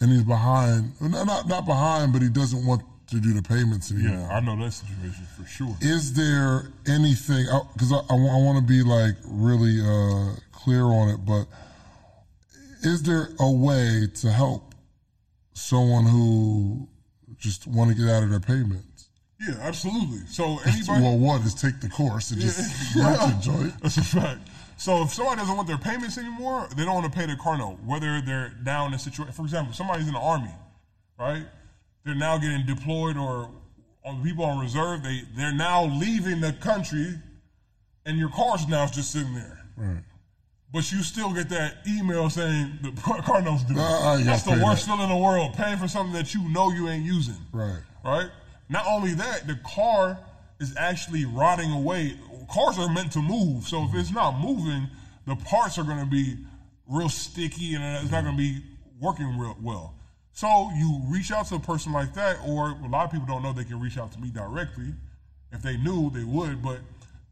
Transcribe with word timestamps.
and 0.00 0.10
he's 0.10 0.24
behind. 0.24 0.92
Not 1.00 1.48
not 1.48 1.66
behind, 1.66 2.12
but 2.12 2.22
he 2.22 2.28
doesn't 2.28 2.64
want 2.64 2.82
to 3.08 3.20
do 3.20 3.32
the 3.32 3.42
payments 3.42 3.90
anymore. 3.90 4.18
Yeah, 4.18 4.36
I 4.36 4.40
know 4.40 4.56
that 4.62 4.72
situation 4.72 5.26
for 5.36 5.46
sure. 5.46 5.76
Is 5.80 6.12
there 6.14 6.70
anything? 6.86 7.46
Because 7.72 7.92
I, 7.92 7.96
I, 7.96 8.14
I 8.14 8.38
want 8.42 8.58
to 8.58 8.64
be 8.64 8.82
like 8.82 9.14
really 9.24 9.80
uh, 9.80 10.36
clear 10.52 10.84
on 10.84 11.08
it, 11.08 11.24
but 11.24 11.46
is 12.82 13.02
there 13.02 13.30
a 13.40 13.50
way 13.50 14.08
to 14.16 14.30
help 14.30 14.74
someone 15.54 16.04
who 16.04 16.88
just 17.38 17.66
want 17.66 17.90
to 17.90 17.96
get 17.96 18.08
out 18.08 18.22
of 18.22 18.30
their 18.30 18.40
payments? 18.40 19.08
Yeah, 19.40 19.54
absolutely. 19.60 20.26
So 20.26 20.58
anybody, 20.66 21.02
well, 21.02 21.18
what 21.18 21.42
is 21.42 21.54
take 21.54 21.80
the 21.80 21.88
course 21.88 22.30
and 22.32 22.40
just 22.40 22.96
yeah. 22.96 23.34
enjoy 23.34 23.64
it? 23.66 23.72
That's 23.80 23.96
a 23.96 24.02
fact. 24.02 24.48
So 24.78 25.02
if 25.02 25.12
somebody 25.12 25.40
doesn't 25.40 25.56
want 25.56 25.66
their 25.66 25.76
payments 25.76 26.18
anymore, 26.18 26.68
they 26.76 26.84
don't 26.84 26.94
want 26.94 27.12
to 27.12 27.18
pay 27.18 27.26
their 27.26 27.36
car 27.36 27.58
note, 27.58 27.78
whether 27.84 28.20
they're 28.20 28.50
down 28.62 28.88
in 28.88 28.94
a 28.94 28.98
situation. 28.98 29.32
For 29.32 29.42
example, 29.42 29.74
somebody's 29.74 30.06
in 30.06 30.14
the 30.14 30.20
army, 30.20 30.54
right? 31.18 31.44
They're 32.04 32.14
now 32.14 32.38
getting 32.38 32.64
deployed 32.64 33.16
or 33.16 33.50
on 34.04 34.22
the 34.22 34.24
people 34.24 34.44
on 34.44 34.60
reserve. 34.60 35.02
They 35.02 35.22
they're 35.36 35.52
now 35.52 35.84
leaving 35.84 36.40
the 36.40 36.52
country, 36.52 37.18
and 38.06 38.18
your 38.18 38.30
car's 38.30 38.68
now 38.68 38.86
just 38.86 39.10
sitting 39.10 39.34
there. 39.34 39.64
Right. 39.76 40.02
But 40.72 40.92
you 40.92 41.02
still 41.02 41.32
get 41.32 41.48
that 41.48 41.78
email 41.86 42.30
saying 42.30 42.78
the 42.82 42.92
car 43.22 43.42
note's 43.42 43.64
due. 43.64 43.74
Uh, 43.78 44.18
That's 44.18 44.44
the 44.44 44.62
worst 44.64 44.86
feeling 44.86 45.02
in 45.02 45.08
the 45.08 45.16
world. 45.16 45.54
Paying 45.54 45.78
for 45.78 45.88
something 45.88 46.12
that 46.14 46.34
you 46.34 46.48
know 46.50 46.70
you 46.70 46.88
ain't 46.88 47.04
using. 47.04 47.36
Right. 47.52 47.80
Right. 48.04 48.30
Not 48.68 48.86
only 48.86 49.14
that, 49.14 49.46
the 49.48 49.58
car 49.64 50.20
is 50.60 50.76
actually 50.76 51.24
rotting 51.24 51.72
away. 51.72 52.16
Cars 52.50 52.78
are 52.78 52.88
meant 52.88 53.12
to 53.12 53.22
move, 53.22 53.64
so 53.64 53.84
if 53.84 53.94
it's 53.94 54.10
not 54.10 54.40
moving, 54.40 54.88
the 55.26 55.36
parts 55.36 55.78
are 55.78 55.84
going 55.84 56.00
to 56.00 56.10
be 56.10 56.36
real 56.88 57.08
sticky 57.08 57.74
and 57.74 57.84
it's 58.02 58.10
not 58.10 58.24
going 58.24 58.36
to 58.36 58.42
be 58.42 58.62
working 59.00 59.38
real 59.38 59.56
well. 59.62 59.94
So 60.32 60.70
you 60.76 61.02
reach 61.08 61.30
out 61.32 61.46
to 61.48 61.56
a 61.56 61.60
person 61.60 61.92
like 61.92 62.14
that, 62.14 62.38
or 62.46 62.70
a 62.70 62.88
lot 62.88 63.04
of 63.04 63.10
people 63.10 63.26
don't 63.26 63.42
know 63.42 63.52
they 63.52 63.64
can 63.64 63.80
reach 63.80 63.98
out 63.98 64.12
to 64.12 64.20
me 64.20 64.30
directly. 64.30 64.94
If 65.52 65.62
they 65.62 65.76
knew, 65.76 66.10
they 66.10 66.24
would. 66.24 66.62
But 66.62 66.78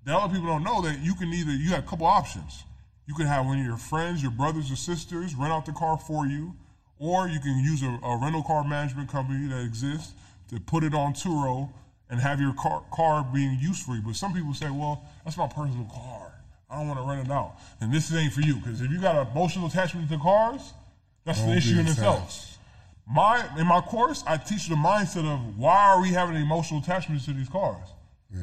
the 0.05 0.17
other 0.17 0.35
people 0.35 0.49
don't 0.49 0.65
know 0.65 0.83
that 0.83 0.99
you 1.01 1.15
can 1.15 1.33
either 1.33 1.53
you 1.53 1.71
have 1.71 1.85
a 1.85 1.87
couple 1.87 2.07
options. 2.07 2.65
You 3.07 3.15
can 3.15 3.27
have 3.27 3.47
one 3.47 3.61
of 3.61 3.65
your 3.65 3.77
friends, 3.77 4.23
your 4.23 4.33
brothers 4.33 4.73
or 4.73 4.77
sisters 4.77 5.35
rent 5.37 5.53
out 5.53 5.67
the 5.67 5.73
car 5.73 5.97
for 5.97 6.27
you, 6.27 6.55
or 6.99 7.29
you 7.29 7.39
can 7.39 7.63
use 7.63 7.83
a, 7.83 7.99
a 8.05 8.19
rental 8.21 8.43
car 8.43 8.65
management 8.65 9.09
company 9.09 9.49
that 9.49 9.63
exists 9.63 10.13
to 10.49 10.59
put 10.61 10.83
it 10.83 10.93
on 10.93 11.13
Turo 11.13 11.71
and 12.11 12.21
have 12.21 12.41
your 12.41 12.53
car, 12.55 12.83
car 12.93 13.27
being 13.33 13.59
used 13.61 13.83
for 13.83 13.95
you. 13.95 14.03
But 14.03 14.17
some 14.17 14.33
people 14.33 14.55
say, 14.55 14.71
well, 14.71 15.05
that's 15.25 15.37
my 15.37 15.49
personal 15.49 15.87
car. 15.93 16.33
I 16.71 16.79
don't 16.79 16.89
want 16.89 17.01
to 17.01 17.07
rent 17.07 17.27
it 17.27 17.33
out. 17.33 17.57
And 17.81 17.93
this 17.93 18.13
ain't 18.13 18.33
for 18.33 18.41
you 18.41 18.57
because 18.57 18.81
if 18.81 18.91
you 18.91 19.01
got 19.01 19.17
an 19.17 19.27
emotional 19.29 19.67
attachment 19.69 20.09
to 20.11 20.19
cars, 20.19 20.73
that's 21.25 21.43
the 21.43 21.53
issue 21.53 21.79
in 21.79 21.87
itself. 21.87 22.59
My 23.09 23.49
in 23.57 23.67
my 23.67 23.81
course, 23.81 24.25
I 24.27 24.37
teach 24.37 24.69
the 24.69 24.75
mindset 24.75 25.33
of 25.33 25.57
why 25.57 25.77
are 25.77 26.01
we 26.01 26.09
having 26.09 26.37
emotional 26.37 26.81
attachments 26.81 27.25
to 27.27 27.33
these 27.33 27.49
cars? 27.49 27.87
Yeah. 28.35 28.43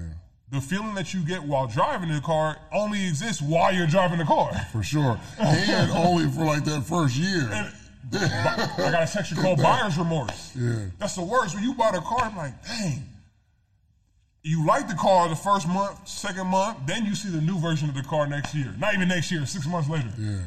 The 0.51 0.61
feeling 0.61 0.93
that 0.95 1.13
you 1.13 1.21
get 1.21 1.43
while 1.43 1.67
driving 1.67 2.09
the 2.09 2.21
car 2.21 2.57
only 2.71 3.07
exists 3.07 3.41
while 3.41 3.73
you're 3.73 3.87
driving 3.87 4.19
the 4.19 4.25
car. 4.25 4.53
For 4.71 4.83
sure. 4.83 5.19
And 5.39 5.91
only 5.91 6.29
for 6.29 6.45
like 6.45 6.63
that 6.65 6.83
first 6.83 7.15
year. 7.15 7.49
And, 7.51 7.73
I 8.13 8.91
got 8.91 9.03
a 9.03 9.07
section 9.07 9.37
called 9.37 9.57
buyer's 9.63 9.97
remorse. 9.97 10.51
Yeah. 10.55 10.85
That's 10.99 11.15
the 11.15 11.23
worst. 11.23 11.55
When 11.55 11.63
you 11.63 11.73
buy 11.73 11.91
the 11.91 12.01
car, 12.01 12.19
I'm 12.21 12.37
like, 12.37 12.63
dang. 12.65 13.03
You 14.45 14.65
like 14.65 14.89
the 14.89 14.95
car 14.95 15.29
the 15.29 15.37
first 15.37 15.69
month, 15.69 16.05
second 16.05 16.47
month, 16.47 16.79
then 16.85 17.05
you 17.05 17.15
see 17.15 17.29
the 17.29 17.39
new 17.39 17.57
version 17.59 17.87
of 17.87 17.95
the 17.95 18.03
car 18.03 18.27
next 18.27 18.53
year. 18.53 18.75
Not 18.77 18.93
even 18.93 19.07
next 19.07 19.31
year, 19.31 19.45
six 19.45 19.65
months 19.65 19.89
later. 19.89 20.09
Yeah. 20.19 20.39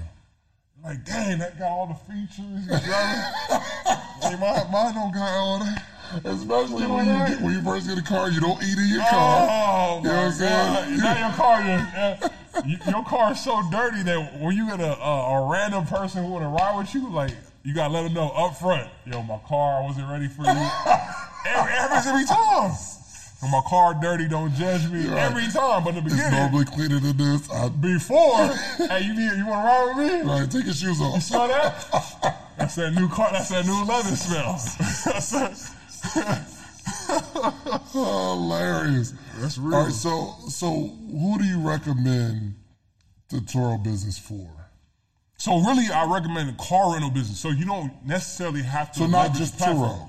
Like, 0.85 1.03
dang, 1.07 1.39
that 1.39 1.59
got 1.59 1.71
all 1.71 1.87
the 1.87 2.13
features. 2.13 2.69
like, 4.23 4.39
my, 4.39 4.69
mine 4.71 4.95
don't 4.95 5.15
got 5.15 5.31
all 5.31 5.59
that. 5.61 5.83
Especially 6.25 6.87
when 6.87 7.07
you, 7.07 7.27
get, 7.27 7.41
when 7.41 7.55
you 7.55 7.63
first 7.63 7.89
get 7.89 7.97
a 7.97 8.03
car, 8.03 8.31
you 8.31 8.39
don't 8.39 8.63
eat 8.63 8.77
in 8.77 8.87
your 8.87 9.01
car. 9.01 9.49
Oh, 9.51 9.99
you 9.99 10.09
know 10.09 10.15
what 10.15 10.25
I'm 10.25 10.33
saying? 10.33 10.99
Not 10.99 11.19
your 11.19 11.33
car. 11.33 11.63
Your, 11.63 11.81
uh, 11.97 12.91
your 12.91 13.05
car 13.05 13.33
is 13.33 13.43
so 13.43 13.63
dirty 13.73 14.03
that 14.03 14.41
when 14.43 14.55
you 14.55 14.67
get 14.67 14.81
a, 14.81 14.95
a, 14.95 15.41
a 15.41 15.51
random 15.51 15.87
person 15.87 16.23
who 16.23 16.33
want 16.33 16.45
to 16.45 16.49
ride 16.49 16.77
with 16.77 16.95
you, 16.95 17.09
like, 17.09 17.33
you 17.65 17.75
got 17.75 17.89
to 17.89 17.95
let 17.95 18.03
them 18.03 18.13
know 18.13 18.29
up 18.29 18.59
front, 18.59 18.89
yo, 19.07 19.23
my 19.23 19.39
car 19.49 19.83
wasn't 19.83 20.09
ready 20.11 20.29
for 20.29 20.43
you. 20.43 20.49
every, 21.47 21.73
every, 21.73 21.97
every 21.97 22.27
time. 22.27 22.73
When 23.41 23.51
my 23.51 23.61
car 23.69 23.93
dirty, 24.01 24.29
don't 24.29 24.55
judge 24.55 24.89
me 24.89 25.09
right. 25.09 25.19
every 25.19 25.47
time. 25.49 25.85
But 25.85 25.91
in 25.91 25.97
the 25.97 26.03
beginning, 26.03 26.25
it's 26.25 26.33
normally 26.33 26.65
cleaner 26.65 27.01
than 27.01 27.19
this. 27.19 27.51
I, 27.51 27.69
before, 27.69 28.47
hey, 28.89 29.03
you 29.03 29.13
need, 29.15 29.37
you 29.37 29.47
want 29.47 29.63
to 29.63 29.67
ride 29.67 29.93
with 29.97 30.25
me? 30.25 30.31
Right, 30.31 30.51
take 30.51 30.65
your 30.65 30.75
shoes 30.75 31.01
off. 31.03 31.17
You 31.17 31.21
smell 31.21 31.49
that? 31.49 32.43
That's 32.59 32.75
that 32.77 32.95
new 32.95 33.09
car. 33.09 33.29
That's 33.33 33.51
that 33.51 33.67
new 33.67 33.85
leather 33.85 34.17
smell. 34.17 34.57
Hilarious. 37.93 39.13
That's 39.39 39.59
real. 39.59 39.75
All 39.75 39.85
right, 39.85 39.93
so 39.93 40.35
so 40.49 40.91
who 41.11 41.39
do 41.39 41.45
you 41.45 41.61
recommend 41.61 42.55
the 43.29 43.39
Turo 43.39 43.83
business 43.83 44.19
for? 44.19 44.49
So 45.37 45.59
really, 45.59 45.93
I 45.93 46.07
recommend 46.11 46.49
the 46.49 46.55
car 46.63 46.95
rental 46.95 47.11
business. 47.11 47.39
So 47.39 47.51
you 47.51 47.67
don't 47.67 47.93
necessarily 48.07 48.63
have 48.63 48.93
to. 48.93 49.01
So 49.01 49.07
not 49.07 49.35
just 49.35 49.59
Turo. 49.59 50.09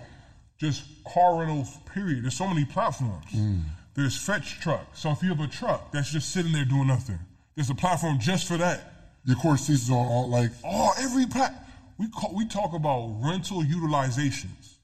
Just 0.58 0.97
car 1.13 1.40
rentals. 1.40 1.78
Period. 1.94 2.23
There's 2.23 2.38
so 2.38 2.47
many 2.47 2.66
platforms. 2.66 3.25
Mm. 3.34 3.62
There's 3.95 4.18
fetch 4.18 4.59
truck. 4.59 4.85
So 4.94 5.12
if 5.12 5.23
you 5.23 5.29
have 5.29 5.40
a 5.40 5.47
truck 5.47 5.91
that's 5.91 6.12
just 6.12 6.31
sitting 6.31 6.51
there 6.51 6.66
doing 6.66 6.88
nothing, 6.88 7.19
there's 7.56 7.69
a 7.69 7.75
platform 7.75 8.19
just 8.19 8.47
for 8.47 8.57
that. 8.57 8.94
Your 9.25 9.35
course 9.38 9.68
teaches 9.68 9.90
on 9.90 9.97
all 9.97 10.29
like 10.29 10.51
oh 10.63 10.94
every 11.00 11.25
plat. 11.25 11.68
We 11.97 12.07
call, 12.09 12.34
we 12.35 12.47
talk 12.47 12.73
about 12.73 13.18
rental 13.23 13.63
utilizations. 13.63 14.75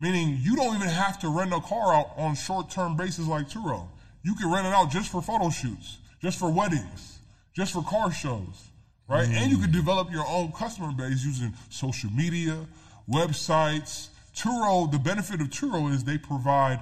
Meaning 0.00 0.38
you 0.40 0.56
don't 0.56 0.74
even 0.76 0.88
have 0.88 1.18
to 1.20 1.28
rent 1.28 1.52
a 1.52 1.60
car 1.60 1.94
out 1.94 2.10
on 2.16 2.34
short-term 2.34 2.96
basis 2.96 3.26
like 3.26 3.48
Turo. 3.48 3.86
You 4.22 4.34
can 4.34 4.50
rent 4.50 4.66
it 4.66 4.72
out 4.72 4.90
just 4.90 5.10
for 5.12 5.22
photo 5.22 5.50
shoots, 5.50 5.98
just 6.20 6.38
for 6.38 6.50
weddings, 6.50 7.18
just 7.54 7.72
for 7.72 7.82
car 7.82 8.10
shows, 8.10 8.68
right? 9.08 9.28
Mm. 9.28 9.34
And 9.34 9.50
you 9.52 9.58
can 9.58 9.70
develop 9.70 10.10
your 10.10 10.26
own 10.26 10.52
customer 10.52 10.92
base 10.92 11.24
using 11.24 11.54
social 11.70 12.10
media, 12.10 12.66
websites. 13.08 14.08
Turo, 14.34 14.90
the 14.90 14.98
benefit 14.98 15.40
of 15.40 15.48
Turo 15.48 15.92
is 15.92 16.04
they 16.04 16.18
provide 16.18 16.80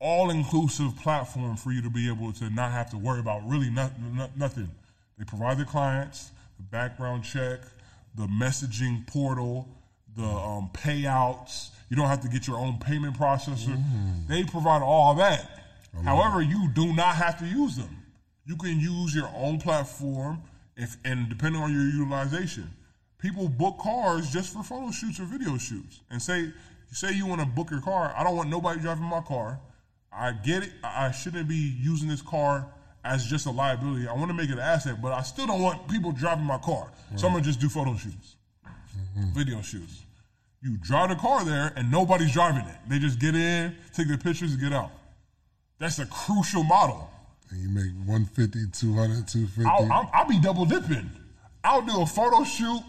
all-inclusive 0.00 0.96
platform 0.96 1.56
for 1.56 1.72
you 1.72 1.82
to 1.82 1.90
be 1.90 2.08
able 2.08 2.32
to 2.32 2.50
not 2.50 2.72
have 2.72 2.90
to 2.90 2.98
worry 2.98 3.20
about 3.20 3.46
really 3.46 3.70
not, 3.70 3.92
not, 4.14 4.36
nothing. 4.36 4.68
They 5.18 5.24
provide 5.24 5.58
the 5.58 5.64
clients, 5.64 6.30
the 6.56 6.62
background 6.64 7.24
check, 7.24 7.60
the 8.14 8.26
messaging 8.26 9.06
portal, 9.06 9.68
the 10.16 10.24
um, 10.24 10.70
payouts, 10.72 11.68
you 11.90 11.96
don't 11.96 12.06
have 12.06 12.22
to 12.22 12.28
get 12.28 12.46
your 12.46 12.56
own 12.56 12.78
payment 12.78 13.18
processor. 13.18 13.76
Mm. 13.76 14.28
They 14.28 14.44
provide 14.44 14.80
all 14.80 15.14
that. 15.16 15.64
However, 16.04 16.40
you 16.40 16.68
do 16.72 16.92
not 16.94 17.16
have 17.16 17.38
to 17.40 17.44
use 17.44 17.76
them. 17.76 18.04
You 18.46 18.56
can 18.56 18.78
use 18.78 19.14
your 19.14 19.28
own 19.34 19.58
platform 19.58 20.40
if 20.76 20.96
and 21.04 21.28
depending 21.28 21.60
on 21.60 21.72
your 21.72 21.82
utilization. 21.82 22.70
People 23.18 23.48
book 23.48 23.78
cars 23.78 24.30
just 24.30 24.52
for 24.52 24.62
photo 24.62 24.92
shoots 24.92 25.18
or 25.18 25.24
video 25.24 25.58
shoots. 25.58 26.00
And 26.10 26.22
say 26.22 26.52
say 26.90 27.12
you 27.12 27.26
want 27.26 27.40
to 27.40 27.46
book 27.46 27.70
your 27.70 27.80
car, 27.80 28.12
I 28.16 28.24
don't 28.24 28.36
want 28.36 28.48
nobody 28.48 28.80
driving 28.80 29.04
my 29.04 29.20
car. 29.20 29.60
I 30.12 30.32
get 30.32 30.64
it. 30.64 30.72
I 30.82 31.12
shouldn't 31.12 31.48
be 31.48 31.76
using 31.80 32.08
this 32.08 32.22
car 32.22 32.66
as 33.04 33.24
just 33.24 33.46
a 33.46 33.50
liability. 33.50 34.08
I 34.08 34.12
want 34.12 34.28
to 34.28 34.34
make 34.34 34.50
it 34.50 34.54
an 34.54 34.58
asset, 34.58 35.00
but 35.00 35.12
I 35.12 35.22
still 35.22 35.46
don't 35.46 35.62
want 35.62 35.88
people 35.88 36.12
driving 36.12 36.44
my 36.44 36.58
car. 36.58 36.90
Right. 37.10 37.20
So 37.20 37.26
I'm 37.26 37.32
gonna 37.32 37.44
just 37.44 37.60
do 37.60 37.68
photo 37.68 37.94
shoots, 37.94 38.36
mm-hmm. 38.66 39.32
video 39.32 39.62
shoots. 39.62 40.04
You 40.62 40.76
drive 40.76 41.08
the 41.08 41.14
car 41.14 41.44
there 41.44 41.72
and 41.76 41.90
nobody's 41.90 42.32
driving 42.32 42.66
it. 42.66 42.76
They 42.86 42.98
just 42.98 43.18
get 43.18 43.34
in, 43.34 43.74
take 43.94 44.08
their 44.08 44.18
pictures, 44.18 44.52
and 44.52 44.60
get 44.60 44.72
out. 44.72 44.90
That's 45.78 45.98
a 45.98 46.06
crucial 46.06 46.62
model. 46.64 47.10
And 47.50 47.62
you 47.62 47.70
make 47.70 47.92
150, 48.06 48.66
200, 48.72 49.26
250. 49.26 49.64
I'll, 49.64 49.90
I'll, 49.90 50.10
I'll 50.12 50.28
be 50.28 50.38
double 50.38 50.66
dipping. 50.66 51.10
I'll 51.64 51.82
do 51.82 52.02
a 52.02 52.06
photo 52.06 52.44
shoot 52.44 52.82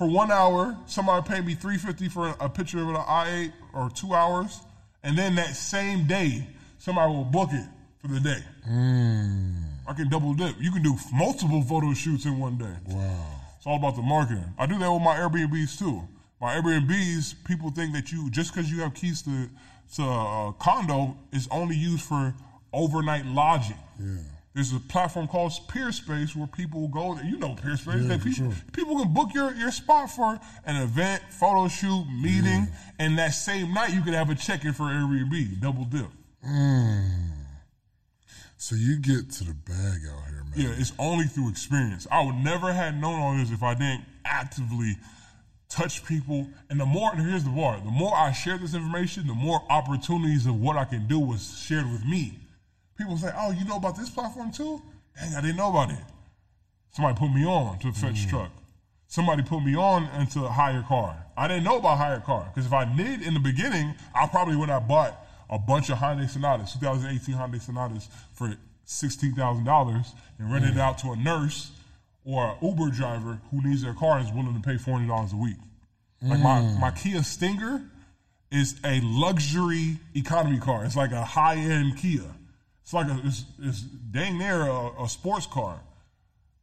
for 0.00 0.06
one 0.06 0.32
hour. 0.32 0.74
Somebody 0.86 1.28
pay 1.28 1.40
me 1.42 1.54
350 1.54 2.08
for 2.08 2.34
a 2.40 2.48
picture 2.48 2.80
of 2.80 2.88
an 2.88 2.94
I8 2.94 3.52
or 3.74 3.90
two 3.90 4.14
hours. 4.14 4.62
And 5.02 5.16
then 5.16 5.34
that 5.34 5.54
same 5.54 6.06
day, 6.06 6.46
somebody 6.78 7.12
will 7.12 7.24
book 7.24 7.50
it 7.52 7.66
for 8.00 8.08
the 8.08 8.18
day. 8.18 8.42
Mm. 8.66 9.62
I 9.86 9.92
can 9.92 10.08
double 10.08 10.32
dip. 10.32 10.54
You 10.58 10.72
can 10.72 10.82
do 10.82 10.96
multiple 11.12 11.60
photo 11.60 11.92
shoots 11.92 12.24
in 12.24 12.38
one 12.38 12.56
day. 12.56 12.72
Wow. 12.86 13.26
It's 13.58 13.66
all 13.66 13.76
about 13.76 13.94
the 13.94 14.00
marketing. 14.00 14.46
I 14.58 14.64
do 14.64 14.78
that 14.78 14.90
with 14.90 15.02
my 15.02 15.16
Airbnbs 15.16 15.78
too. 15.78 16.00
My 16.40 16.54
Airbnbs, 16.54 17.34
people 17.44 17.70
think 17.70 17.92
that 17.92 18.10
you 18.10 18.30
just 18.30 18.54
because 18.54 18.72
you 18.72 18.80
have 18.80 18.94
keys 18.94 19.20
to 19.22 19.50
to 19.96 20.02
a 20.02 20.54
condo 20.58 21.14
is 21.30 21.46
only 21.50 21.76
used 21.76 22.04
for 22.04 22.32
overnight 22.72 23.26
lodging. 23.26 23.76
Yeah. 23.98 24.16
There's 24.54 24.72
a 24.72 24.80
platform 24.80 25.28
called 25.28 25.52
Peerspace 25.68 26.34
where 26.34 26.48
people 26.48 26.88
go. 26.88 27.16
You 27.20 27.38
know 27.38 27.54
Peerspace. 27.54 28.08
Yeah, 28.08 28.16
people, 28.16 28.32
sure. 28.32 28.52
people 28.72 28.98
can 28.98 29.14
book 29.14 29.32
your, 29.32 29.54
your 29.54 29.70
spot 29.70 30.10
for 30.10 30.40
an 30.64 30.82
event, 30.82 31.22
photo 31.30 31.68
shoot, 31.68 32.04
meeting, 32.20 32.66
yeah. 32.66 32.66
and 32.98 33.18
that 33.18 33.30
same 33.30 33.72
night 33.72 33.94
you 33.94 34.02
can 34.02 34.12
have 34.12 34.28
a 34.28 34.34
check-in 34.34 34.72
for 34.72 34.84
Airbnb, 34.84 35.60
double 35.60 35.84
dip. 35.84 36.08
Mm. 36.44 37.30
So 38.56 38.74
you 38.74 38.98
get 38.98 39.30
to 39.30 39.44
the 39.44 39.54
bag 39.54 40.00
out 40.10 40.28
here, 40.28 40.44
man. 40.44 40.52
Yeah, 40.54 40.74
it's 40.76 40.92
only 40.98 41.26
through 41.26 41.48
experience. 41.48 42.08
I 42.10 42.22
would 42.24 42.34
never 42.34 42.72
have 42.72 42.94
known 42.94 43.20
all 43.20 43.36
this 43.36 43.52
if 43.52 43.62
I 43.62 43.74
didn't 43.74 44.04
actively 44.24 44.96
touch 45.68 46.04
people. 46.04 46.48
And 46.68 46.80
the 46.80 46.86
more, 46.86 47.12
and 47.12 47.22
here's 47.22 47.44
the 47.44 47.50
bar, 47.50 47.80
the 47.82 47.90
more 47.90 48.14
I 48.14 48.32
share 48.32 48.58
this 48.58 48.74
information, 48.74 49.28
the 49.28 49.34
more 49.34 49.62
opportunities 49.70 50.44
of 50.46 50.60
what 50.60 50.76
I 50.76 50.84
can 50.84 51.06
do 51.06 51.20
was 51.20 51.56
shared 51.64 51.90
with 51.90 52.04
me. 52.04 52.39
People 53.00 53.16
say, 53.16 53.32
oh, 53.34 53.50
you 53.50 53.64
know 53.64 53.76
about 53.76 53.96
this 53.96 54.10
platform 54.10 54.52
too? 54.52 54.82
Dang, 55.16 55.34
I 55.34 55.40
didn't 55.40 55.56
know 55.56 55.70
about 55.70 55.90
it. 55.90 56.04
Somebody 56.90 57.18
put 57.18 57.32
me 57.32 57.46
on 57.46 57.78
to 57.78 57.88
a 57.88 57.92
fetch 57.92 58.26
mm. 58.26 58.28
truck. 58.28 58.50
Somebody 59.06 59.42
put 59.42 59.60
me 59.60 59.74
on 59.74 60.04
into 60.20 60.44
a 60.44 60.50
HyreCar. 60.50 61.16
I 61.34 61.48
didn't 61.48 61.64
know 61.64 61.78
about 61.78 61.98
HyreCar 61.98 62.52
because 62.52 62.66
if 62.66 62.72
I 62.74 62.84
did 62.84 63.22
in 63.22 63.32
the 63.32 63.40
beginning, 63.40 63.94
I 64.14 64.26
probably 64.26 64.54
would 64.54 64.68
have 64.68 64.86
bought 64.86 65.18
a 65.48 65.58
bunch 65.58 65.88
of 65.88 65.96
Hyundai 65.96 66.28
Sonatas, 66.28 66.74
2018 66.74 67.34
Hyundai 67.34 67.60
Sonatas 67.60 68.08
for 68.34 68.54
$16,000 68.86 70.06
and 70.38 70.52
rented 70.52 70.72
mm. 70.72 70.76
it 70.76 70.80
out 70.80 70.98
to 70.98 71.12
a 71.12 71.16
nurse 71.16 71.70
or 72.26 72.50
an 72.50 72.56
Uber 72.60 72.90
driver 72.90 73.40
who 73.50 73.66
needs 73.66 73.82
their 73.82 73.94
car 73.94 74.18
and 74.18 74.28
is 74.28 74.34
willing 74.34 74.54
to 74.54 74.60
pay 74.60 74.76
$400 74.76 75.32
a 75.32 75.36
week. 75.36 75.56
Like 76.20 76.38
mm. 76.38 76.42
my, 76.42 76.60
my 76.78 76.90
Kia 76.90 77.22
Stinger 77.22 77.82
is 78.52 78.78
a 78.84 79.00
luxury 79.02 79.98
economy 80.14 80.58
car. 80.58 80.84
It's 80.84 80.96
like 80.96 81.12
a 81.12 81.24
high 81.24 81.56
end 81.56 81.96
Kia. 81.96 82.34
It's 82.82 82.92
like 82.92 83.08
a, 83.08 83.20
it's, 83.24 83.44
it's 83.60 83.80
dang 83.80 84.38
near 84.38 84.62
a, 84.62 85.02
a 85.02 85.08
sports 85.08 85.46
car, 85.46 85.80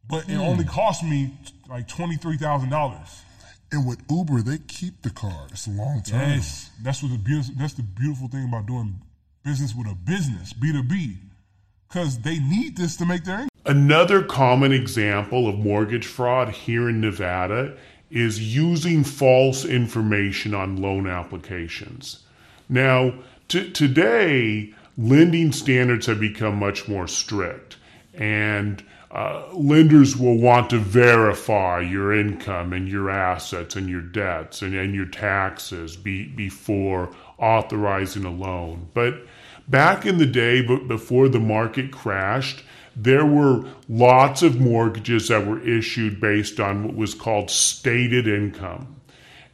but 0.08 0.24
mm. 0.24 0.34
it 0.34 0.38
only 0.38 0.64
cost 0.64 1.02
me 1.02 1.32
like 1.68 1.88
twenty 1.88 2.16
three 2.16 2.36
thousand 2.36 2.70
dollars. 2.70 3.22
And 3.70 3.86
with 3.86 4.00
Uber, 4.10 4.42
they 4.42 4.58
keep 4.58 5.02
the 5.02 5.10
car. 5.10 5.46
It's 5.50 5.66
a 5.66 5.70
long 5.70 6.02
term. 6.02 6.20
Yes, 6.20 6.70
that's 6.82 7.02
what 7.02 7.12
the 7.12 7.18
beautiful. 7.18 7.54
That's 7.58 7.74
the 7.74 7.82
beautiful 7.82 8.28
thing 8.28 8.48
about 8.48 8.66
doing 8.66 9.00
business 9.44 9.74
with 9.74 9.86
a 9.86 9.94
business 9.94 10.52
B 10.52 10.72
two 10.72 10.82
B, 10.82 11.16
because 11.88 12.18
they 12.20 12.38
need 12.38 12.76
this 12.76 12.96
to 12.96 13.06
make 13.06 13.24
their 13.24 13.40
income. 13.40 13.48
Another 13.66 14.22
common 14.22 14.72
example 14.72 15.46
of 15.48 15.58
mortgage 15.58 16.06
fraud 16.06 16.48
here 16.48 16.88
in 16.88 17.02
Nevada 17.02 17.76
is 18.10 18.54
using 18.56 19.04
false 19.04 19.66
information 19.66 20.54
on 20.54 20.80
loan 20.80 21.06
applications. 21.06 22.24
Now, 22.70 23.12
t- 23.48 23.70
today, 23.70 24.72
lending 24.98 25.52
standards 25.52 26.06
have 26.06 26.20
become 26.20 26.56
much 26.56 26.88
more 26.88 27.06
strict, 27.06 27.76
and 28.14 28.84
uh, 29.10 29.46
lenders 29.54 30.16
will 30.16 30.36
want 30.36 30.68
to 30.68 30.78
verify 30.78 31.80
your 31.80 32.12
income 32.12 32.74
and 32.74 32.88
your 32.88 33.08
assets 33.08 33.76
and 33.76 33.88
your 33.88 34.02
debts 34.02 34.60
and, 34.60 34.74
and 34.74 34.94
your 34.94 35.06
taxes 35.06 35.96
be, 35.96 36.26
before 36.26 37.14
authorizing 37.38 38.24
a 38.24 38.30
loan. 38.30 38.88
But 38.92 39.22
back 39.68 40.04
in 40.04 40.18
the 40.18 40.26
day, 40.26 40.60
but 40.60 40.88
before 40.88 41.28
the 41.28 41.40
market 41.40 41.90
crashed, 41.90 42.64
there 42.94 43.24
were 43.24 43.64
lots 43.88 44.42
of 44.42 44.60
mortgages 44.60 45.28
that 45.28 45.46
were 45.46 45.60
issued 45.66 46.20
based 46.20 46.60
on 46.60 46.84
what 46.84 46.96
was 46.96 47.14
called 47.14 47.50
stated 47.50 48.26
income. 48.26 48.96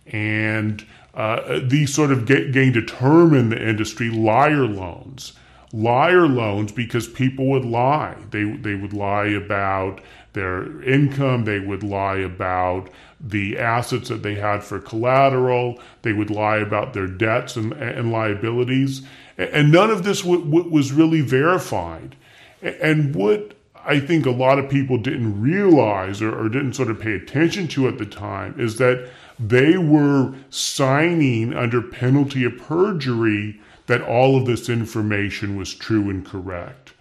And 0.06 0.84
uh, 1.14 1.60
these 1.62 1.94
sort 1.94 2.10
of 2.10 2.26
gained 2.26 2.76
a 2.76 2.84
term 2.84 3.34
in 3.34 3.50
the 3.50 3.68
industry, 3.68 4.10
liar 4.10 4.66
loans. 4.66 5.32
Liar 5.72 6.26
loans 6.28 6.72
because 6.72 7.08
people 7.08 7.46
would 7.46 7.64
lie. 7.64 8.16
They, 8.30 8.44
they 8.44 8.74
would 8.74 8.92
lie 8.92 9.26
about 9.26 10.00
their 10.34 10.82
income, 10.82 11.44
they 11.44 11.60
would 11.60 11.82
lie 11.82 12.16
about 12.16 12.90
the 13.20 13.58
assets 13.58 14.08
that 14.08 14.22
they 14.22 14.34
had 14.34 14.62
for 14.62 14.78
collateral, 14.80 15.80
they 16.02 16.12
would 16.12 16.30
lie 16.30 16.58
about 16.58 16.92
their 16.92 17.06
debts 17.06 17.56
and, 17.56 17.72
and 17.72 18.12
liabilities. 18.12 19.02
And 19.38 19.72
none 19.72 19.90
of 19.90 20.02
this 20.02 20.22
w- 20.22 20.44
w- 20.44 20.68
was 20.68 20.92
really 20.92 21.20
verified. 21.20 22.16
And 22.60 23.14
what 23.14 23.54
I 23.86 24.00
think 24.00 24.26
a 24.26 24.30
lot 24.30 24.58
of 24.58 24.68
people 24.68 24.98
didn't 24.98 25.40
realize 25.40 26.20
or, 26.22 26.34
or, 26.38 26.48
didn't 26.48 26.74
sort 26.74 26.90
of 26.90 27.00
pay 27.00 27.12
attention 27.12 27.68
to 27.68 27.86
at 27.88 27.98
the 27.98 28.06
time 28.06 28.58
is 28.58 28.78
that 28.78 29.10
they 29.38 29.76
were 29.76 30.34
signing 30.50 31.54
under 31.54 31.82
penalty 31.82 32.44
of 32.44 32.56
perjury 32.56 33.60
that 33.86 34.02
all 34.02 34.36
of 34.36 34.46
this 34.46 34.68
information 34.68 35.56
was 35.56 35.74
true 35.74 36.08
and 36.08 36.24
correct. 36.24 36.92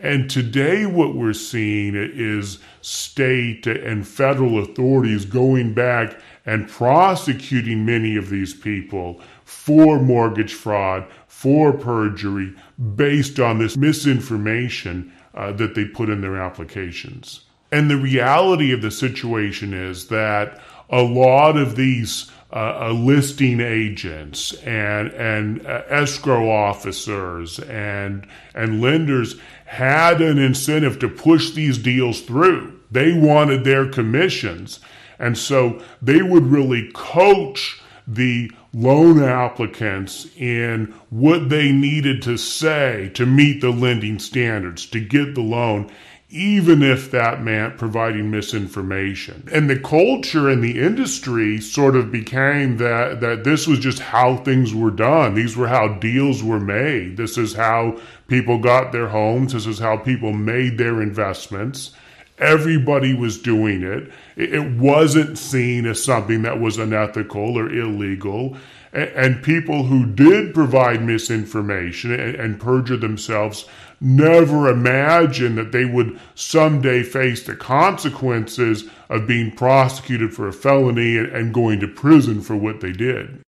And 0.00 0.28
today, 0.28 0.86
what 0.86 1.14
we're 1.14 1.32
seeing 1.32 1.94
is 1.94 2.58
state 2.80 3.66
and 3.66 4.06
federal 4.06 4.58
authorities 4.58 5.24
going 5.24 5.72
back 5.72 6.18
and 6.44 6.68
prosecuting 6.68 7.86
many 7.86 8.16
of 8.16 8.28
these 8.28 8.52
people 8.52 9.20
for 9.44 10.00
mortgage 10.00 10.52
fraud, 10.52 11.06
for 11.28 11.72
perjury, 11.72 12.54
based 12.96 13.38
on 13.38 13.58
this 13.58 13.76
misinformation 13.76 15.12
uh, 15.34 15.52
that 15.52 15.74
they 15.74 15.84
put 15.84 16.10
in 16.10 16.20
their 16.20 16.36
applications. 16.36 17.42
And 17.72 17.90
the 17.90 17.96
reality 17.96 18.72
of 18.72 18.82
the 18.82 18.90
situation 18.90 19.72
is 19.72 20.08
that 20.08 20.60
a 20.90 21.02
lot 21.02 21.56
of 21.56 21.76
these 21.76 22.30
uh, 22.52 22.88
uh 22.88 22.92
listing 22.92 23.60
agents 23.60 24.52
and 24.62 25.08
and 25.12 25.66
uh, 25.66 25.82
escrow 25.88 26.50
officers 26.50 27.58
and 27.58 28.26
and 28.54 28.80
lenders 28.80 29.36
had 29.64 30.20
an 30.20 30.38
incentive 30.38 30.98
to 31.00 31.08
push 31.08 31.50
these 31.50 31.78
deals 31.78 32.20
through. 32.20 32.78
They 32.90 33.12
wanted 33.12 33.64
their 33.64 33.88
commissions, 33.88 34.78
and 35.18 35.36
so 35.36 35.82
they 36.00 36.22
would 36.22 36.44
really 36.44 36.90
coach 36.94 37.80
the 38.06 38.52
loan 38.72 39.22
applicants 39.22 40.26
in 40.36 40.92
what 41.10 41.48
they 41.48 41.72
needed 41.72 42.20
to 42.22 42.36
say 42.36 43.10
to 43.14 43.24
meet 43.24 43.60
the 43.60 43.70
lending 43.70 44.18
standards 44.18 44.86
to 44.86 45.00
get 45.00 45.34
the 45.34 45.40
loan, 45.40 45.90
even 46.34 46.82
if 46.82 47.12
that 47.12 47.40
meant 47.40 47.78
providing 47.78 48.28
misinformation. 48.28 49.48
And 49.52 49.70
the 49.70 49.78
culture 49.78 50.50
in 50.50 50.62
the 50.62 50.80
industry 50.80 51.60
sort 51.60 51.94
of 51.94 52.10
became 52.10 52.78
that, 52.78 53.20
that 53.20 53.44
this 53.44 53.68
was 53.68 53.78
just 53.78 54.00
how 54.00 54.38
things 54.38 54.74
were 54.74 54.90
done. 54.90 55.34
These 55.34 55.56
were 55.56 55.68
how 55.68 55.86
deals 55.86 56.42
were 56.42 56.58
made. 56.58 57.16
This 57.16 57.38
is 57.38 57.54
how 57.54 58.00
people 58.26 58.58
got 58.58 58.90
their 58.90 59.06
homes. 59.06 59.52
This 59.52 59.66
is 59.68 59.78
how 59.78 59.96
people 59.96 60.32
made 60.32 60.76
their 60.76 61.00
investments. 61.00 61.92
Everybody 62.38 63.14
was 63.14 63.38
doing 63.38 63.84
it. 63.84 64.10
It 64.34 64.72
wasn't 64.72 65.38
seen 65.38 65.86
as 65.86 66.02
something 66.02 66.42
that 66.42 66.58
was 66.58 66.78
unethical 66.78 67.56
or 67.56 67.72
illegal. 67.72 68.56
And 68.92 69.40
people 69.40 69.84
who 69.84 70.04
did 70.04 70.52
provide 70.52 71.00
misinformation 71.00 72.12
and 72.12 72.60
perjure 72.60 72.96
themselves 72.96 73.66
never 74.00 74.68
imagined 74.68 75.58
that 75.58 75.72
they 75.72 75.84
would 75.84 76.18
someday 76.34 77.02
face 77.02 77.44
the 77.44 77.56
consequences 77.56 78.84
of 79.08 79.26
being 79.26 79.50
prosecuted 79.50 80.34
for 80.34 80.48
a 80.48 80.52
felony 80.52 81.16
and 81.16 81.54
going 81.54 81.80
to 81.80 81.88
prison 81.88 82.40
for 82.40 82.56
what 82.56 82.80
they 82.80 82.92
did. 82.92 83.43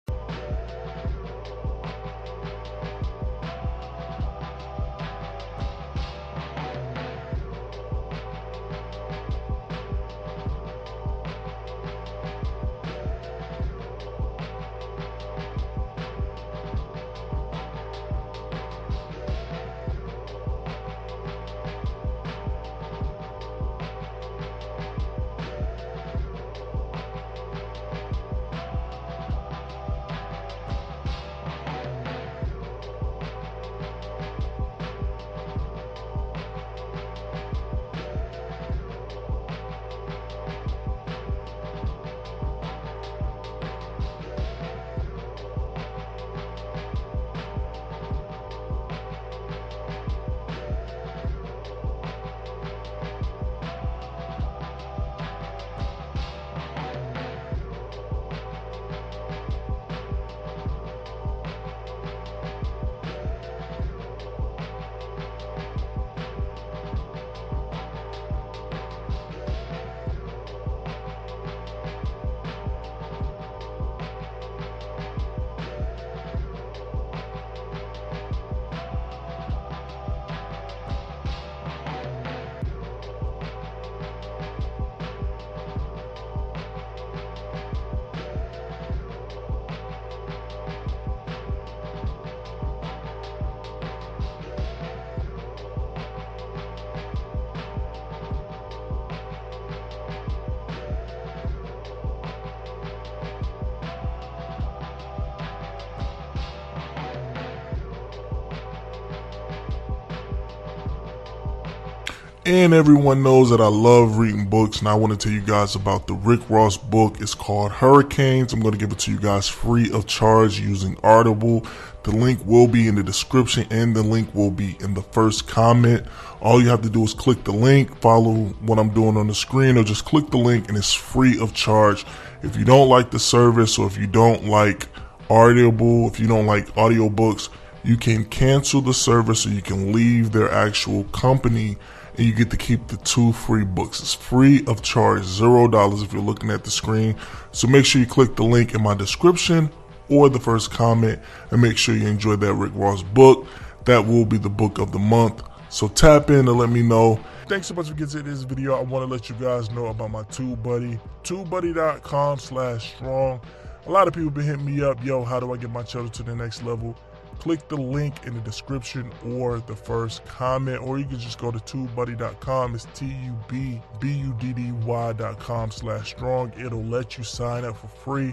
And 112.44 112.74
everyone 112.74 113.22
knows 113.22 113.50
that 113.50 113.60
I 113.60 113.68
love 113.68 114.18
reading 114.18 114.46
books, 114.46 114.80
and 114.80 114.88
I 114.88 114.94
want 114.94 115.12
to 115.12 115.16
tell 115.16 115.32
you 115.32 115.42
guys 115.42 115.76
about 115.76 116.08
the 116.08 116.14
Rick 116.14 116.40
Ross 116.50 116.76
book. 116.76 117.20
It's 117.20 117.36
called 117.36 117.70
Hurricanes. 117.70 118.52
I'm 118.52 118.58
going 118.58 118.72
to 118.72 118.78
give 118.78 118.90
it 118.90 118.98
to 119.00 119.12
you 119.12 119.20
guys 119.20 119.46
free 119.46 119.92
of 119.92 120.08
charge 120.08 120.58
using 120.58 120.98
Audible. 121.04 121.64
The 122.02 122.10
link 122.10 122.44
will 122.44 122.66
be 122.66 122.88
in 122.88 122.96
the 122.96 123.04
description, 123.04 123.68
and 123.70 123.94
the 123.94 124.02
link 124.02 124.34
will 124.34 124.50
be 124.50 124.76
in 124.80 124.94
the 124.94 125.02
first 125.02 125.46
comment. 125.46 126.04
All 126.40 126.60
you 126.60 126.68
have 126.68 126.82
to 126.82 126.90
do 126.90 127.04
is 127.04 127.14
click 127.14 127.44
the 127.44 127.52
link, 127.52 127.96
follow 128.00 128.34
what 128.34 128.80
I'm 128.80 128.92
doing 128.92 129.16
on 129.16 129.28
the 129.28 129.36
screen, 129.36 129.78
or 129.78 129.84
just 129.84 130.04
click 130.04 130.28
the 130.30 130.38
link, 130.38 130.68
and 130.68 130.76
it's 130.76 130.92
free 130.92 131.38
of 131.38 131.54
charge. 131.54 132.04
If 132.42 132.56
you 132.56 132.64
don't 132.64 132.88
like 132.88 133.12
the 133.12 133.20
service, 133.20 133.78
or 133.78 133.86
if 133.86 133.96
you 133.96 134.08
don't 134.08 134.46
like 134.46 134.88
Audible, 135.30 136.08
if 136.08 136.18
you 136.18 136.26
don't 136.26 136.46
like 136.46 136.66
audiobooks, 136.74 137.50
you 137.84 137.96
can 137.96 138.24
cancel 138.24 138.80
the 138.80 138.94
service 138.94 139.46
or 139.46 139.50
you 139.50 139.62
can 139.62 139.92
leave 139.92 140.32
their 140.32 140.50
actual 140.50 141.04
company 141.04 141.76
and 142.16 142.26
you 142.26 142.32
get 142.32 142.50
to 142.50 142.56
keep 142.56 142.88
the 142.88 142.96
two 142.98 143.32
free 143.32 143.64
books. 143.64 144.00
It's 144.00 144.14
free 144.14 144.64
of 144.66 144.82
charge, 144.82 145.24
zero 145.24 145.68
dollars 145.68 146.02
if 146.02 146.12
you're 146.12 146.22
looking 146.22 146.50
at 146.50 146.64
the 146.64 146.70
screen. 146.70 147.16
So 147.52 147.66
make 147.66 147.84
sure 147.84 148.00
you 148.00 148.06
click 148.06 148.36
the 148.36 148.44
link 148.44 148.74
in 148.74 148.82
my 148.82 148.94
description 148.94 149.70
or 150.08 150.28
the 150.28 150.40
first 150.40 150.70
comment 150.70 151.20
and 151.50 151.62
make 151.62 151.78
sure 151.78 151.94
you 151.94 152.06
enjoy 152.06 152.36
that 152.36 152.54
Rick 152.54 152.72
Ross 152.74 153.02
book. 153.02 153.46
That 153.86 154.06
will 154.06 154.24
be 154.24 154.38
the 154.38 154.50
book 154.50 154.78
of 154.78 154.92
the 154.92 154.98
month. 154.98 155.42
So 155.70 155.88
tap 155.88 156.28
in 156.28 156.46
and 156.48 156.58
let 156.58 156.68
me 156.68 156.82
know. 156.82 157.18
Thanks 157.48 157.66
so 157.66 157.74
much 157.74 157.88
for 157.88 157.94
getting 157.94 158.22
to 158.22 158.22
this 158.22 158.42
video. 158.42 158.74
I 158.74 158.82
want 158.82 159.08
to 159.08 159.12
let 159.12 159.28
you 159.28 159.34
guys 159.36 159.70
know 159.70 159.86
about 159.86 160.10
my 160.10 160.22
TubeBuddy, 160.24 161.00
tubebuddy.com 161.24 162.38
slash 162.38 162.94
strong. 162.94 163.40
A 163.86 163.90
lot 163.90 164.06
of 164.06 164.14
people 164.14 164.30
been 164.30 164.44
hitting 164.44 164.64
me 164.64 164.82
up, 164.82 165.02
yo, 165.04 165.24
how 165.24 165.40
do 165.40 165.52
I 165.52 165.56
get 165.56 165.70
my 165.70 165.82
channel 165.82 166.08
to 166.10 166.22
the 166.22 166.36
next 166.36 166.62
level? 166.62 166.96
Click 167.42 167.66
the 167.66 167.76
link 167.76 168.24
in 168.24 168.34
the 168.34 168.40
description 168.42 169.10
or 169.26 169.58
the 169.58 169.74
first 169.74 170.24
comment, 170.24 170.80
or 170.80 171.00
you 171.00 171.04
can 171.04 171.18
just 171.18 171.40
go 171.40 171.50
to 171.50 171.58
tubebuddy.com. 171.58 172.76
It's 172.76 172.86
T-U-B-B-U-D-D-Y.com 172.94 175.70
slash 175.72 176.10
strong. 176.10 176.52
It'll 176.56 176.84
let 176.84 177.18
you 177.18 177.24
sign 177.24 177.64
up 177.64 177.76
for 177.76 177.88
free. 177.88 178.32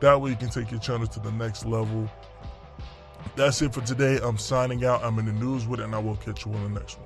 That 0.00 0.18
way 0.18 0.30
you 0.30 0.36
can 0.36 0.48
take 0.48 0.70
your 0.70 0.80
channel 0.80 1.06
to 1.06 1.20
the 1.20 1.32
next 1.32 1.66
level. 1.66 2.10
That's 3.36 3.60
it 3.60 3.74
for 3.74 3.82
today. 3.82 4.18
I'm 4.22 4.38
signing 4.38 4.86
out. 4.86 5.04
I'm 5.04 5.18
in 5.18 5.26
the 5.26 5.32
news 5.32 5.66
with 5.66 5.80
it, 5.80 5.82
and 5.82 5.94
I 5.94 5.98
will 5.98 6.16
catch 6.16 6.46
you 6.46 6.54
on 6.54 6.72
the 6.72 6.80
next 6.80 6.98
one. 6.98 7.05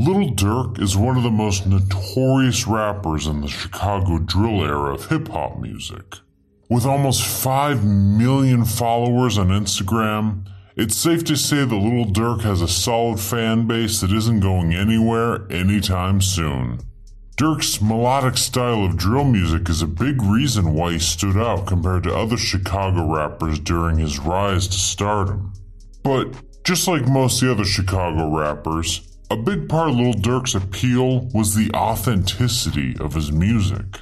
Lil 0.00 0.30
Durk 0.30 0.80
is 0.80 0.96
one 0.96 1.16
of 1.16 1.24
the 1.24 1.30
most 1.30 1.66
notorious 1.66 2.68
rappers 2.68 3.26
in 3.26 3.40
the 3.40 3.48
Chicago 3.48 4.20
drill 4.20 4.62
era 4.62 4.94
of 4.94 5.06
hip 5.06 5.26
hop 5.26 5.58
music. 5.58 6.18
With 6.70 6.86
almost 6.86 7.26
5 7.26 7.84
million 7.84 8.64
followers 8.64 9.38
on 9.38 9.48
Instagram, 9.48 10.46
it's 10.76 10.94
safe 10.94 11.24
to 11.24 11.36
say 11.36 11.64
that 11.64 11.74
Little 11.74 12.04
Durk 12.04 12.42
has 12.42 12.62
a 12.62 12.68
solid 12.68 13.18
fan 13.18 13.66
base 13.66 14.00
that 14.00 14.12
isn't 14.12 14.38
going 14.38 14.72
anywhere 14.72 15.50
anytime 15.50 16.20
soon. 16.20 16.78
Durk's 17.36 17.82
melodic 17.82 18.36
style 18.36 18.84
of 18.84 18.96
drill 18.96 19.24
music 19.24 19.68
is 19.68 19.82
a 19.82 19.88
big 19.88 20.22
reason 20.22 20.74
why 20.74 20.92
he 20.92 21.00
stood 21.00 21.36
out 21.36 21.66
compared 21.66 22.04
to 22.04 22.14
other 22.14 22.36
Chicago 22.36 23.04
rappers 23.12 23.58
during 23.58 23.98
his 23.98 24.20
rise 24.20 24.68
to 24.68 24.78
stardom. 24.78 25.52
But 26.04 26.36
just 26.62 26.86
like 26.86 27.08
most 27.08 27.40
the 27.40 27.50
other 27.50 27.64
Chicago 27.64 28.32
rappers, 28.32 29.00
a 29.30 29.36
big 29.36 29.68
part 29.68 29.90
of 29.90 29.96
Lil 29.96 30.14
Durk's 30.14 30.54
appeal 30.54 31.28
was 31.34 31.54
the 31.54 31.70
authenticity 31.74 32.96
of 32.98 33.12
his 33.14 33.30
music. 33.30 34.00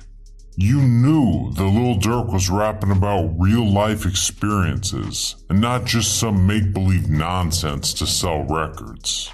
You 0.56 0.80
knew 0.80 1.52
that 1.52 1.64
Lil 1.64 1.96
Durk 1.96 2.32
was 2.32 2.48
rapping 2.48 2.92
about 2.92 3.34
real 3.38 3.70
life 3.70 4.06
experiences 4.06 5.36
and 5.50 5.60
not 5.60 5.84
just 5.84 6.18
some 6.18 6.46
make 6.46 6.72
believe 6.72 7.10
nonsense 7.10 7.92
to 7.94 8.06
sell 8.06 8.44
records. 8.44 9.32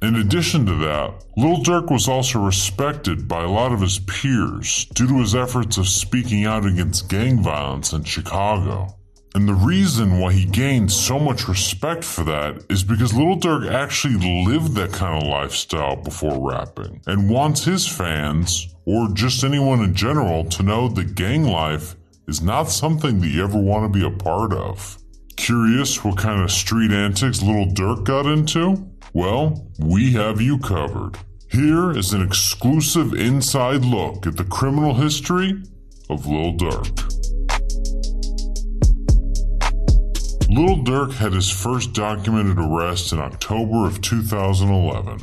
In 0.00 0.16
addition 0.16 0.66
to 0.66 0.74
that, 0.76 1.24
Lil 1.36 1.58
Durk 1.58 1.90
was 1.90 2.08
also 2.08 2.38
respected 2.38 3.26
by 3.26 3.42
a 3.42 3.50
lot 3.50 3.72
of 3.72 3.80
his 3.80 3.98
peers 3.98 4.86
due 4.94 5.08
to 5.08 5.20
his 5.20 5.34
efforts 5.34 5.78
of 5.78 5.88
speaking 5.88 6.44
out 6.44 6.64
against 6.64 7.08
gang 7.08 7.42
violence 7.42 7.92
in 7.92 8.04
Chicago. 8.04 8.94
And 9.36 9.48
the 9.48 9.54
reason 9.54 10.20
why 10.20 10.32
he 10.32 10.44
gained 10.44 10.92
so 10.92 11.18
much 11.18 11.48
respect 11.48 12.04
for 12.04 12.22
that 12.22 12.64
is 12.70 12.84
because 12.84 13.14
Lil 13.14 13.36
Durk 13.36 13.68
actually 13.68 14.44
lived 14.44 14.74
that 14.74 14.92
kind 14.92 15.20
of 15.20 15.28
lifestyle 15.28 15.96
before 15.96 16.48
rapping 16.48 17.02
and 17.08 17.28
wants 17.28 17.64
his 17.64 17.84
fans, 17.84 18.72
or 18.84 19.08
just 19.12 19.42
anyone 19.42 19.80
in 19.80 19.92
general, 19.92 20.44
to 20.44 20.62
know 20.62 20.88
that 20.88 21.16
gang 21.16 21.42
life 21.42 21.96
is 22.28 22.42
not 22.42 22.70
something 22.70 23.20
that 23.20 23.28
you 23.28 23.42
ever 23.42 23.58
want 23.58 23.92
to 23.92 23.98
be 23.98 24.06
a 24.06 24.18
part 24.18 24.52
of. 24.52 24.98
Curious 25.36 26.04
what 26.04 26.16
kind 26.16 26.40
of 26.40 26.52
street 26.52 26.92
antics 26.92 27.42
Lil 27.42 27.66
Durk 27.66 28.04
got 28.04 28.26
into? 28.26 28.88
Well, 29.14 29.68
we 29.80 30.12
have 30.12 30.40
you 30.40 30.58
covered. 30.58 31.18
Here 31.50 31.90
is 31.90 32.12
an 32.12 32.22
exclusive 32.22 33.14
inside 33.14 33.84
look 33.84 34.28
at 34.28 34.36
the 34.36 34.44
criminal 34.44 34.94
history 34.94 35.60
of 36.08 36.26
Lil 36.26 36.52
Durk. 36.54 37.43
Lil 40.54 40.84
Durk 40.84 41.14
had 41.14 41.32
his 41.32 41.50
first 41.50 41.94
documented 41.94 42.60
arrest 42.60 43.12
in 43.12 43.18
October 43.18 43.88
of 43.88 44.00
2011. 44.00 45.18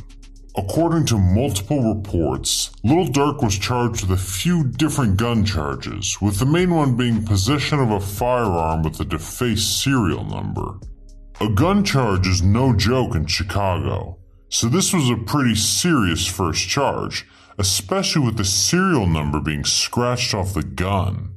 According 0.58 1.06
to 1.06 1.16
multiple 1.16 1.94
reports, 1.94 2.70
Little 2.84 3.06
Durk 3.06 3.42
was 3.42 3.58
charged 3.58 4.06
with 4.06 4.20
a 4.20 4.22
few 4.22 4.62
different 4.62 5.16
gun 5.16 5.42
charges, 5.46 6.18
with 6.20 6.38
the 6.38 6.44
main 6.44 6.74
one 6.74 6.98
being 6.98 7.24
possession 7.24 7.78
of 7.80 7.92
a 7.92 7.98
firearm 7.98 8.82
with 8.82 9.00
a 9.00 9.06
defaced 9.06 9.82
serial 9.82 10.22
number. 10.26 10.74
A 11.40 11.48
gun 11.48 11.82
charge 11.82 12.26
is 12.26 12.42
no 12.42 12.76
joke 12.76 13.14
in 13.14 13.24
Chicago, 13.24 14.18
so 14.50 14.68
this 14.68 14.92
was 14.92 15.08
a 15.08 15.16
pretty 15.16 15.54
serious 15.54 16.26
first 16.26 16.68
charge, 16.68 17.26
especially 17.56 18.26
with 18.26 18.36
the 18.36 18.44
serial 18.44 19.06
number 19.06 19.40
being 19.40 19.64
scratched 19.64 20.34
off 20.34 20.52
the 20.52 20.62
gun. 20.62 21.36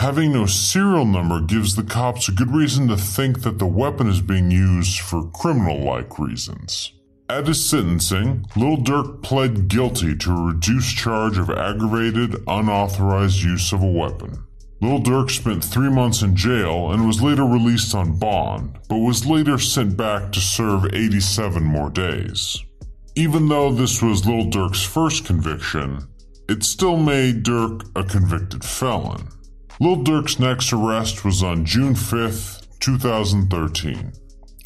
Having 0.00 0.32
no 0.32 0.46
serial 0.46 1.04
number 1.04 1.42
gives 1.42 1.76
the 1.76 1.82
cops 1.82 2.26
a 2.26 2.32
good 2.32 2.54
reason 2.54 2.88
to 2.88 2.96
think 2.96 3.42
that 3.42 3.58
the 3.58 3.66
weapon 3.66 4.08
is 4.08 4.22
being 4.22 4.50
used 4.50 5.00
for 5.00 5.30
criminal 5.32 5.84
like 5.84 6.18
reasons. 6.18 6.94
At 7.28 7.46
his 7.46 7.68
sentencing, 7.68 8.46
Lil 8.56 8.78
Durk 8.78 9.22
pled 9.22 9.68
guilty 9.68 10.16
to 10.16 10.30
a 10.30 10.46
reduced 10.54 10.96
charge 10.96 11.36
of 11.36 11.50
aggravated, 11.50 12.42
unauthorized 12.46 13.42
use 13.42 13.74
of 13.74 13.82
a 13.82 13.86
weapon. 13.86 14.42
Lil 14.80 15.00
Durk 15.00 15.30
spent 15.30 15.62
three 15.62 15.90
months 15.90 16.22
in 16.22 16.34
jail 16.34 16.92
and 16.92 17.06
was 17.06 17.20
later 17.20 17.44
released 17.44 17.94
on 17.94 18.18
bond, 18.18 18.78
but 18.88 19.00
was 19.00 19.26
later 19.26 19.58
sent 19.58 19.98
back 19.98 20.32
to 20.32 20.40
serve 20.40 20.94
87 20.94 21.62
more 21.62 21.90
days. 21.90 22.56
Even 23.16 23.48
though 23.48 23.70
this 23.70 24.00
was 24.00 24.24
Lil 24.24 24.46
Durk's 24.46 24.82
first 24.82 25.26
conviction, 25.26 26.08
it 26.48 26.62
still 26.62 26.96
made 26.96 27.44
Durk 27.44 27.86
a 27.94 28.02
convicted 28.02 28.64
felon. 28.64 29.28
Lil 29.82 30.04
Durk's 30.04 30.38
next 30.38 30.74
arrest 30.74 31.24
was 31.24 31.42
on 31.42 31.64
June 31.64 31.94
5th, 31.94 32.66
2013. 32.80 34.12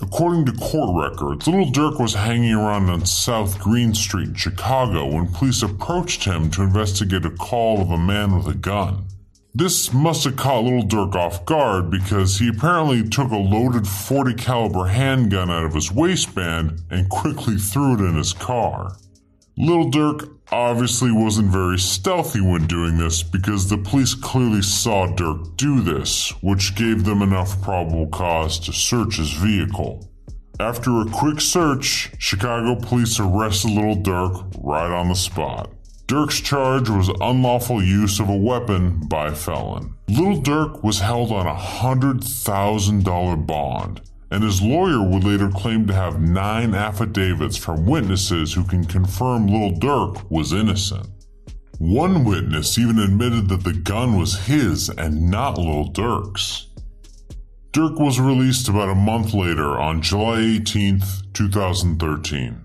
According 0.02 0.44
to 0.46 0.52
court 0.54 1.12
records, 1.12 1.46
Little 1.46 1.70
Durk 1.70 2.00
was 2.00 2.14
hanging 2.14 2.52
around 2.52 2.90
on 2.90 3.06
South 3.06 3.60
Green 3.60 3.94
Street 3.94 4.30
in 4.30 4.34
Chicago 4.34 5.06
when 5.06 5.28
police 5.28 5.62
approached 5.62 6.24
him 6.24 6.50
to 6.50 6.62
investigate 6.62 7.24
a 7.24 7.30
call 7.30 7.80
of 7.80 7.92
a 7.92 7.96
man 7.96 8.36
with 8.36 8.48
a 8.48 8.58
gun. 8.58 9.04
This 9.54 9.92
must 9.92 10.24
have 10.24 10.34
caught 10.34 10.64
Little 10.64 10.82
Durk 10.82 11.14
off 11.14 11.44
guard 11.44 11.92
because 11.92 12.40
he 12.40 12.48
apparently 12.48 13.08
took 13.08 13.30
a 13.30 13.36
loaded 13.36 13.86
40 13.86 14.34
caliber 14.34 14.86
handgun 14.86 15.48
out 15.48 15.64
of 15.64 15.74
his 15.74 15.92
waistband 15.92 16.82
and 16.90 17.08
quickly 17.08 17.56
threw 17.56 17.94
it 17.94 18.00
in 18.00 18.16
his 18.16 18.32
car. 18.32 18.96
Little 19.56 19.92
Durk 19.92 20.28
obviously 20.54 21.10
wasn't 21.10 21.50
very 21.50 21.78
stealthy 21.78 22.40
when 22.40 22.66
doing 22.68 22.96
this 22.96 23.24
because 23.24 23.68
the 23.68 23.76
police 23.76 24.14
clearly 24.14 24.62
saw 24.62 25.06
Durk 25.08 25.56
do 25.56 25.80
this, 25.80 26.32
which 26.42 26.76
gave 26.76 27.04
them 27.04 27.22
enough 27.22 27.60
probable 27.60 28.06
cause 28.06 28.60
to 28.60 28.72
search 28.72 29.16
his 29.16 29.32
vehicle. 29.32 30.08
After 30.60 31.00
a 31.00 31.10
quick 31.10 31.40
search, 31.40 32.12
Chicago 32.18 32.76
police 32.80 33.18
arrested 33.18 33.72
Little 33.72 33.96
Durk 33.96 34.54
right 34.62 34.92
on 34.92 35.08
the 35.08 35.16
spot. 35.16 35.72
Durk's 36.06 36.40
charge 36.40 36.88
was 36.88 37.10
unlawful 37.20 37.82
use 37.82 38.20
of 38.20 38.28
a 38.28 38.36
weapon 38.36 39.00
by 39.08 39.28
a 39.28 39.34
felon. 39.34 39.94
Little 40.08 40.40
Durk 40.40 40.84
was 40.84 41.00
held 41.00 41.32
on 41.32 41.48
a 41.48 41.54
$100,000 41.54 43.46
bond 43.46 44.00
and 44.34 44.42
his 44.42 44.60
lawyer 44.60 45.00
would 45.00 45.22
later 45.22 45.48
claim 45.48 45.86
to 45.86 45.94
have 45.94 46.20
nine 46.20 46.74
affidavits 46.74 47.56
from 47.56 47.86
witnesses 47.86 48.52
who 48.52 48.64
can 48.64 48.84
confirm 48.84 49.46
Lil 49.46 49.78
Durk 49.78 50.28
was 50.28 50.52
innocent. 50.52 51.06
One 51.78 52.24
witness 52.24 52.76
even 52.76 52.98
admitted 52.98 53.48
that 53.48 53.62
the 53.62 53.72
gun 53.72 54.18
was 54.18 54.46
his 54.46 54.88
and 54.90 55.30
not 55.30 55.56
Lil 55.56 55.92
Durk's. 55.92 56.66
Durk 57.70 58.00
was 58.00 58.18
released 58.18 58.68
about 58.68 58.88
a 58.88 58.96
month 58.96 59.34
later 59.34 59.78
on 59.78 60.02
July 60.02 60.40
18, 60.40 61.04
2013. 61.32 62.60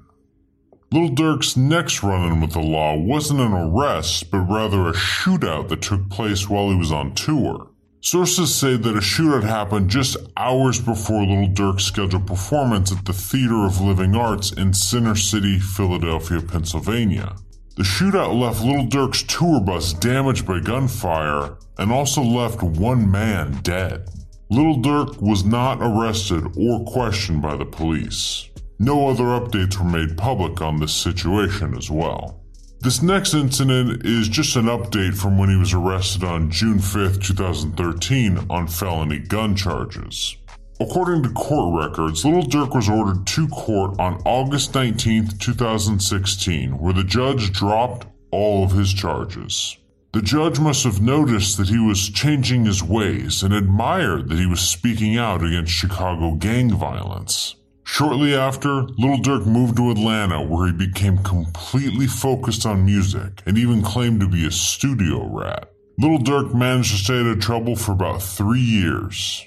Little 0.91 1.09
Durk's 1.09 1.55
next 1.55 2.01
run 2.01 2.31
in 2.31 2.41
with 2.41 2.53
the 2.53 2.61
law 2.61 2.97
wasn't 2.97 3.41
an 3.41 3.53
arrest, 3.53 4.31
but 4.31 4.39
rather 4.39 4.87
a 4.87 4.93
shootout 4.93 5.69
that 5.69 5.83
took 5.83 6.09
place 6.09 6.49
while 6.49 6.71
he 6.71 6.75
was 6.75 6.91
on 6.91 7.13
tour. 7.13 7.68
Sources 8.01 8.55
say 8.55 8.77
that 8.77 8.95
a 8.95 9.01
shootout 9.01 9.43
happened 9.43 9.89
just 9.89 10.15
hours 10.37 10.79
before 10.79 11.25
Little 11.25 11.49
Durk's 11.49 11.83
scheduled 11.83 12.25
performance 12.25 12.93
at 12.93 13.03
the 13.03 13.11
Theater 13.11 13.65
of 13.65 13.81
Living 13.81 14.15
Arts 14.15 14.53
in 14.53 14.73
Center 14.73 15.15
City, 15.15 15.59
Philadelphia, 15.59 16.41
Pennsylvania. 16.41 17.35
The 17.75 17.83
shootout 17.83 18.39
left 18.39 18.63
Little 18.63 18.87
Durk's 18.87 19.23
tour 19.23 19.59
bus 19.59 19.91
damaged 19.91 20.47
by 20.47 20.61
gunfire 20.61 21.57
and 21.77 21.91
also 21.91 22.21
left 22.21 22.63
one 22.63 23.11
man 23.11 23.59
dead. 23.63 24.07
Little 24.49 24.77
Durk 24.77 25.21
was 25.21 25.43
not 25.43 25.79
arrested 25.81 26.43
or 26.57 26.85
questioned 26.85 27.41
by 27.41 27.57
the 27.57 27.65
police. 27.65 28.49
No 28.79 29.09
other 29.09 29.25
updates 29.25 29.77
were 29.77 29.85
made 29.85 30.17
public 30.17 30.61
on 30.61 30.79
this 30.79 30.93
situation 30.93 31.75
as 31.75 31.91
well. 31.91 32.38
This 32.81 33.01
next 33.01 33.33
incident 33.33 34.05
is 34.05 34.29
just 34.29 34.55
an 34.55 34.67
update 34.67 35.13
from 35.13 35.37
when 35.37 35.49
he 35.49 35.57
was 35.57 35.73
arrested 35.73 36.23
on 36.23 36.49
June 36.49 36.77
5th, 36.77 37.21
2013 37.21 38.45
on 38.49 38.67
felony 38.67 39.19
gun 39.19 39.53
charges. 39.53 40.37
According 40.79 41.23
to 41.23 41.29
court 41.31 41.89
records, 41.89 42.23
Little 42.23 42.43
Durk 42.43 42.73
was 42.73 42.87
ordered 42.87 43.27
to 43.27 43.49
court 43.49 43.99
on 43.99 44.21
August 44.23 44.71
19th, 44.71 45.37
2016, 45.39 46.79
where 46.79 46.93
the 46.93 47.03
judge 47.03 47.51
dropped 47.51 48.07
all 48.31 48.63
of 48.63 48.71
his 48.71 48.93
charges. 48.93 49.75
The 50.13 50.21
judge 50.21 50.57
must 50.61 50.85
have 50.85 51.01
noticed 51.01 51.57
that 51.57 51.67
he 51.67 51.79
was 51.79 52.09
changing 52.09 52.63
his 52.63 52.81
ways 52.81 53.43
and 53.43 53.53
admired 53.53 54.29
that 54.29 54.39
he 54.39 54.45
was 54.45 54.61
speaking 54.61 55.17
out 55.17 55.43
against 55.43 55.73
Chicago 55.73 56.35
gang 56.35 56.73
violence. 56.73 57.55
Shortly 57.91 58.33
after, 58.33 58.83
Little 58.83 59.17
Durk 59.17 59.45
moved 59.45 59.75
to 59.75 59.89
Atlanta 59.89 60.41
where 60.41 60.67
he 60.67 60.71
became 60.71 61.17
completely 61.17 62.07
focused 62.07 62.65
on 62.65 62.85
music 62.85 63.41
and 63.45 63.57
even 63.57 63.81
claimed 63.81 64.21
to 64.21 64.27
be 64.29 64.45
a 64.45 64.51
studio 64.51 65.27
rat. 65.27 65.69
Little 65.97 66.19
Durk 66.19 66.53
managed 66.53 66.91
to 66.91 66.97
stay 67.03 67.19
out 67.19 67.25
of 67.25 67.41
trouble 67.41 67.75
for 67.75 67.91
about 67.91 68.21
three 68.21 68.61
years. 68.61 69.43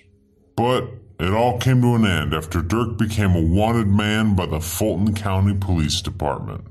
But 0.55 0.87
it 1.19 1.33
all 1.33 1.59
came 1.59 1.81
to 1.81 1.95
an 1.95 2.05
end 2.05 2.35
after 2.35 2.61
Durk 2.61 2.99
became 2.99 3.31
a 3.31 3.41
wanted 3.41 3.87
man 3.87 4.35
by 4.35 4.47
the 4.47 4.61
Fulton 4.61 5.15
County 5.15 5.55
Police 5.55 6.03
Department. 6.03 6.65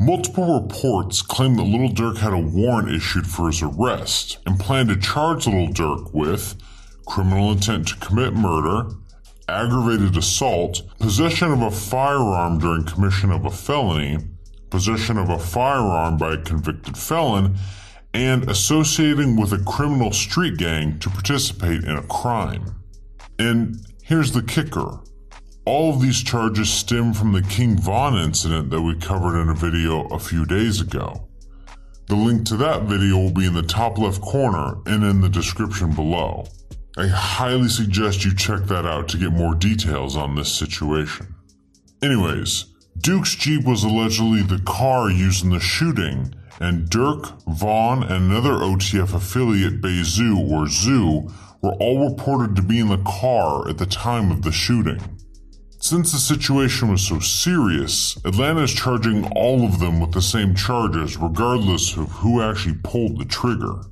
Multiple 0.00 0.60
reports 0.62 1.22
claim 1.22 1.56
that 1.56 1.62
Little 1.64 1.90
Durk 1.90 2.16
had 2.16 2.32
a 2.32 2.38
warrant 2.38 2.90
issued 2.90 3.26
for 3.26 3.48
his 3.48 3.62
arrest 3.62 4.38
and 4.46 4.58
planned 4.58 4.88
to 4.88 4.96
charge 4.96 5.46
Little 5.46 5.68
Durk 5.68 6.12
with 6.12 6.56
criminal 7.06 7.52
intent 7.52 7.88
to 7.88 7.96
commit 7.96 8.32
murder, 8.34 8.90
aggravated 9.48 10.16
assault, 10.16 10.82
possession 10.98 11.52
of 11.52 11.62
a 11.62 11.70
firearm 11.70 12.58
during 12.58 12.84
commission 12.84 13.30
of 13.30 13.44
a 13.44 13.50
felony, 13.50 14.18
possession 14.70 15.16
of 15.16 15.30
a 15.30 15.38
firearm 15.38 16.16
by 16.16 16.34
a 16.34 16.42
convicted 16.42 16.96
felon, 16.96 17.56
and 18.14 18.48
associating 18.48 19.36
with 19.36 19.52
a 19.52 19.64
criminal 19.64 20.12
street 20.12 20.56
gang 20.56 20.98
to 20.98 21.10
participate 21.10 21.84
in 21.84 21.96
a 21.96 22.02
crime. 22.02 22.64
And 23.38 23.84
here's 24.02 24.32
the 24.32 24.42
kicker. 24.42 25.00
All 25.64 25.90
of 25.92 26.00
these 26.00 26.22
charges 26.22 26.70
stem 26.70 27.12
from 27.12 27.32
the 27.32 27.42
King 27.42 27.76
Von 27.76 28.16
incident 28.16 28.70
that 28.70 28.80
we 28.80 28.96
covered 28.96 29.40
in 29.40 29.50
a 29.50 29.54
video 29.54 30.06
a 30.06 30.18
few 30.18 30.46
days 30.46 30.80
ago. 30.80 31.28
The 32.06 32.16
link 32.16 32.46
to 32.46 32.56
that 32.56 32.84
video 32.84 33.18
will 33.18 33.32
be 33.32 33.46
in 33.46 33.52
the 33.52 33.62
top 33.62 33.98
left 33.98 34.22
corner 34.22 34.78
and 34.86 35.04
in 35.04 35.20
the 35.20 35.28
description 35.28 35.94
below. 35.94 36.46
I 36.98 37.06
highly 37.06 37.68
suggest 37.68 38.24
you 38.24 38.34
check 38.34 38.64
that 38.64 38.84
out 38.84 39.08
to 39.10 39.18
get 39.18 39.30
more 39.30 39.54
details 39.54 40.16
on 40.16 40.34
this 40.34 40.52
situation. 40.52 41.32
Anyways, 42.02 42.74
Durk's 42.98 43.36
Jeep 43.36 43.64
was 43.64 43.84
allegedly 43.84 44.42
the 44.42 44.60
car 44.66 45.08
used 45.08 45.44
in 45.44 45.50
the 45.50 45.60
shooting, 45.60 46.34
and 46.58 46.90
Durk, 46.90 47.40
Von, 47.46 48.02
and 48.02 48.32
another 48.32 48.54
OTF 48.54 49.14
affiliate, 49.14 49.80
Bayzoo 49.80 50.50
or 50.50 50.66
Zoo, 50.66 51.28
were 51.62 51.74
all 51.74 52.10
reported 52.10 52.56
to 52.56 52.62
be 52.62 52.80
in 52.80 52.88
the 52.88 53.04
car 53.04 53.68
at 53.68 53.78
the 53.78 53.86
time 53.86 54.32
of 54.32 54.42
the 54.42 54.50
shooting. 54.50 55.00
Since 55.78 56.10
the 56.10 56.18
situation 56.18 56.90
was 56.90 57.02
so 57.06 57.20
serious, 57.20 58.18
Atlanta 58.24 58.62
is 58.62 58.74
charging 58.74 59.24
all 59.36 59.64
of 59.64 59.78
them 59.78 60.00
with 60.00 60.10
the 60.10 60.20
same 60.20 60.52
charges 60.56 61.16
regardless 61.16 61.96
of 61.96 62.10
who 62.10 62.42
actually 62.42 62.74
pulled 62.82 63.20
the 63.20 63.24
trigger. 63.24 63.82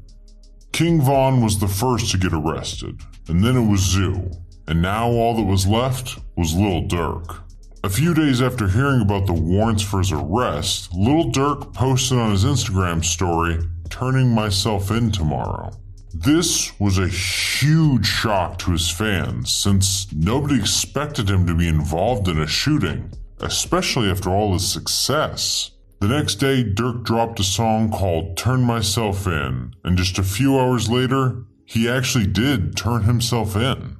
King 0.77 1.01
Von 1.01 1.41
was 1.41 1.59
the 1.59 1.69
first 1.69 2.11
to 2.11 2.19
get 2.19 2.35
arrested, 2.35 3.01
and 3.29 3.43
then 3.43 3.57
it 3.57 3.67
was 3.67 3.81
Zoo, 3.81 4.31
and 4.69 4.83
now 4.83 5.09
all 5.09 5.35
that 5.35 5.43
was 5.43 5.67
left 5.67 6.19
was 6.37 6.55
Lil 6.55 6.83
Durk. 6.83 7.39
A 7.83 7.89
few 7.89 8.13
days 8.13 8.43
after 8.43 8.69
hearing 8.69 9.01
about 9.01 9.27
the 9.27 9.33
warrants 9.33 9.83
for 9.83 10.01
his 10.01 10.13
arrest, 10.13 10.93
Lil 10.93 11.33
Durk 11.33 11.73
posted 11.73 12.19
on 12.19 12.31
his 12.31 12.45
Instagram 12.45 13.03
story, 13.03 13.59
Turning 13.89 14.29
myself 14.29 14.91
in 14.91 15.11
tomorrow. 15.11 15.71
This 16.13 16.79
was 16.79 16.99
a 16.99 17.09
huge 17.09 18.05
shock 18.05 18.59
to 18.59 18.73
his 18.73 18.91
fans 18.91 19.51
since 19.51 20.13
nobody 20.13 20.61
expected 20.61 21.31
him 21.31 21.47
to 21.47 21.55
be 21.55 21.69
involved 21.69 22.29
in 22.29 22.39
a 22.39 22.47
shooting, 22.47 23.11
especially 23.41 24.11
after 24.11 24.29
all 24.29 24.53
his 24.53 24.71
success. 24.71 25.71
The 25.99 26.09
next 26.09 26.35
day, 26.35 26.63
Durk 26.63 27.05
dropped 27.05 27.41
a 27.41 27.45
song 27.45 27.91
called 27.91 28.37
Turn 28.37 28.63
Myself 28.63 29.27
In, 29.27 29.75
and 29.83 29.97
just 29.97 30.19
a 30.19 30.23
few 30.23 30.59
hours 30.59 30.91
later, 30.91 31.45
he 31.65 31.89
actually 31.89 32.27
did 32.27 32.77
turn 32.77 33.05
himself 33.05 33.57
in. 33.57 33.97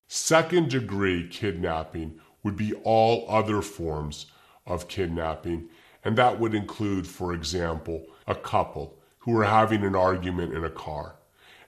Second 0.06 0.70
degree 0.70 1.28
kidnapping 1.28 2.20
would 2.44 2.56
be 2.56 2.72
all 2.84 3.26
other 3.28 3.60
forms 3.60 4.26
of 4.66 4.86
kidnapping, 4.86 5.68
and 6.04 6.16
that 6.16 6.38
would 6.38 6.54
include, 6.54 7.08
for 7.08 7.32
example, 7.32 8.06
a 8.28 8.34
couple 8.34 8.96
who 9.20 9.36
are 9.36 9.44
having 9.44 9.82
an 9.82 9.96
argument 9.96 10.54
in 10.54 10.64
a 10.64 10.70
car, 10.70 11.16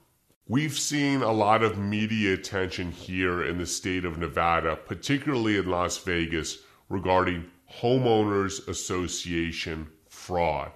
We've 0.48 0.78
seen 0.78 1.20
a 1.20 1.30
lot 1.30 1.62
of 1.62 1.76
media 1.76 2.32
attention 2.32 2.90
here 2.90 3.44
in 3.44 3.58
the 3.58 3.66
state 3.66 4.06
of 4.06 4.16
Nevada, 4.16 4.76
particularly 4.76 5.58
in 5.58 5.68
Las 5.68 5.98
Vegas, 5.98 6.56
regarding 6.88 7.50
homeowners 7.82 8.66
association 8.66 9.86
fraud. 10.08 10.72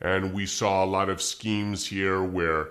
And 0.00 0.32
we 0.32 0.46
saw 0.46 0.82
a 0.82 0.86
lot 0.86 1.10
of 1.10 1.20
schemes 1.20 1.86
here 1.86 2.22
where 2.22 2.68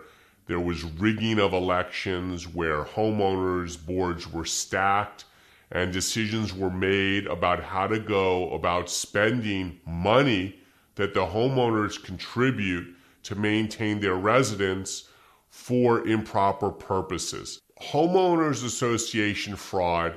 there 0.48 0.60
was 0.60 0.84
rigging 0.84 1.38
of 1.38 1.54
elections, 1.54 2.48
where 2.48 2.86
homeowners 2.86 3.78
boards 3.86 4.28
were 4.34 4.46
stacked 4.46 5.26
and 5.74 5.92
decisions 5.92 6.54
were 6.54 6.70
made 6.70 7.26
about 7.26 7.64
how 7.64 7.88
to 7.88 8.00
go 8.00 8.52
about 8.52 8.90
spending 8.90 9.80
money 9.88 10.56
that 10.96 11.16
the 11.16 11.26
homeowners 11.26 12.02
contribute 12.02 12.96
to 13.24 13.34
maintain 13.34 14.00
their 14.00 14.16
residence 14.16 15.10
for 15.50 16.08
improper 16.08 16.70
purposes. 16.70 17.60
Homeowners 17.82 18.64
association 18.64 19.56
fraud 19.56 20.16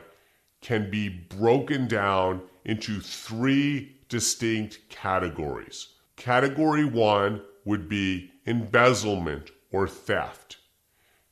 can 0.60 0.90
be 0.90 1.08
broken 1.08 1.88
down 1.88 2.42
into 2.66 3.00
three 3.00 3.96
distinct 4.10 4.80
categories. 4.90 5.94
Category 6.16 6.84
one 6.84 7.40
would 7.64 7.88
be 7.88 8.30
embezzlement 8.44 9.50
or 9.72 9.88
theft. 9.88 10.58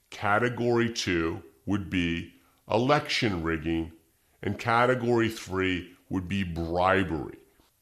Category 0.08 0.90
two 0.90 1.42
would 1.66 1.90
be 1.90 2.32
election 2.70 3.42
rigging 3.42 3.92
and 4.44 4.58
category 4.58 5.28
three 5.28 5.90
would 6.10 6.28
be 6.28 6.44
bribery. 6.44 7.38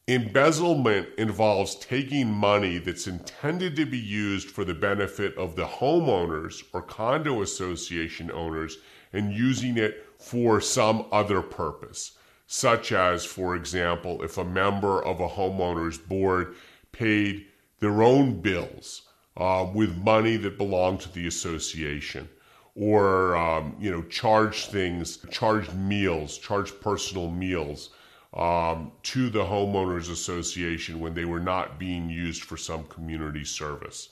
Embezzlement 0.09 1.09
involves 1.18 1.75
taking 1.77 2.33
money 2.33 2.79
that's 2.79 3.07
intended 3.07 3.77
to 3.77 3.85
be 3.85 3.98
used 3.98 4.48
for 4.48 4.64
the 4.64 4.75
benefit 4.75 5.37
of 5.37 5.55
the 5.55 5.64
homeowners 5.64 6.62
or 6.72 6.83
condo 6.83 7.42
association 7.42 8.31
owners 8.33 8.79
and 9.12 9.33
using 9.33 9.77
it 9.77 10.07
for 10.18 10.61
some 10.61 11.07
other 11.12 11.42
purpose, 11.42 12.12
such 12.46 12.92
as, 12.92 13.25
for 13.25 13.55
example, 13.55 14.22
if 14.22 14.38
a 14.38 14.44
member 14.44 15.05
of 15.05 15.20
a 15.20 15.29
homeowner's 15.29 15.98
board 15.98 16.55
paid 16.92 17.46
their 17.81 18.03
own 18.03 18.40
bills 18.40 19.03
uh, 19.37 19.66
with 19.75 19.96
money 19.96 20.37
that 20.37 20.59
belonged 20.59 21.01
to 21.01 21.12
the 21.12 21.27
association 21.27 22.29
or 22.75 23.37
um, 23.37 23.77
you 23.79 23.91
know 23.91 24.03
charge 24.03 24.67
things, 24.67 25.19
charge 25.31 25.71
meals, 25.73 26.39
charge 26.39 26.79
personal 26.81 27.31
meals 27.31 27.91
um, 28.35 28.93
to 29.03 29.29
the 29.29 29.45
homeowners 29.45 30.11
association 30.11 31.01
when 31.01 31.15
they 31.15 31.25
were 31.25 31.41
not 31.41 31.79
being 31.79 32.09
used 32.09 32.43
for 32.43 32.57
some 32.57 32.85
community 32.85 33.45
service. 33.45 34.09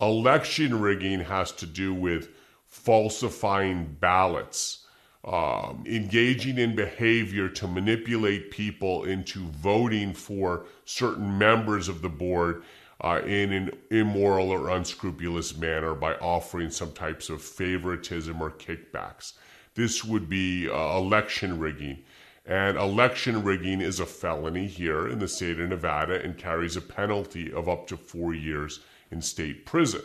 Election 0.00 0.80
rigging 0.80 1.20
has 1.20 1.52
to 1.52 1.66
do 1.66 1.94
with 1.94 2.30
falsifying 2.66 3.96
ballots, 4.00 4.86
um, 5.24 5.84
engaging 5.86 6.58
in 6.58 6.74
behavior 6.74 7.48
to 7.48 7.68
manipulate 7.68 8.50
people 8.50 9.04
into 9.04 9.46
voting 9.50 10.12
for 10.12 10.66
certain 10.84 11.38
members 11.38 11.88
of 11.88 12.02
the 12.02 12.08
board 12.08 12.64
uh, 13.02 13.20
in 13.26 13.52
an 13.52 13.70
immoral 13.90 14.50
or 14.50 14.70
unscrupulous 14.70 15.56
manner 15.56 15.94
by 15.94 16.14
offering 16.14 16.70
some 16.70 16.92
types 16.92 17.28
of 17.28 17.42
favoritism 17.42 18.40
or 18.40 18.50
kickbacks. 18.50 19.32
This 19.74 20.04
would 20.04 20.28
be 20.28 20.68
uh, 20.68 20.96
election 20.96 21.58
rigging. 21.58 21.98
And 22.46 22.76
election 22.76 23.42
rigging 23.42 23.80
is 23.80 24.00
a 24.00 24.06
felony 24.06 24.66
here 24.66 25.08
in 25.08 25.18
the 25.18 25.28
state 25.28 25.60
of 25.60 25.68
Nevada 25.68 26.22
and 26.22 26.36
carries 26.36 26.76
a 26.76 26.80
penalty 26.80 27.52
of 27.52 27.68
up 27.68 27.86
to 27.88 27.96
four 27.96 28.34
years 28.34 28.80
in 29.10 29.20
state 29.20 29.66
prison. 29.66 30.02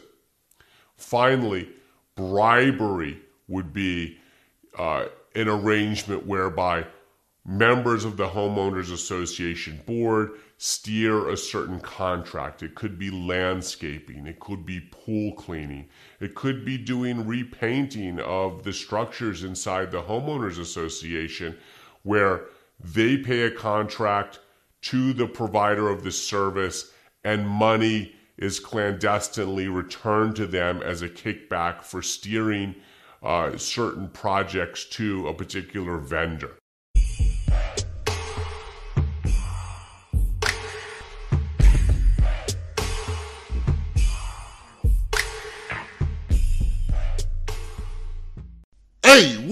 Finally, 0.96 1.70
bribery 2.16 3.20
would 3.48 3.74
be 3.74 4.18
uh, 4.78 5.06
an 5.36 5.48
arrangement 5.48 6.26
whereby 6.26 6.86
members 7.46 8.06
of 8.06 8.18
the 8.18 8.28
homeowners 8.28 8.92
association 8.92 9.82
board 9.86 10.32
steer 10.58 11.30
a 11.30 11.38
certain 11.38 11.80
contract. 11.80 12.63
It 12.63 12.74
could 12.74 12.98
be 12.98 13.12
landscaping, 13.12 14.26
it 14.26 14.39
could 14.39 14.65
be 14.65 14.80
pool 14.80 15.34
cleaning, 15.34 15.88
it 16.20 16.34
could 16.34 16.65
be 16.65 16.78
doing 16.78 17.28
repainting 17.28 18.20
of 18.20 18.63
the 18.63 18.74
structures 18.74 19.43
inside 19.43 19.91
the 19.91 20.02
homeowners 20.02 20.60
association 20.60 21.56
where 22.04 22.46
they 22.80 23.17
pay 23.17 23.41
a 23.41 23.52
contract 23.52 24.39
to 24.82 25.13
the 25.13 25.28
provider 25.28 25.89
of 25.89 26.04
the 26.04 26.12
service 26.12 26.91
and 27.24 27.48
money 27.48 28.15
is 28.38 28.60
clandestinely 28.60 29.67
returned 29.67 30.36
to 30.36 30.46
them 30.46 30.82
as 30.82 31.02
a 31.02 31.10
kickback 31.10 31.82
for 31.82 32.02
steering 32.02 32.76
uh, 33.24 33.58
certain 33.58 34.08
projects 34.10 34.86
to 34.86 35.28
a 35.28 35.34
particular 35.34 35.98
vendor. 35.98 36.58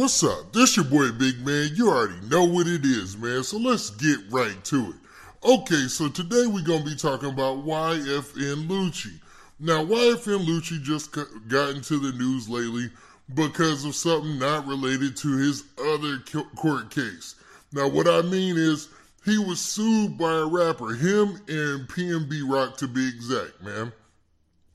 What's 0.05 0.23
up? 0.23 0.53
This 0.53 0.75
your 0.75 0.85
boy 0.85 1.11
Big 1.13 1.43
Man. 1.43 1.71
You 1.73 1.89
already 1.89 2.27
know 2.27 2.43
what 2.43 2.67
it 2.67 2.85
is, 2.85 3.17
man. 3.17 3.41
So 3.41 3.57
let's 3.57 3.89
get 3.89 4.19
right 4.29 4.63
to 4.65 4.89
it. 4.89 4.95
Okay, 5.43 5.87
so 5.87 6.09
today 6.09 6.45
we're 6.45 6.61
gonna 6.61 6.85
be 6.85 6.93
talking 6.93 7.29
about 7.29 7.65
YFN 7.65 8.67
Lucci. 8.67 9.19
Now, 9.59 9.83
YFN 9.83 10.45
Lucci 10.45 10.79
just 10.79 11.11
got 11.47 11.71
into 11.71 11.97
the 11.97 12.15
news 12.19 12.47
lately 12.47 12.91
because 13.33 13.83
of 13.83 13.95
something 13.95 14.37
not 14.37 14.67
related 14.67 15.17
to 15.17 15.37
his 15.37 15.63
other 15.83 16.19
court 16.55 16.91
case. 16.91 17.33
Now, 17.73 17.87
what 17.87 18.07
I 18.07 18.21
mean 18.21 18.57
is 18.57 18.89
he 19.25 19.39
was 19.39 19.59
sued 19.59 20.19
by 20.19 20.33
a 20.35 20.45
rapper, 20.45 20.93
him 20.93 21.29
and 21.47 21.89
PNB 21.89 22.43
Rock 22.47 22.77
to 22.77 22.87
be 22.87 23.07
exact, 23.07 23.59
man. 23.63 23.91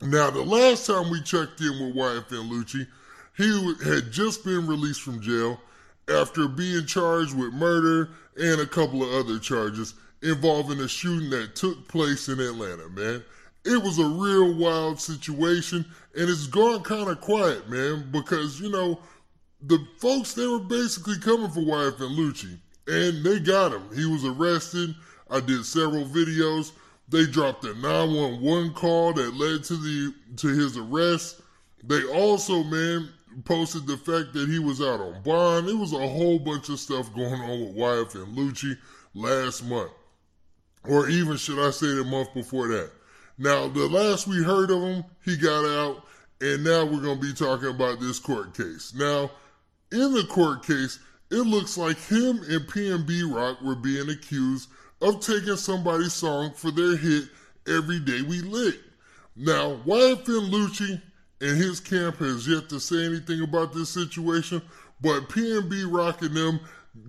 Now, 0.01 0.29
the 0.29 0.43
last 0.43 0.87
time 0.87 1.09
we 1.09 1.21
checked 1.21 1.61
in 1.61 1.71
with 1.79 1.95
YFN 1.95 2.51
Lucci, 2.51 2.85
he 3.37 3.73
had 3.83 4.11
just 4.11 4.43
been 4.43 4.67
released 4.67 5.01
from 5.01 5.21
jail 5.21 5.59
after 6.09 6.47
being 6.47 6.85
charged 6.85 7.37
with 7.37 7.53
murder 7.53 8.09
and 8.37 8.61
a 8.61 8.65
couple 8.65 9.03
of 9.03 9.13
other 9.13 9.39
charges 9.39 9.93
involving 10.21 10.79
a 10.79 10.87
shooting 10.87 11.29
that 11.29 11.55
took 11.55 11.87
place 11.87 12.27
in 12.27 12.39
Atlanta, 12.39 12.89
man. 12.89 13.23
It 13.63 13.81
was 13.81 13.99
a 13.99 14.05
real 14.05 14.55
wild 14.57 14.99
situation 14.99 15.85
and 16.15 16.29
it's 16.29 16.47
gone 16.47 16.83
kind 16.83 17.09
of 17.09 17.21
quiet, 17.21 17.69
man, 17.69 18.09
because, 18.11 18.59
you 18.59 18.69
know, 18.69 18.99
the 19.63 19.85
folks, 19.97 20.33
they 20.33 20.47
were 20.47 20.59
basically 20.59 21.17
coming 21.19 21.49
for 21.49 21.61
YFN 21.61 22.15
Lucci 22.15 22.57
and 22.87 23.23
they 23.23 23.39
got 23.39 23.71
him. 23.71 23.83
He 23.95 24.05
was 24.05 24.25
arrested. 24.25 24.95
I 25.29 25.39
did 25.39 25.65
several 25.65 26.05
videos. 26.05 26.71
They 27.09 27.25
dropped 27.25 27.63
a 27.65 27.73
911 27.75 28.73
call 28.73 29.13
that 29.13 29.35
led 29.35 29.63
to 29.65 29.75
the 29.75 30.13
to 30.37 30.47
his 30.47 30.77
arrest. 30.77 31.41
They 31.83 32.03
also, 32.05 32.63
man, 32.63 33.09
posted 33.45 33.87
the 33.87 33.97
fact 33.97 34.33
that 34.33 34.49
he 34.49 34.59
was 34.59 34.81
out 34.81 34.99
on 34.99 35.21
bond. 35.23 35.67
It 35.67 35.77
was 35.77 35.93
a 35.93 36.07
whole 36.07 36.39
bunch 36.39 36.69
of 36.69 36.79
stuff 36.79 37.13
going 37.13 37.33
on 37.33 37.59
with 37.59 37.75
YFN 37.75 38.35
Lucci 38.35 38.77
last 39.13 39.65
month. 39.65 39.91
Or 40.83 41.09
even, 41.09 41.37
should 41.37 41.59
I 41.59 41.71
say, 41.71 41.87
the 41.87 42.03
month 42.03 42.33
before 42.33 42.67
that. 42.69 42.91
Now, 43.37 43.67
the 43.67 43.87
last 43.87 44.27
we 44.27 44.43
heard 44.43 44.71
of 44.71 44.81
him, 44.81 45.03
he 45.23 45.37
got 45.37 45.65
out, 45.65 46.05
and 46.41 46.63
now 46.63 46.85
we're 46.85 47.01
going 47.01 47.19
to 47.19 47.27
be 47.27 47.33
talking 47.33 47.69
about 47.69 47.99
this 47.99 48.19
court 48.19 48.55
case. 48.55 48.93
Now, 48.95 49.31
in 49.91 50.13
the 50.13 50.25
court 50.29 50.65
case, 50.65 50.99
it 51.29 51.47
looks 51.47 51.77
like 51.77 51.97
him 51.97 52.39
and 52.49 52.67
PNB 52.67 53.33
Rock 53.33 53.61
were 53.61 53.75
being 53.75 54.09
accused 54.09 54.69
of 55.01 55.21
taking 55.21 55.55
somebody's 55.55 56.13
song 56.13 56.53
for 56.53 56.71
their 56.71 56.97
hit 56.97 57.25
Every 57.67 57.99
Day 57.99 58.21
We 58.21 58.41
Lit. 58.41 58.79
Now, 59.35 59.77
YFN 59.85 60.49
Lucci 60.49 61.01
and 61.41 61.57
his 61.57 61.79
camp 61.79 62.17
has 62.17 62.47
yet 62.47 62.69
to 62.69 62.79
say 62.79 63.05
anything 63.05 63.41
about 63.41 63.73
this 63.73 63.89
situation. 63.89 64.61
But 65.01 65.29
PNB 65.29 65.91
Rock 65.91 66.21
and 66.21 66.35
them 66.35 66.59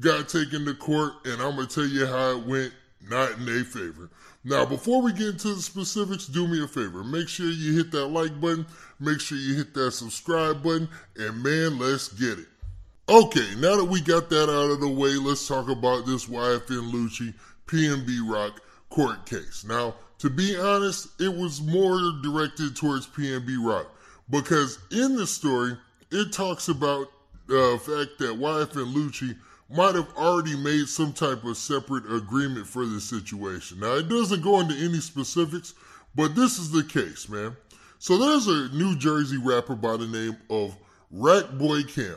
got 0.00 0.28
taken 0.28 0.64
to 0.64 0.74
court, 0.74 1.12
and 1.24 1.40
I'm 1.42 1.56
gonna 1.56 1.66
tell 1.66 1.86
you 1.86 2.06
how 2.06 2.30
it 2.30 2.46
went, 2.46 2.72
not 3.08 3.32
in 3.32 3.44
their 3.44 3.64
favor. 3.64 4.10
Now, 4.44 4.64
before 4.64 5.02
we 5.02 5.12
get 5.12 5.28
into 5.28 5.54
the 5.54 5.62
specifics, 5.62 6.26
do 6.26 6.48
me 6.48 6.64
a 6.64 6.66
favor. 6.66 7.04
Make 7.04 7.28
sure 7.28 7.46
you 7.46 7.74
hit 7.74 7.92
that 7.92 8.06
like 8.06 8.40
button, 8.40 8.66
make 8.98 9.20
sure 9.20 9.38
you 9.38 9.54
hit 9.54 9.74
that 9.74 9.92
subscribe 9.92 10.62
button, 10.62 10.88
and 11.16 11.42
man, 11.42 11.78
let's 11.78 12.08
get 12.08 12.38
it. 12.38 12.46
Okay, 13.08 13.54
now 13.58 13.76
that 13.76 13.84
we 13.84 14.00
got 14.00 14.30
that 14.30 14.48
out 14.48 14.70
of 14.70 14.80
the 14.80 14.88
way, 14.88 15.14
let's 15.14 15.46
talk 15.46 15.68
about 15.68 16.06
this 16.06 16.26
YFN 16.26 16.90
Lucci 16.90 17.34
PNB 17.66 18.28
Rock 18.28 18.60
court 18.88 19.26
case. 19.26 19.64
Now, 19.64 19.94
to 20.18 20.30
be 20.30 20.56
honest, 20.58 21.20
it 21.20 21.32
was 21.32 21.60
more 21.60 21.98
directed 22.22 22.74
towards 22.74 23.06
PNB 23.06 23.56
Rock 23.64 23.88
because 24.32 24.78
in 24.90 25.14
the 25.14 25.26
story, 25.26 25.76
it 26.10 26.32
talks 26.32 26.68
about 26.68 27.06
the 27.46 27.78
fact 27.78 28.18
that 28.18 28.40
YFN 28.40 28.92
Lucci 28.94 29.36
might 29.70 29.94
have 29.94 30.08
already 30.16 30.56
made 30.56 30.86
some 30.86 31.12
type 31.12 31.44
of 31.44 31.56
separate 31.56 32.10
agreement 32.10 32.66
for 32.66 32.86
this 32.86 33.04
situation. 33.04 33.78
Now, 33.80 33.94
it 33.94 34.08
doesn't 34.08 34.42
go 34.42 34.60
into 34.60 34.74
any 34.74 34.98
specifics, 34.98 35.74
but 36.14 36.34
this 36.34 36.58
is 36.58 36.70
the 36.70 36.82
case, 36.82 37.28
man. 37.28 37.56
So 37.98 38.18
there's 38.18 38.46
a 38.46 38.74
New 38.74 38.96
Jersey 38.96 39.36
rapper 39.36 39.76
by 39.76 39.96
the 39.98 40.06
name 40.06 40.36
of 40.50 40.76
Rat 41.10 41.58
Boy 41.58 41.82
Cam. 41.82 42.16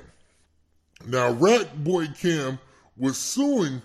Now, 1.05 1.31
Rat 1.31 1.83
Boy 1.83 2.07
Cam 2.07 2.59
was 2.97 3.17
suing 3.17 3.81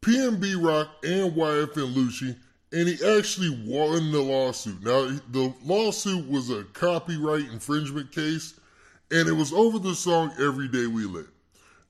PNB 0.00 0.64
Rock 0.64 0.88
and 1.04 1.32
YFN 1.32 1.94
Lucci, 1.94 2.36
and 2.72 2.88
he 2.88 2.94
actually 3.16 3.50
won 3.66 4.10
the 4.12 4.20
lawsuit. 4.20 4.82
Now, 4.82 5.08
the 5.30 5.54
lawsuit 5.64 6.28
was 6.28 6.50
a 6.50 6.64
copyright 6.72 7.48
infringement 7.52 8.12
case, 8.12 8.58
and 9.10 9.28
it 9.28 9.32
was 9.32 9.52
over 9.52 9.78
the 9.78 9.94
song 9.94 10.32
Every 10.40 10.68
Day 10.68 10.86
We 10.86 11.04
Lit. 11.04 11.26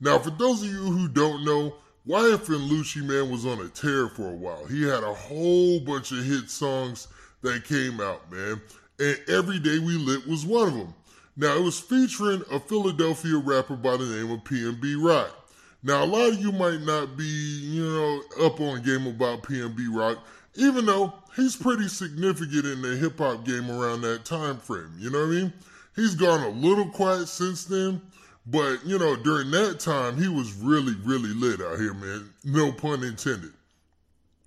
Now, 0.00 0.18
for 0.18 0.30
those 0.30 0.62
of 0.62 0.68
you 0.68 0.76
who 0.76 1.08
don't 1.08 1.44
know, 1.44 1.74
YFN 2.06 2.68
Lucci, 2.68 3.02
man, 3.02 3.30
was 3.30 3.46
on 3.46 3.60
a 3.60 3.68
tear 3.68 4.08
for 4.08 4.28
a 4.28 4.36
while. 4.36 4.64
He 4.66 4.82
had 4.82 5.02
a 5.02 5.14
whole 5.14 5.80
bunch 5.80 6.12
of 6.12 6.24
hit 6.24 6.50
songs 6.50 7.08
that 7.42 7.64
came 7.64 8.00
out, 8.00 8.30
man, 8.30 8.60
and 8.98 9.18
Every 9.28 9.58
Day 9.58 9.78
We 9.78 9.96
Lit 9.96 10.26
was 10.26 10.44
one 10.44 10.68
of 10.68 10.74
them. 10.74 10.94
Now, 11.36 11.56
it 11.56 11.62
was 11.62 11.80
featuring 11.80 12.42
a 12.50 12.60
Philadelphia 12.60 13.36
rapper 13.36 13.76
by 13.76 13.96
the 13.96 14.06
name 14.06 14.30
of 14.30 14.44
PNB 14.44 14.96
Rock. 15.02 15.34
Now, 15.82 16.02
a 16.02 16.06
lot 16.06 16.30
of 16.30 16.40
you 16.40 16.50
might 16.50 16.80
not 16.80 17.16
be, 17.16 17.24
you 17.24 17.84
know, 17.84 18.22
up 18.46 18.60
on 18.60 18.82
game 18.82 19.06
about 19.06 19.42
PNB 19.42 19.94
Rock, 19.94 20.18
even 20.56 20.86
though 20.86 21.14
he's 21.34 21.56
pretty 21.56 21.88
significant 21.88 22.66
in 22.66 22.82
the 22.82 22.96
hip 22.96 23.18
hop 23.18 23.44
game 23.44 23.70
around 23.70 24.02
that 24.02 24.24
time 24.24 24.58
frame. 24.58 24.92
You 24.98 25.10
know 25.10 25.20
what 25.20 25.28
I 25.28 25.30
mean? 25.30 25.52
He's 25.94 26.14
gone 26.14 26.42
a 26.42 26.50
little 26.50 26.88
quiet 26.88 27.28
since 27.28 27.64
then, 27.64 28.02
but 28.46 28.84
you 28.84 28.98
know, 28.98 29.16
during 29.16 29.50
that 29.52 29.80
time, 29.80 30.16
he 30.16 30.28
was 30.28 30.52
really, 30.54 30.94
really 31.04 31.30
lit 31.30 31.60
out 31.60 31.78
here, 31.78 31.94
man. 31.94 32.30
No 32.44 32.72
pun 32.72 33.02
intended. 33.02 33.52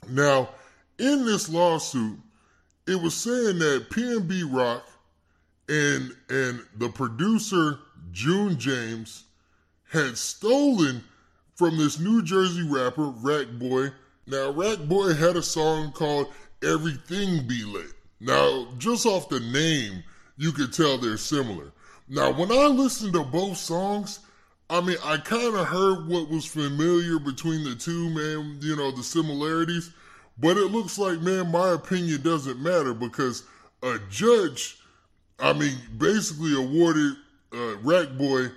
Now, 0.07 0.49
in 0.97 1.25
this 1.25 1.49
lawsuit, 1.49 2.19
it 2.87 3.01
was 3.01 3.15
saying 3.15 3.59
that 3.59 3.89
PNB 3.89 4.43
Rock 4.51 4.85
and 5.67 6.11
and 6.29 6.61
the 6.77 6.89
producer 6.89 7.79
June 8.11 8.57
James 8.57 9.25
had 9.91 10.17
stolen 10.17 11.03
from 11.55 11.77
this 11.77 11.99
New 11.99 12.23
Jersey 12.23 12.67
rapper 12.67 13.07
Rack 13.07 13.47
Boy. 13.59 13.89
Now 14.29 14.51
Rack 14.51 14.79
Boy 14.79 15.13
had 15.13 15.35
a 15.35 15.43
song 15.43 15.91
called 15.91 16.27
Everything 16.63 17.47
Be 17.47 17.63
Lit. 17.63 17.91
Now, 18.21 18.67
just 18.77 19.05
off 19.05 19.29
the 19.29 19.39
name, 19.39 20.03
you 20.37 20.51
could 20.51 20.73
tell 20.73 20.97
they're 20.97 21.17
similar. 21.17 21.71
Now, 22.07 22.31
when 22.31 22.51
I 22.51 22.67
listened 22.67 23.13
to 23.13 23.23
both 23.23 23.57
songs, 23.57 24.19
I 24.69 24.81
mean, 24.81 24.97
I 25.03 25.17
kind 25.17 25.55
of 25.55 25.67
heard 25.67 26.07
what 26.07 26.29
was 26.29 26.45
familiar 26.45 27.19
between 27.19 27.63
the 27.63 27.75
two, 27.75 28.09
man, 28.09 28.59
you 28.61 28.75
know, 28.75 28.91
the 28.91 29.03
similarities. 29.03 29.91
But 30.37 30.57
it 30.57 30.71
looks 30.71 30.97
like, 30.97 31.21
man, 31.21 31.51
my 31.51 31.71
opinion 31.71 32.21
doesn't 32.21 32.59
matter 32.59 32.93
because 32.93 33.43
a 33.83 33.99
judge 34.09 34.79
I 35.39 35.53
mean, 35.53 35.75
basically 35.97 36.53
awarded 36.55 37.13
uh, 37.53 37.77
Rack 37.77 38.17
Boy 38.17 38.47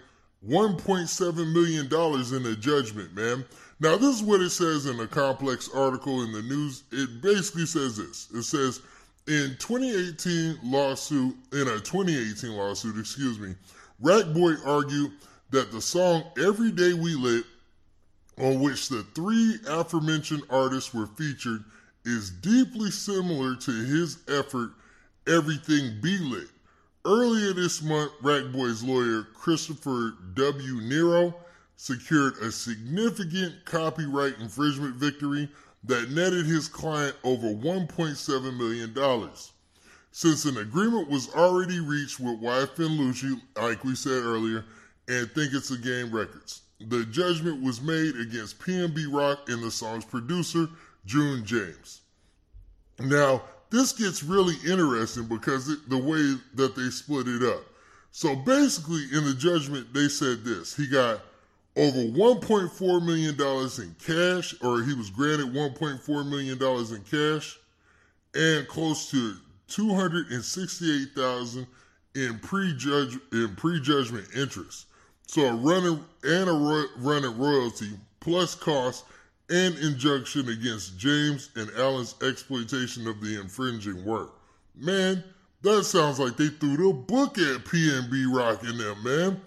$1.7 0.47 1.53
million 1.53 1.87
in 1.87 2.53
a 2.53 2.57
judgment, 2.57 3.15
man. 3.15 3.45
Now, 3.83 3.97
this 3.97 4.15
is 4.15 4.23
what 4.23 4.41
it 4.41 4.51
says 4.51 4.87
in 4.87 5.01
a 5.01 5.09
complex 5.09 5.69
article 5.75 6.23
in 6.23 6.31
the 6.31 6.43
news. 6.43 6.85
It 6.93 7.21
basically 7.21 7.67
says 7.67 7.97
this. 7.97 8.29
It 8.33 8.45
says, 8.45 8.81
in 9.27 9.57
2018 9.59 10.61
lawsuit, 10.63 11.35
in 11.53 11.63
a 11.63 11.81
2018 11.81 12.53
lawsuit, 12.53 12.97
excuse 12.97 13.41
me, 13.41 13.57
Rack 13.99 14.27
Boy 14.33 14.53
argued 14.65 15.11
that 15.51 15.73
the 15.73 15.81
song 15.81 16.23
Every 16.39 16.71
Day 16.71 16.93
We 16.93 17.17
Lit, 17.17 17.45
on 18.39 18.61
which 18.61 18.89
the 18.89 19.03
three 19.17 19.57
aforementioned 19.69 20.45
artists 20.49 20.95
were 20.95 21.09
featured, 21.09 21.65
is 22.05 22.31
deeply 22.31 22.93
similar 22.93 23.57
to 23.57 23.73
his 23.73 24.19
effort, 24.29 24.71
Everything 25.27 26.01
Be 26.01 26.19
Lit. 26.19 26.47
Earlier 27.05 27.53
this 27.53 27.83
month, 27.83 28.13
Rackboy's 28.23 28.85
lawyer, 28.85 29.25
Christopher 29.35 30.15
W. 30.35 30.81
Nero, 30.83 31.35
secured 31.83 32.37
a 32.37 32.53
significant 32.53 33.53
copyright 33.65 34.39
infringement 34.39 34.95
victory 34.95 35.49
that 35.83 36.13
netted 36.13 36.47
his 36.47 36.69
client 36.69 37.17
over 37.25 37.49
$1.7 37.49 38.57
million. 38.57 39.31
Since 40.13 40.45
an 40.45 40.59
agreement 40.59 41.11
was 41.11 41.35
already 41.35 41.81
reached 41.81 42.21
with 42.21 42.41
YFN 42.41 42.99
Lucci, 42.99 43.41
like 43.61 43.83
we 43.83 43.97
said 43.97 44.23
earlier, 44.23 44.65
and 45.09 45.29
Think 45.33 45.55
It's 45.55 45.73
a 45.73 45.77
Game 45.77 46.15
Records, 46.15 46.63
the 46.87 47.05
judgment 47.07 47.61
was 47.61 47.83
made 47.83 48.15
against 48.15 48.61
PNB 48.61 49.13
Rock 49.13 49.49
and 49.49 49.61
the 49.61 49.71
song's 49.73 50.05
producer, 50.05 50.69
June 51.05 51.45
James. 51.45 52.03
Now, 53.01 53.43
this 53.71 53.93
gets 53.93 54.23
really 54.23 54.55
interesting 54.71 55.25
because 55.25 55.69
it, 55.69 55.91
the 55.91 55.99
way 55.99 56.37
that 56.55 56.77
they 56.77 56.91
split 56.91 57.27
it 57.27 57.43
up. 57.43 57.65
So 58.13 58.37
basically, 58.37 59.03
in 59.13 59.25
the 59.25 59.35
judgment, 59.35 59.93
they 59.93 60.07
said 60.07 60.45
this: 60.45 60.77
he 60.77 60.87
got 60.87 61.23
over 61.77 61.99
1.4 61.99 63.07
million 63.07 63.37
dollars 63.37 63.79
in 63.79 63.95
cash, 64.05 64.55
or 64.63 64.83
he 64.83 64.95
was 64.95 65.11
granted 65.11 65.53
1.4 65.53 66.29
million 66.29 66.59
dollars 66.59 66.93
in 66.93 67.03
cash, 67.03 67.59
and 68.35 68.67
close 68.69 69.11
to 69.11 69.37
268,000 69.69 71.67
in 72.15 72.39
prejudge 72.41 73.19
in 73.33 73.55
prejudgment 73.57 74.27
interest. 74.37 74.87
So 75.27 75.47
a 75.47 75.55
running 75.55 76.05
and 76.25 76.49
a 76.49 76.53
ro- 76.53 76.87
running 76.99 77.39
royalty 77.39 77.91
plus 78.21 78.55
costs 78.55 79.05
and 79.49 79.77
injunction 79.79 80.49
against 80.49 80.99
James 80.99 81.51
and 81.57 81.71
Allen's 81.77 82.15
exploitation 82.23 83.07
of 83.07 83.21
the 83.21 83.41
infringing 83.41 84.05
work. 84.05 84.35
Man, 84.75 85.23
that 85.63 85.85
sounds 85.85 86.19
like 86.19 86.37
they 86.37 86.49
threw 86.49 86.77
the 86.77 86.93
book 86.93 87.39
at 87.39 87.65
PNB 87.65 88.35
Rock 88.35 88.63
in 88.65 88.77
them, 88.79 89.03
man. 89.03 89.41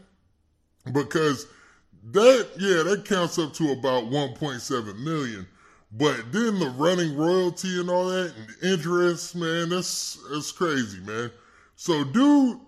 Because 0.92 1.48
that, 2.12 2.48
yeah, 2.58 2.84
that 2.84 3.06
counts 3.06 3.40
up 3.40 3.54
to 3.54 3.72
about 3.72 4.06
1.7 4.06 5.00
million. 5.00 5.48
But 5.92 6.32
then 6.32 6.60
the 6.60 6.74
running 6.78 7.16
royalty 7.16 7.80
and 7.80 7.90
all 7.90 8.08
that 8.08 8.34
and 8.36 8.74
interest, 8.74 9.36
man, 9.36 9.70
that's 9.70 10.18
that's 10.30 10.52
crazy, 10.52 11.00
man. 11.00 11.32
So 11.78 12.04
dude 12.04 12.60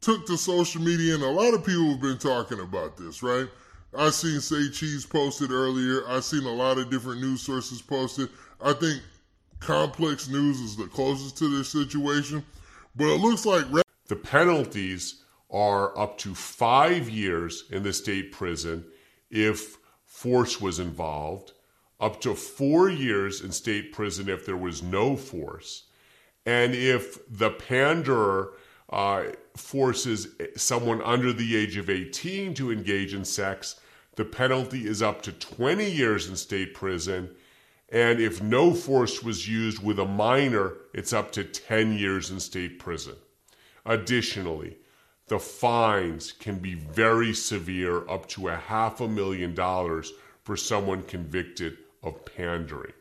took 0.00 0.26
to 0.26 0.36
social 0.36 0.82
media 0.82 1.14
and 1.14 1.22
a 1.22 1.28
lot 1.28 1.54
of 1.54 1.64
people 1.64 1.90
have 1.90 2.00
been 2.00 2.18
talking 2.18 2.58
about 2.58 2.96
this, 2.96 3.22
right? 3.22 3.48
I 3.96 4.10
seen 4.10 4.40
Say 4.40 4.68
Cheese 4.70 5.06
posted 5.06 5.52
earlier. 5.52 6.02
I 6.08 6.20
seen 6.20 6.44
a 6.44 6.52
lot 6.52 6.78
of 6.78 6.90
different 6.90 7.20
news 7.20 7.42
sources 7.42 7.80
posted. 7.80 8.28
I 8.60 8.72
think 8.72 9.00
Complex 9.60 10.28
News 10.28 10.60
is 10.60 10.76
the 10.76 10.86
closest 10.86 11.36
to 11.38 11.48
this 11.48 11.68
situation, 11.68 12.44
but 12.96 13.04
it 13.04 13.20
looks 13.20 13.46
like 13.46 13.64
the 14.08 14.16
penalties 14.16 15.21
are 15.52 15.96
up 15.98 16.18
to 16.18 16.34
five 16.34 17.08
years 17.08 17.64
in 17.70 17.82
the 17.82 17.92
state 17.92 18.32
prison 18.32 18.84
if 19.30 19.78
force 20.06 20.60
was 20.60 20.78
involved, 20.78 21.52
up 22.00 22.20
to 22.20 22.34
four 22.34 22.88
years 22.88 23.40
in 23.40 23.52
state 23.52 23.92
prison 23.92 24.28
if 24.28 24.46
there 24.46 24.56
was 24.56 24.82
no 24.82 25.16
force, 25.16 25.84
and 26.44 26.74
if 26.74 27.18
the 27.28 27.50
panderer 27.50 28.54
uh, 28.90 29.24
forces 29.56 30.28
someone 30.56 31.00
under 31.02 31.32
the 31.32 31.56
age 31.56 31.76
of 31.76 31.88
18 31.88 32.54
to 32.54 32.72
engage 32.72 33.14
in 33.14 33.24
sex, 33.24 33.80
the 34.16 34.24
penalty 34.24 34.86
is 34.86 35.02
up 35.02 35.22
to 35.22 35.32
20 35.32 35.90
years 35.90 36.28
in 36.28 36.36
state 36.36 36.74
prison. 36.74 37.30
And 37.88 38.20
if 38.20 38.42
no 38.42 38.74
force 38.74 39.22
was 39.22 39.48
used 39.48 39.82
with 39.82 39.98
a 39.98 40.04
minor, 40.04 40.74
it's 40.92 41.12
up 41.12 41.32
to 41.32 41.44
10 41.44 41.94
years 41.94 42.30
in 42.30 42.40
state 42.40 42.78
prison. 42.78 43.14
Additionally, 43.86 44.76
the 45.26 45.38
fines 45.38 46.32
can 46.32 46.58
be 46.58 46.74
very 46.74 47.32
severe, 47.32 48.08
up 48.08 48.26
to 48.28 48.48
a 48.48 48.56
half 48.56 49.00
a 49.00 49.08
million 49.08 49.54
dollars 49.54 50.12
for 50.44 50.56
someone 50.56 51.02
convicted 51.02 51.78
of 52.02 52.24
pandering. 52.24 52.92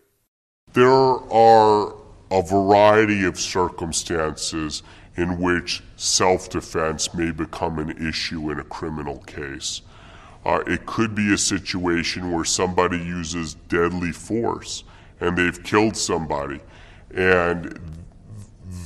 There 0.73 0.89
are 0.89 1.95
a 2.29 2.41
variety 2.41 3.25
of 3.25 3.39
circumstances 3.39 4.83
in 5.17 5.39
which 5.39 5.83
self 5.97 6.49
defense 6.49 7.13
may 7.13 7.31
become 7.31 7.79
an 7.79 8.07
issue 8.07 8.49
in 8.51 8.59
a 8.59 8.63
criminal 8.63 9.19
case. 9.19 9.81
Uh, 10.45 10.63
it 10.65 10.85
could 10.85 11.13
be 11.13 11.33
a 11.33 11.37
situation 11.37 12.31
where 12.31 12.45
somebody 12.45 12.97
uses 12.97 13.55
deadly 13.67 14.11
force 14.11 14.83
and 15.19 15.37
they've 15.37 15.63
killed 15.63 15.95
somebody, 15.95 16.59
and 17.13 17.79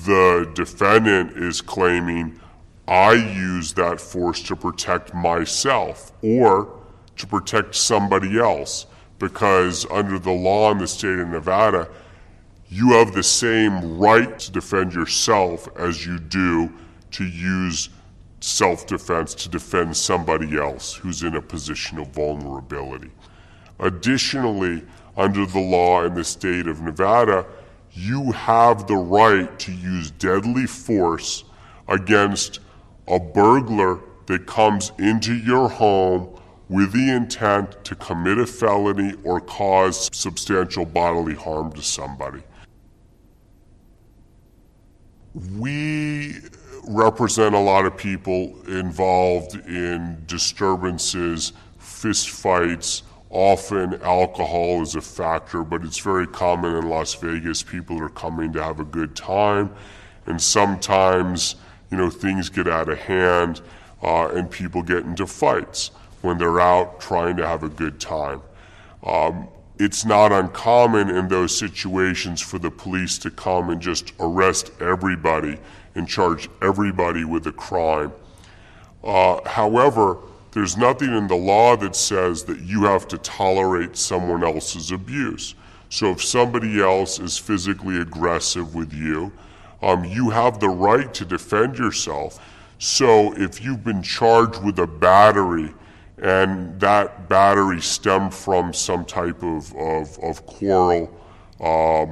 the 0.06 0.52
defendant 0.54 1.32
is 1.38 1.62
claiming, 1.62 2.40
I 2.88 3.14
use 3.14 3.74
that 3.74 4.00
force 4.00 4.42
to 4.44 4.56
protect 4.56 5.14
myself 5.14 6.12
or 6.22 6.80
to 7.18 7.28
protect 7.28 7.76
somebody 7.76 8.40
else. 8.40 8.86
Because 9.18 9.86
under 9.90 10.20
the 10.20 10.32
law 10.32 10.72
in 10.72 10.78
the 10.78 10.88
state 10.88 11.20
of 11.20 11.30
Nevada, 11.30 11.90
you 12.68 12.92
have 12.92 13.14
the 13.14 13.24
same 13.24 13.98
right 13.98 14.38
to 14.40 14.52
defend 14.52 14.94
yourself 14.94 15.68
as 15.78 16.06
you 16.06 16.20
do 16.20 16.72
to 17.12 17.24
use 17.24 17.90
self 18.42 18.86
defense 18.86 19.34
to 19.34 19.50
defend 19.50 19.96
somebody 19.96 20.58
else 20.58 20.94
who's 20.94 21.24
in 21.24 21.36
a 21.36 21.42
position 21.42 21.98
of 21.98 22.10
vulnerability. 22.10 23.12
Additionally, 23.80 24.84
under 25.18 25.46
the 25.46 25.60
law 25.60 26.04
in 26.04 26.14
the 26.14 26.24
state 26.24 26.68
of 26.68 26.82
Nevada, 26.82 27.46
you 27.94 28.32
have 28.34 28.88
the 28.88 28.96
right 28.96 29.58
to 29.60 29.72
use 29.72 30.12
deadly 30.12 30.68
force 30.68 31.46
against 31.88 32.60
a 33.08 33.20
burglar 33.20 34.00
that 34.28 34.46
comes 34.48 34.92
into 34.98 35.36
your 35.36 35.70
home, 35.70 36.30
with 36.68 36.94
the 36.94 37.12
intent 37.12 37.84
to 37.86 37.94
commit 37.96 38.40
a 38.40 38.46
felony 38.46 39.14
or 39.24 39.40
cause 39.40 40.10
substantial 40.12 40.84
bodily 40.84 41.36
harm 41.36 41.72
to 41.72 41.82
somebody. 41.82 42.42
We 45.56 46.38
represent 46.88 47.54
a 47.54 47.60
lot 47.60 47.86
of 47.86 47.96
people 47.98 48.56
involved 48.68 49.56
in 49.68 50.24
disturbances, 50.26 51.54
fistfights. 51.80 53.04
Often 53.30 54.02
alcohol 54.02 54.82
is 54.82 54.96
a 54.96 55.02
factor, 55.02 55.64
but 55.64 55.84
it's 55.84 56.00
very 56.00 56.26
common 56.26 56.76
in 56.76 56.90
Las 56.90 57.14
Vegas. 57.16 57.62
People 57.62 58.02
are 58.02 58.10
coming 58.10 58.54
to 58.54 58.64
have 58.64 58.80
a 58.80 58.86
good 58.86 59.16
time, 59.16 59.72
and 60.26 60.42
sometimes, 60.42 61.56
you 61.96 62.02
know, 62.02 62.10
things 62.10 62.50
get 62.50 62.68
out 62.68 62.90
of 62.90 63.00
hand 63.00 63.62
uh, 64.04 64.28
and 64.28 64.52
people 64.52 64.84
get 64.84 65.06
into 65.06 65.26
fights 65.26 65.92
when 66.24 66.38
they're 66.38 66.60
out 66.60 67.00
trying 67.00 67.38
to 67.38 67.48
have 67.48 67.64
a 67.64 67.70
good 67.70 68.02
time. 68.02 68.42
Um, 69.02 69.48
it's 69.80 70.04
not 70.04 70.34
uncommon 70.34 71.10
in 71.10 71.30
those 71.30 71.58
situations 71.58 72.42
for 72.42 72.60
the 72.60 72.70
police 72.70 73.18
to 73.20 73.32
come 73.32 73.70
and 73.70 73.80
just 73.80 74.12
arrest 74.20 74.72
everybody 74.82 75.58
and 75.96 76.06
charge 76.06 76.50
everybody 76.62 77.24
with 77.24 77.48
a 77.48 77.54
crime. 77.54 78.12
Uh, 79.02 79.40
however, 79.48 80.18
there's 80.52 80.76
nothing 80.76 81.16
in 81.16 81.28
the 81.28 81.36
law 81.36 81.78
that 81.78 81.96
says 81.96 82.44
that 82.44 82.60
you 82.60 82.84
have 82.84 83.08
to 83.08 83.18
tolerate 83.20 83.96
someone 83.96 84.44
else's 84.44 84.92
abuse. 84.92 85.56
So 85.90 86.12
if 86.12 86.22
somebody 86.22 86.82
else 86.82 87.20
is 87.22 87.38
physically 87.38 88.02
aggressive 88.02 88.76
with 88.76 88.92
you, 88.92 89.32
um, 89.86 90.04
you 90.04 90.32
have 90.32 90.60
the 90.60 90.68
right 90.68 91.14
to 91.14 91.24
defend 91.24 91.78
yourself. 91.78 92.40
So 92.80 93.34
if 93.38 93.64
you've 93.64 93.84
been 93.84 94.02
charged 94.02 94.64
with 94.64 94.80
a 94.80 94.88
battery 94.88 95.74
and 96.18 96.80
that 96.80 97.30
battery 97.30 97.82
stemmed 97.82 98.34
from 98.34 98.74
some 98.74 99.06
type 99.06 99.44
of, 99.44 99.74
of, 99.76 100.18
of 100.20 100.46
quarrel 100.48 101.16
um, 101.60 102.10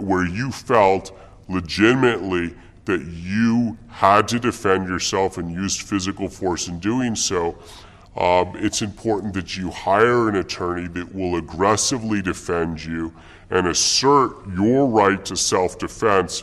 where 0.00 0.26
you 0.26 0.50
felt 0.50 1.16
legitimately 1.48 2.54
that 2.86 3.04
you 3.04 3.78
had 3.88 4.26
to 4.28 4.40
defend 4.40 4.88
yourself 4.88 5.38
and 5.38 5.52
used 5.52 5.82
physical 5.82 6.28
force 6.28 6.66
in 6.66 6.80
doing 6.80 7.14
so, 7.14 7.56
um, 8.16 8.56
it's 8.56 8.82
important 8.82 9.34
that 9.34 9.56
you 9.56 9.70
hire 9.70 10.28
an 10.28 10.36
attorney 10.36 10.88
that 10.88 11.14
will 11.14 11.36
aggressively 11.36 12.22
defend 12.22 12.82
you 12.82 13.14
and 13.50 13.68
assert 13.68 14.32
your 14.56 14.88
right 14.88 15.24
to 15.26 15.36
self 15.36 15.78
defense 15.78 16.42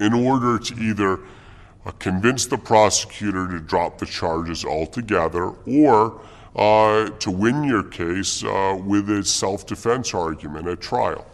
in 0.00 0.12
order 0.14 0.58
to 0.58 0.74
either 0.74 1.20
uh, 1.86 1.90
convince 1.92 2.46
the 2.46 2.58
prosecutor 2.58 3.46
to 3.48 3.60
drop 3.60 3.98
the 3.98 4.06
charges 4.06 4.64
altogether 4.64 5.50
or 5.66 6.20
uh, 6.56 7.08
to 7.10 7.30
win 7.30 7.62
your 7.62 7.84
case 7.84 8.42
uh, 8.42 8.78
with 8.84 9.08
a 9.10 9.24
self 9.24 9.66
defense 9.66 10.12
argument 10.14 10.66
at 10.66 10.80
trial. 10.80 11.24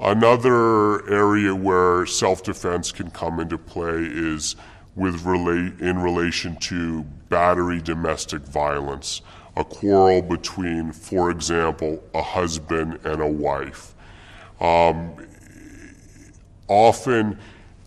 Another 0.00 1.08
area 1.10 1.54
where 1.54 2.04
self 2.06 2.42
defense 2.42 2.92
can 2.92 3.10
come 3.10 3.40
into 3.40 3.56
play 3.56 4.02
is 4.02 4.56
with 4.94 5.24
relate 5.24 5.78
in 5.80 5.98
relation 5.98 6.56
to 6.56 7.02
battery 7.28 7.80
domestic 7.80 8.42
violence, 8.42 9.20
a 9.56 9.64
quarrel 9.64 10.22
between, 10.22 10.90
for 10.90 11.30
example, 11.30 12.02
a 12.14 12.22
husband 12.22 12.98
and 13.04 13.20
a 13.20 13.26
wife. 13.26 13.94
Um, 14.60 15.26
often 16.68 17.38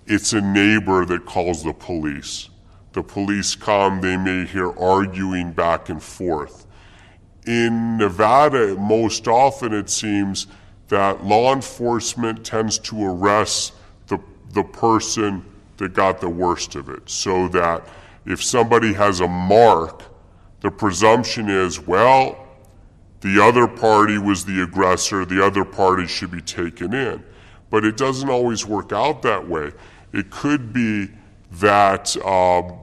it's 0.09 0.33
a 0.33 0.41
neighbor 0.41 1.05
that 1.05 1.25
calls 1.25 1.63
the 1.63 1.71
police. 1.71 2.49
The 2.93 3.03
police 3.03 3.55
come, 3.55 4.01
they 4.01 4.17
may 4.17 4.45
hear 4.45 4.71
arguing 4.77 5.51
back 5.51 5.89
and 5.89 6.01
forth. 6.01 6.65
In 7.45 7.97
Nevada, 7.97 8.75
most 8.75 9.27
often 9.27 9.71
it 9.71 9.89
seems 9.89 10.47
that 10.87 11.23
law 11.23 11.53
enforcement 11.53 12.43
tends 12.43 12.79
to 12.79 13.05
arrest 13.05 13.73
the, 14.07 14.17
the 14.53 14.63
person 14.63 15.45
that 15.77 15.93
got 15.93 16.19
the 16.19 16.29
worst 16.29 16.73
of 16.73 16.89
it. 16.89 17.07
So 17.07 17.47
that 17.49 17.87
if 18.25 18.43
somebody 18.43 18.93
has 18.93 19.19
a 19.19 19.27
mark, 19.27 20.03
the 20.61 20.71
presumption 20.71 21.49
is, 21.49 21.79
well, 21.79 22.47
the 23.21 23.41
other 23.43 23.67
party 23.67 24.17
was 24.17 24.43
the 24.43 24.63
aggressor, 24.63 25.23
the 25.23 25.45
other 25.45 25.63
party 25.63 26.07
should 26.07 26.31
be 26.31 26.41
taken 26.41 26.95
in. 26.95 27.23
But 27.69 27.85
it 27.85 27.95
doesn't 27.95 28.29
always 28.29 28.65
work 28.65 28.91
out 28.91 29.21
that 29.21 29.47
way. 29.47 29.71
It 30.13 30.29
could 30.31 30.73
be 30.73 31.09
that, 31.53 32.15
um, 32.25 32.73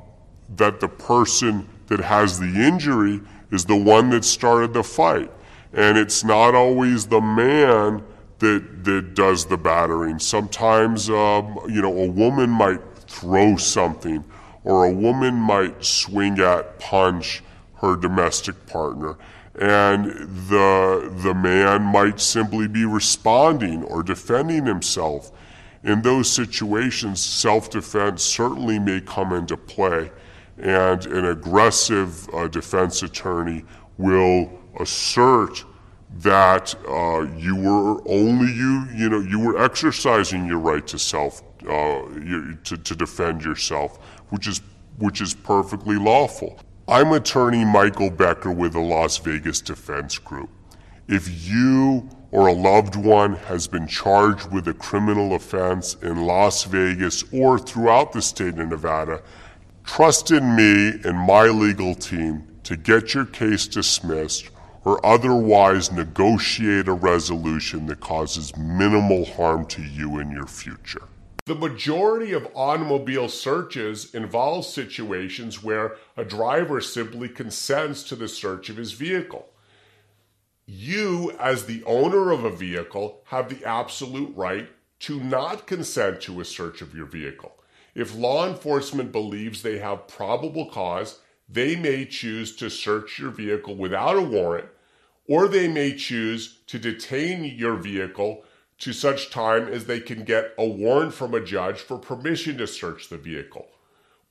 that 0.56 0.80
the 0.80 0.88
person 0.88 1.68
that 1.88 2.00
has 2.00 2.38
the 2.38 2.46
injury 2.46 3.20
is 3.50 3.64
the 3.64 3.76
one 3.76 4.10
that 4.10 4.24
started 4.24 4.72
the 4.72 4.82
fight. 4.82 5.30
And 5.72 5.98
it's 5.98 6.24
not 6.24 6.54
always 6.54 7.06
the 7.06 7.20
man 7.20 8.02
that, 8.38 8.84
that 8.84 9.14
does 9.14 9.46
the 9.46 9.56
battering. 9.56 10.18
Sometimes, 10.18 11.08
um, 11.10 11.58
you 11.68 11.82
know, 11.82 11.96
a 11.96 12.08
woman 12.08 12.50
might 12.50 12.80
throw 13.06 13.56
something, 13.56 14.24
or 14.64 14.84
a 14.84 14.92
woman 14.92 15.34
might 15.34 15.84
swing 15.84 16.38
at, 16.40 16.78
punch 16.78 17.42
her 17.76 17.96
domestic 17.96 18.66
partner. 18.66 19.16
And 19.58 20.06
the, 20.48 21.12
the 21.22 21.34
man 21.34 21.82
might 21.82 22.20
simply 22.20 22.68
be 22.68 22.84
responding 22.84 23.84
or 23.84 24.02
defending 24.02 24.66
himself. 24.66 25.30
In 25.86 26.02
those 26.02 26.28
situations, 26.28 27.24
self 27.24 27.70
defense 27.70 28.24
certainly 28.24 28.76
may 28.80 29.00
come 29.00 29.32
into 29.32 29.56
play, 29.56 30.10
and 30.58 31.06
an 31.06 31.26
aggressive 31.26 32.28
uh, 32.34 32.48
defense 32.48 33.04
attorney 33.04 33.64
will 33.96 34.50
assert 34.80 35.64
that 36.18 36.74
uh, 36.88 37.22
you 37.36 37.54
were 37.54 38.02
only 38.08 38.52
you 38.52 38.84
you 38.96 39.08
know 39.08 39.20
you 39.20 39.38
were 39.38 39.62
exercising 39.62 40.44
your 40.46 40.58
right 40.58 40.84
to 40.88 40.98
self 40.98 41.42
uh, 41.62 42.02
to, 42.64 42.76
to 42.76 42.96
defend 42.96 43.44
yourself, 43.44 43.98
which 44.30 44.48
is 44.48 44.60
which 44.98 45.20
is 45.20 45.34
perfectly 45.34 45.96
lawful. 45.96 46.58
I'm 46.88 47.12
attorney 47.12 47.64
Michael 47.64 48.10
Becker 48.10 48.50
with 48.50 48.72
the 48.72 48.80
Las 48.80 49.18
Vegas 49.18 49.60
Defense 49.60 50.18
Group. 50.18 50.50
If 51.06 51.48
you 51.48 52.08
or 52.36 52.48
a 52.48 52.52
loved 52.52 52.96
one 52.96 53.34
has 53.34 53.66
been 53.66 53.86
charged 53.86 54.52
with 54.52 54.68
a 54.68 54.74
criminal 54.74 55.34
offense 55.34 55.96
in 56.02 56.26
Las 56.26 56.64
Vegas 56.64 57.24
or 57.32 57.58
throughout 57.58 58.12
the 58.12 58.20
state 58.20 58.58
of 58.58 58.68
Nevada, 58.68 59.22
trust 59.84 60.30
in 60.30 60.54
me 60.54 61.00
and 61.02 61.16
my 61.16 61.44
legal 61.44 61.94
team 61.94 62.46
to 62.62 62.76
get 62.76 63.14
your 63.14 63.24
case 63.24 63.66
dismissed 63.66 64.50
or 64.84 65.04
otherwise 65.04 65.90
negotiate 65.90 66.88
a 66.88 66.92
resolution 66.92 67.86
that 67.86 68.00
causes 68.00 68.54
minimal 68.54 69.24
harm 69.24 69.64
to 69.64 69.80
you 69.80 70.18
in 70.18 70.30
your 70.30 70.46
future. 70.46 71.08
The 71.46 71.54
majority 71.54 72.34
of 72.34 72.46
automobile 72.54 73.30
searches 73.30 74.14
involve 74.14 74.66
situations 74.66 75.62
where 75.62 75.96
a 76.18 76.24
driver 76.24 76.82
simply 76.82 77.30
consents 77.30 78.02
to 78.02 78.14
the 78.14 78.28
search 78.28 78.68
of 78.68 78.76
his 78.76 78.92
vehicle. 78.92 79.48
You, 80.66 81.32
as 81.38 81.66
the 81.66 81.84
owner 81.84 82.32
of 82.32 82.44
a 82.44 82.50
vehicle, 82.50 83.22
have 83.26 83.48
the 83.48 83.64
absolute 83.64 84.34
right 84.36 84.68
to 85.00 85.20
not 85.20 85.66
consent 85.66 86.20
to 86.22 86.40
a 86.40 86.44
search 86.44 86.82
of 86.82 86.94
your 86.94 87.06
vehicle. 87.06 87.54
If 87.94 88.16
law 88.16 88.48
enforcement 88.48 89.12
believes 89.12 89.62
they 89.62 89.78
have 89.78 90.08
probable 90.08 90.66
cause, 90.66 91.20
they 91.48 91.76
may 91.76 92.04
choose 92.04 92.56
to 92.56 92.68
search 92.68 93.18
your 93.18 93.30
vehicle 93.30 93.76
without 93.76 94.16
a 94.16 94.22
warrant 94.22 94.66
or 95.28 95.48
they 95.48 95.68
may 95.68 95.94
choose 95.94 96.58
to 96.66 96.78
detain 96.78 97.44
your 97.44 97.76
vehicle 97.76 98.44
to 98.78 98.92
such 98.92 99.30
time 99.30 99.68
as 99.68 99.86
they 99.86 100.00
can 100.00 100.24
get 100.24 100.52
a 100.58 100.66
warrant 100.66 101.14
from 101.14 101.34
a 101.34 101.40
judge 101.40 101.78
for 101.78 101.98
permission 101.98 102.58
to 102.58 102.66
search 102.66 103.08
the 103.08 103.16
vehicle. 103.16 103.66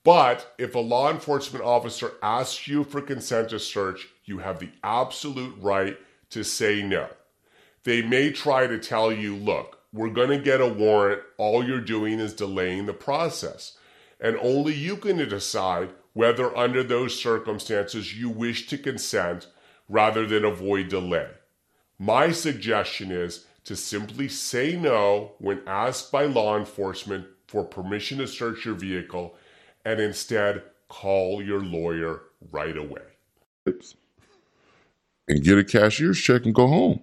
But 0.03 0.53
if 0.57 0.75
a 0.75 0.79
law 0.79 1.11
enforcement 1.11 1.65
officer 1.65 2.13
asks 2.21 2.67
you 2.67 2.83
for 2.83 3.01
consent 3.01 3.49
to 3.49 3.59
search, 3.59 4.07
you 4.23 4.37
have 4.37 4.59
the 4.59 4.69
absolute 4.83 5.55
right 5.59 5.97
to 6.35 6.43
say 6.43 6.83
no. 6.83 7.07
They 7.85 8.01
may 8.01 8.29
try 8.29 8.67
to 8.67 8.77
tell 8.77 9.09
you, 9.09 9.37
look, 9.37 9.79
we're 9.93 10.09
going 10.09 10.31
to 10.31 10.37
get 10.37 10.59
a 10.59 10.67
warrant. 10.67 11.21
All 11.37 11.63
you're 11.63 11.79
doing 11.79 12.19
is 12.19 12.33
delaying 12.33 12.87
the 12.87 12.93
process. 12.93 13.77
And 14.19 14.37
only 14.41 14.73
you 14.73 14.97
can 14.97 15.17
decide 15.17 15.91
whether, 16.11 16.55
under 16.57 16.83
those 16.83 17.17
circumstances, 17.17 18.19
you 18.19 18.29
wish 18.29 18.67
to 18.67 18.77
consent 18.77 19.47
rather 19.87 20.27
than 20.27 20.43
avoid 20.43 20.89
delay. 20.89 21.29
My 21.97 22.33
suggestion 22.33 23.11
is 23.11 23.45
to 23.63 23.77
simply 23.77 24.27
say 24.27 24.75
no 24.75 25.35
when 25.39 25.61
asked 25.65 26.11
by 26.11 26.25
law 26.25 26.57
enforcement 26.57 27.27
for 27.47 27.63
permission 27.63 28.17
to 28.17 28.27
search 28.27 28.65
your 28.65 28.75
vehicle 28.75 29.35
and 29.85 30.01
instead 30.01 30.63
call 30.89 31.41
your 31.41 31.61
lawyer 31.61 32.23
right 32.51 32.75
away. 32.75 33.03
And 35.27 35.43
get 35.43 35.57
a 35.57 35.63
cashier's 35.63 36.19
check 36.21 36.45
and 36.45 36.53
go 36.53 36.67
home. 36.67 37.01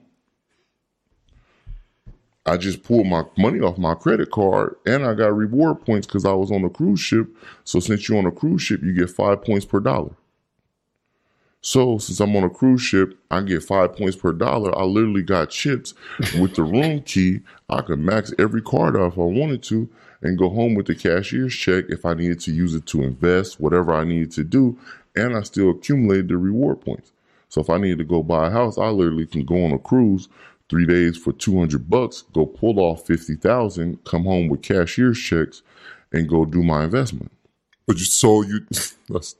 I 2.44 2.56
just 2.56 2.82
pulled 2.82 3.06
my 3.06 3.24
money 3.38 3.60
off 3.60 3.78
my 3.78 3.94
credit 3.94 4.30
card 4.30 4.76
and 4.84 5.04
I 5.04 5.14
got 5.14 5.36
reward 5.36 5.84
points 5.84 6.06
because 6.06 6.24
I 6.24 6.32
was 6.32 6.50
on 6.50 6.64
a 6.64 6.70
cruise 6.70 7.00
ship. 7.00 7.28
So 7.62 7.78
since 7.78 8.08
you're 8.08 8.18
on 8.18 8.26
a 8.26 8.32
cruise 8.32 8.62
ship, 8.62 8.82
you 8.82 8.92
get 8.92 9.10
five 9.10 9.44
points 9.44 9.64
per 9.64 9.78
dollar. 9.78 10.14
So 11.60 11.98
since 11.98 12.18
I'm 12.18 12.34
on 12.34 12.42
a 12.42 12.50
cruise 12.50 12.82
ship, 12.82 13.16
I 13.30 13.40
get 13.42 13.62
five 13.62 13.96
points 13.96 14.16
per 14.16 14.32
dollar. 14.32 14.76
I 14.76 14.82
literally 14.82 15.22
got 15.22 15.50
chips 15.50 15.94
with 16.40 16.56
the 16.56 16.64
room 16.64 17.02
key. 17.02 17.40
I 17.68 17.82
could 17.82 18.00
max 18.00 18.34
every 18.38 18.62
card 18.62 18.96
off 18.96 19.12
if 19.12 19.18
I 19.20 19.22
wanted 19.22 19.62
to 19.64 19.88
and 20.22 20.38
go 20.38 20.48
home 20.48 20.74
with 20.74 20.86
the 20.86 20.96
cashier's 20.96 21.54
check 21.54 21.84
if 21.88 22.04
I 22.04 22.14
needed 22.14 22.40
to 22.40 22.52
use 22.52 22.74
it 22.74 22.86
to 22.86 23.02
invest, 23.02 23.60
whatever 23.60 23.94
I 23.94 24.02
needed 24.02 24.32
to 24.32 24.44
do. 24.44 24.76
And 25.14 25.36
I 25.36 25.42
still 25.42 25.70
accumulated 25.70 26.28
the 26.28 26.36
reward 26.36 26.80
points. 26.80 27.12
So 27.52 27.60
if 27.60 27.68
I 27.68 27.76
needed 27.76 27.98
to 27.98 28.04
go 28.04 28.22
buy 28.22 28.46
a 28.46 28.50
house, 28.50 28.78
I 28.78 28.88
literally 28.88 29.26
can 29.26 29.44
go 29.44 29.62
on 29.62 29.72
a 29.72 29.78
cruise 29.78 30.26
three 30.70 30.86
days 30.86 31.18
for 31.18 31.34
200 31.34 31.90
bucks, 31.90 32.22
go 32.32 32.46
pull 32.46 32.80
off 32.80 33.06
50,000, 33.06 34.02
come 34.04 34.24
home 34.24 34.48
with 34.48 34.62
cashier's 34.62 35.18
checks 35.18 35.60
and 36.14 36.26
go 36.26 36.46
do 36.46 36.62
my 36.62 36.84
investment. 36.84 37.30
But 37.86 37.98
you 37.98 38.06
so 38.06 38.40
you 38.40 38.60
that's, 39.10 39.36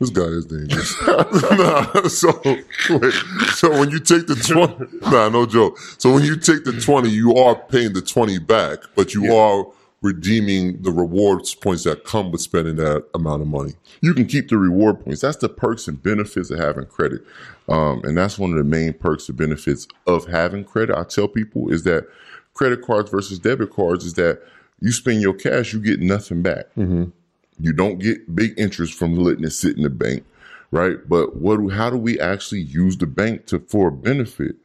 this 0.00 0.10
guy 0.10 0.22
is 0.22 0.46
dangerous. 0.46 1.00
nah, 1.06 2.08
so 2.08 2.32
wait, 2.44 3.14
so 3.54 3.70
when 3.70 3.88
you 3.88 4.00
take 4.00 4.26
the 4.26 4.34
twenty, 4.34 4.98
nah, 5.12 5.28
no 5.28 5.46
joke. 5.46 5.78
So 5.98 6.12
when 6.12 6.24
you 6.24 6.34
take 6.34 6.64
the 6.64 6.80
twenty, 6.80 7.10
you 7.10 7.36
are 7.36 7.54
paying 7.54 7.92
the 7.92 8.02
twenty 8.02 8.40
back, 8.40 8.80
but 8.96 9.14
you 9.14 9.32
are 9.32 9.64
redeeming 10.04 10.80
the 10.82 10.90
rewards 10.90 11.54
points 11.54 11.84
that 11.84 12.04
come 12.04 12.30
with 12.30 12.42
spending 12.42 12.76
that 12.76 13.04
amount 13.14 13.40
of 13.42 13.48
money. 13.48 13.72
You 14.02 14.12
can 14.12 14.26
keep 14.26 14.48
the 14.48 14.58
reward 14.58 15.00
points. 15.00 15.22
That's 15.22 15.38
the 15.38 15.48
perks 15.48 15.88
and 15.88 16.00
benefits 16.00 16.50
of 16.50 16.58
having 16.58 16.84
credit, 16.86 17.22
um, 17.68 18.02
and 18.04 18.16
that's 18.16 18.38
one 18.38 18.50
of 18.50 18.58
the 18.58 18.64
main 18.64 18.92
perks 18.92 19.28
and 19.28 19.38
benefits 19.38 19.88
of 20.06 20.26
having 20.26 20.62
credit. 20.64 20.96
I 20.96 21.04
tell 21.04 21.26
people 21.26 21.72
is 21.72 21.84
that 21.84 22.06
credit 22.52 22.82
cards 22.82 23.10
versus 23.10 23.38
debit 23.38 23.70
cards 23.72 24.04
is 24.04 24.14
that 24.14 24.42
you 24.80 24.92
spend 24.92 25.22
your 25.22 25.32
cash, 25.34 25.72
you 25.72 25.80
get 25.80 26.00
nothing 26.00 26.42
back. 26.42 26.66
You 27.60 27.72
don't 27.72 27.98
get 27.98 28.34
big 28.34 28.52
interest 28.58 28.94
from 28.94 29.16
letting 29.16 29.44
it 29.44 29.50
sit 29.50 29.76
in 29.76 29.84
the 29.84 29.90
bank, 29.90 30.24
right? 30.70 30.96
But 31.08 31.36
what? 31.36 31.56
do- 31.58 31.68
How 31.70 31.88
do 31.88 31.96
we 31.96 32.20
actually 32.20 32.60
use 32.60 32.96
the 32.98 33.06
bank 33.06 33.46
to 33.46 33.60
for 33.60 33.88
a 33.88 33.92
benefit? 33.92 34.56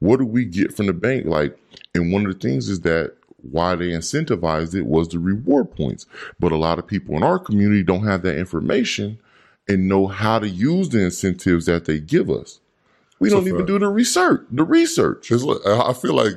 What 0.00 0.18
do 0.18 0.26
we 0.26 0.44
get 0.44 0.76
from 0.76 0.86
the 0.86 0.92
bank? 0.92 1.24
Like, 1.26 1.58
and 1.94 2.12
one 2.12 2.26
of 2.26 2.32
the 2.32 2.38
things 2.38 2.68
is 2.68 2.80
that 2.80 3.14
why 3.50 3.74
they 3.74 3.88
incentivized 3.88 4.74
it 4.74 4.86
was 4.86 5.08
the 5.08 5.18
reward 5.18 5.74
points. 5.74 6.06
But 6.38 6.52
a 6.52 6.56
lot 6.56 6.78
of 6.78 6.86
people 6.86 7.16
in 7.16 7.22
our 7.22 7.38
community 7.38 7.82
don't 7.82 8.06
have 8.06 8.22
that 8.22 8.36
information 8.36 9.18
and 9.68 9.88
know 9.88 10.06
how 10.06 10.38
to 10.38 10.48
use 10.48 10.90
the 10.90 11.04
incentives 11.04 11.66
that 11.66 11.86
they 11.86 12.00
give 12.00 12.30
us. 12.30 12.60
We 13.20 13.30
don't 13.30 13.46
even 13.46 13.60
fact. 13.60 13.68
do 13.68 13.78
the 13.78 13.88
research. 13.88 14.42
The 14.50 14.64
research. 14.64 15.30
Like, 15.30 15.66
I 15.66 15.92
feel 15.92 16.14
like 16.14 16.34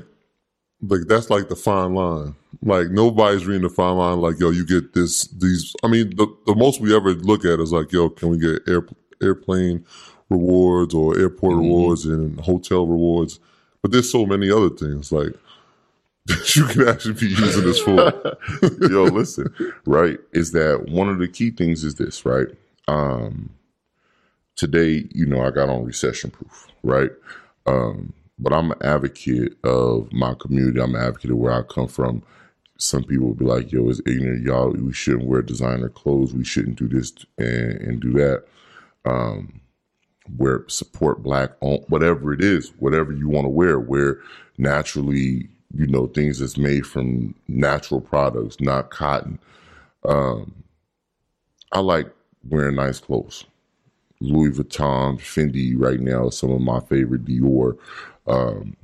like 0.81 1.01
that's 1.07 1.29
like 1.29 1.49
the 1.49 1.55
fine 1.55 1.95
line. 1.95 2.35
Like 2.61 2.89
nobody's 2.89 3.45
reading 3.45 3.63
the 3.63 3.69
fine 3.69 3.97
line. 3.97 4.21
Like 4.21 4.39
yo, 4.39 4.51
you 4.51 4.65
get 4.65 4.93
this. 4.93 5.23
These. 5.27 5.75
I 5.83 5.87
mean, 5.87 6.15
the, 6.15 6.27
the 6.45 6.55
most 6.55 6.79
we 6.79 6.95
ever 6.95 7.13
look 7.13 7.45
at 7.45 7.59
is 7.59 7.71
like 7.71 7.91
yo, 7.91 8.09
can 8.09 8.29
we 8.29 8.37
get 8.37 8.61
air, 8.67 8.85
airplane 9.21 9.85
rewards 10.29 10.93
or 10.93 11.17
airport 11.17 11.53
mm-hmm. 11.53 11.61
rewards 11.61 12.05
and 12.05 12.39
hotel 12.39 12.85
rewards? 12.85 13.39
But 13.81 13.91
there's 13.91 14.11
so 14.11 14.25
many 14.25 14.51
other 14.51 14.69
things 14.69 15.11
like 15.11 15.33
that 16.27 16.55
you 16.55 16.65
can 16.65 16.87
actually 16.87 17.13
be 17.15 17.27
using 17.27 17.63
this 17.63 17.79
for. 17.79 18.37
Yo, 18.89 19.03
listen, 19.05 19.53
right? 19.85 20.19
Is 20.33 20.51
that 20.53 20.85
one 20.89 21.09
of 21.09 21.19
the 21.19 21.27
key 21.27 21.51
things 21.51 21.83
is 21.83 21.95
this, 21.95 22.25
right? 22.25 22.47
Um 22.87 23.51
today, 24.57 25.07
you 25.13 25.25
know, 25.25 25.41
I 25.41 25.51
got 25.51 25.69
on 25.69 25.85
recession 25.85 26.31
proof, 26.31 26.67
right? 26.83 27.11
Um, 27.65 28.13
but 28.39 28.53
I'm 28.53 28.71
an 28.71 28.77
advocate 28.83 29.57
of 29.63 30.11
my 30.11 30.33
community. 30.33 30.81
I'm 30.81 30.95
an 30.95 31.01
advocate 31.01 31.31
of 31.31 31.37
where 31.37 31.53
I 31.53 31.61
come 31.61 31.87
from. 31.87 32.23
Some 32.77 33.03
people 33.03 33.27
will 33.27 33.33
be 33.35 33.45
like, 33.45 33.71
yo, 33.71 33.89
it's 33.89 34.01
ignorant, 34.05 34.43
y'all. 34.43 34.71
We 34.71 34.93
shouldn't 34.93 35.27
wear 35.27 35.41
designer 35.41 35.89
clothes. 35.89 36.33
We 36.33 36.43
shouldn't 36.43 36.77
do 36.77 36.87
this 36.87 37.13
and, 37.37 37.81
and 37.81 37.99
do 37.99 38.11
that. 38.13 38.43
Um, 39.05 39.61
wear 40.37 40.65
support 40.67 41.23
black 41.23 41.51
on 41.61 41.77
whatever 41.87 42.33
it 42.33 42.43
is, 42.43 42.73
whatever 42.79 43.13
you 43.13 43.29
want 43.29 43.45
to 43.45 43.49
wear, 43.49 43.79
wear 43.79 44.19
naturally, 44.57 45.49
you 45.73 45.87
know, 45.87 46.07
things 46.07 46.39
that's 46.39 46.57
made 46.57 46.85
from 46.85 47.35
natural 47.47 48.01
products, 48.01 48.59
not 48.59 48.89
cotton. 48.89 49.39
Um, 50.05 50.63
I 51.71 51.79
like 51.79 52.11
wearing 52.47 52.75
nice 52.75 52.99
clothes. 52.99 53.45
Louis 54.21 54.51
Vuitton, 54.51 55.19
Fendi 55.19 55.73
right 55.77 55.99
now 55.99 56.27
is 56.27 56.37
some 56.37 56.51
of 56.51 56.61
my 56.61 56.79
favorite 56.79 57.25
Dior. 57.25 57.77
Um, 58.25 58.75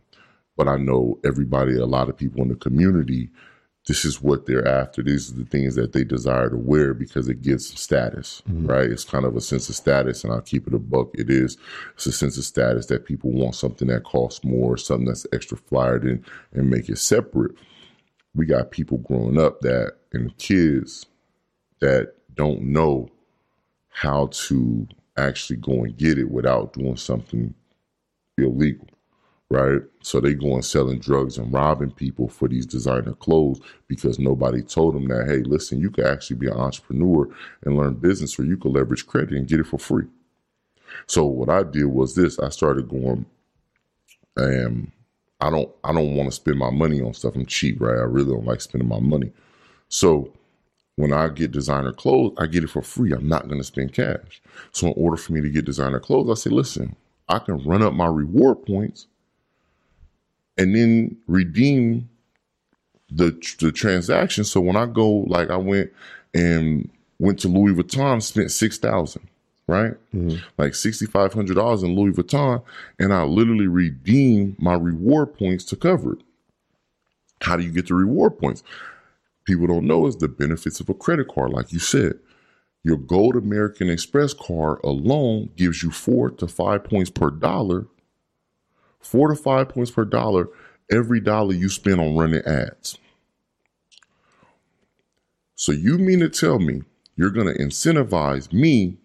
but 0.57 0.67
I 0.67 0.77
know 0.77 1.19
everybody, 1.25 1.75
a 1.77 1.85
lot 1.85 2.09
of 2.09 2.17
people 2.17 2.41
in 2.41 2.49
the 2.49 2.55
community, 2.55 3.29
this 3.85 4.05
is 4.05 4.21
what 4.21 4.45
they're 4.45 4.67
after. 4.67 5.03
These 5.03 5.31
are 5.31 5.35
the 5.35 5.45
things 5.45 5.75
that 5.75 5.91
they 5.91 6.05
desire 6.05 6.49
to 6.49 6.55
wear 6.57 6.93
because 6.93 7.27
it 7.27 7.41
gives 7.41 7.69
them 7.69 7.77
status, 7.77 8.41
mm-hmm. 8.49 8.67
right? 8.67 8.89
It's 8.89 9.03
kind 9.03 9.25
of 9.25 9.35
a 9.35 9.41
sense 9.41 9.67
of 9.67 9.75
status, 9.75 10.23
and 10.23 10.31
I'll 10.31 10.41
keep 10.41 10.67
it 10.67 10.73
a 10.73 10.79
buck. 10.79 11.09
It 11.15 11.29
is. 11.29 11.57
It's 11.95 12.05
a 12.05 12.13
sense 12.13 12.37
of 12.37 12.45
status 12.45 12.85
that 12.85 13.05
people 13.05 13.31
want 13.31 13.55
something 13.55 13.89
that 13.89 14.05
costs 14.05 14.43
more, 14.45 14.77
something 14.77 15.07
that's 15.07 15.27
extra 15.33 15.57
flyered 15.57 16.03
and, 16.03 16.23
and 16.53 16.69
make 16.69 16.87
it 16.87 16.97
separate. 16.97 17.55
We 18.33 18.45
got 18.45 18.71
people 18.71 18.99
growing 18.99 19.39
up 19.39 19.59
that, 19.61 19.97
and 20.13 20.35
kids 20.37 21.05
that 21.79 22.13
don't 22.35 22.61
know 22.61 23.09
how 23.89 24.27
to 24.27 24.87
actually 25.17 25.57
go 25.57 25.83
and 25.83 25.95
get 25.97 26.17
it 26.17 26.31
without 26.31 26.73
doing 26.73 26.95
something 26.95 27.53
illegal, 28.37 28.87
right? 29.53 29.81
So 30.01 30.19
they 30.19 30.33
go 30.33 30.55
and 30.55 30.65
selling 30.65 30.99
drugs 30.99 31.37
and 31.37 31.53
robbing 31.53 31.91
people 31.91 32.27
for 32.27 32.47
these 32.47 32.65
designer 32.65 33.13
clothes 33.13 33.61
because 33.87 34.17
nobody 34.17 34.63
told 34.63 34.95
them 34.95 35.07
that, 35.09 35.27
hey, 35.27 35.43
listen, 35.43 35.79
you 35.79 35.91
could 35.91 36.05
actually 36.05 36.37
be 36.37 36.47
an 36.47 36.57
entrepreneur 36.57 37.29
and 37.63 37.77
learn 37.77 37.93
business 37.95 38.37
or 38.39 38.45
you 38.45 38.57
could 38.57 38.73
leverage 38.73 39.05
credit 39.05 39.33
and 39.33 39.47
get 39.47 39.59
it 39.59 39.67
for 39.67 39.77
free. 39.77 40.05
So 41.05 41.25
what 41.25 41.49
I 41.49 41.63
did 41.63 41.85
was 41.85 42.15
this, 42.15 42.39
I 42.39 42.49
started 42.49 42.89
going 42.89 43.25
and 44.35 44.91
I 45.39 45.49
don't 45.49 45.69
I 45.83 45.93
don't 45.93 46.15
want 46.15 46.29
to 46.29 46.35
spend 46.35 46.57
my 46.57 46.71
money 46.71 47.01
on 47.01 47.13
stuff. 47.13 47.35
I'm 47.35 47.45
cheap, 47.45 47.79
right? 47.79 47.97
I 47.97 48.03
really 48.03 48.31
don't 48.31 48.45
like 48.45 48.61
spending 48.61 48.89
my 48.89 48.99
money. 48.99 49.31
So 49.89 50.33
when 50.95 51.13
I 51.13 51.27
get 51.27 51.51
designer 51.51 51.93
clothes, 51.93 52.33
I 52.37 52.47
get 52.47 52.63
it 52.63 52.69
for 52.69 52.81
free. 52.81 53.13
I'm 53.13 53.27
not 53.27 53.47
going 53.47 53.59
to 53.59 53.63
spend 53.63 53.93
cash. 53.93 54.41
So 54.71 54.87
in 54.87 54.93
order 54.95 55.17
for 55.17 55.33
me 55.33 55.41
to 55.41 55.49
get 55.49 55.65
designer 55.65 55.99
clothes, 55.99 56.29
I 56.29 56.35
say, 56.41 56.49
listen, 56.49 56.95
I 57.27 57.39
can 57.39 57.63
run 57.63 57.81
up 57.81 57.93
my 57.93 58.07
reward 58.07 58.65
points 58.65 59.07
and 60.57 60.75
then 60.75 61.17
redeem 61.27 62.09
the 63.09 63.31
the 63.59 63.71
transaction. 63.71 64.43
So 64.43 64.61
when 64.61 64.75
I 64.75 64.85
go, 64.85 65.09
like 65.27 65.49
I 65.49 65.57
went 65.57 65.91
and 66.33 66.89
went 67.19 67.39
to 67.39 67.47
Louis 67.47 67.73
Vuitton, 67.73 68.21
spent 68.21 68.51
six 68.51 68.77
thousand, 68.77 69.27
right? 69.67 69.93
Mm-hmm. 70.13 70.37
Like 70.57 70.75
sixty 70.75 71.05
five 71.05 71.33
hundred 71.33 71.55
dollars 71.55 71.83
in 71.83 71.95
Louis 71.95 72.13
Vuitton, 72.13 72.63
and 72.99 73.13
I 73.13 73.23
literally 73.23 73.67
redeem 73.67 74.55
my 74.59 74.75
reward 74.75 75.37
points 75.37 75.63
to 75.65 75.75
cover 75.75 76.13
it. 76.13 76.19
How 77.41 77.57
do 77.57 77.63
you 77.63 77.71
get 77.71 77.87
the 77.87 77.95
reward 77.95 78.39
points? 78.39 78.63
people 79.45 79.67
don't 79.67 79.85
know 79.85 80.07
is 80.07 80.17
the 80.17 80.27
benefits 80.27 80.79
of 80.79 80.89
a 80.89 80.93
credit 80.93 81.27
card. 81.27 81.51
Like 81.51 81.71
you 81.71 81.79
said, 81.79 82.19
your 82.83 82.97
Gold 82.97 83.35
American 83.35 83.89
Express 83.89 84.33
card 84.33 84.79
alone 84.83 85.49
gives 85.55 85.83
you 85.83 85.91
four 85.91 86.29
to 86.31 86.47
five 86.47 86.83
points 86.83 87.09
per 87.09 87.29
dollar, 87.29 87.87
four 89.03 89.29
to 89.29 89.35
five 89.35 89.69
points 89.69 89.91
per 89.91 90.05
dollar 90.05 90.49
every 90.91 91.19
dollar 91.19 91.53
you 91.53 91.69
spend 91.69 91.99
on 91.99 92.17
running 92.17 92.43
ads. 92.45 92.97
So 95.55 95.71
you 95.71 95.97
mean 95.97 96.19
to 96.19 96.29
tell 96.29 96.59
me 96.59 96.81
you're 97.15 97.29
going 97.29 97.47
to 97.47 97.61
incentivize 97.61 98.51
me 98.51 98.97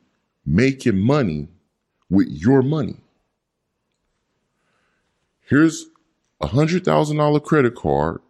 making 0.44 0.98
money 0.98 1.48
with 2.10 2.28
your 2.28 2.62
money? 2.62 2.96
Here's 5.42 5.86
a 6.40 6.46
hundred 6.46 6.84
thousand 6.84 7.18
dollar 7.18 7.40
credit 7.40 7.74
card 7.74 8.20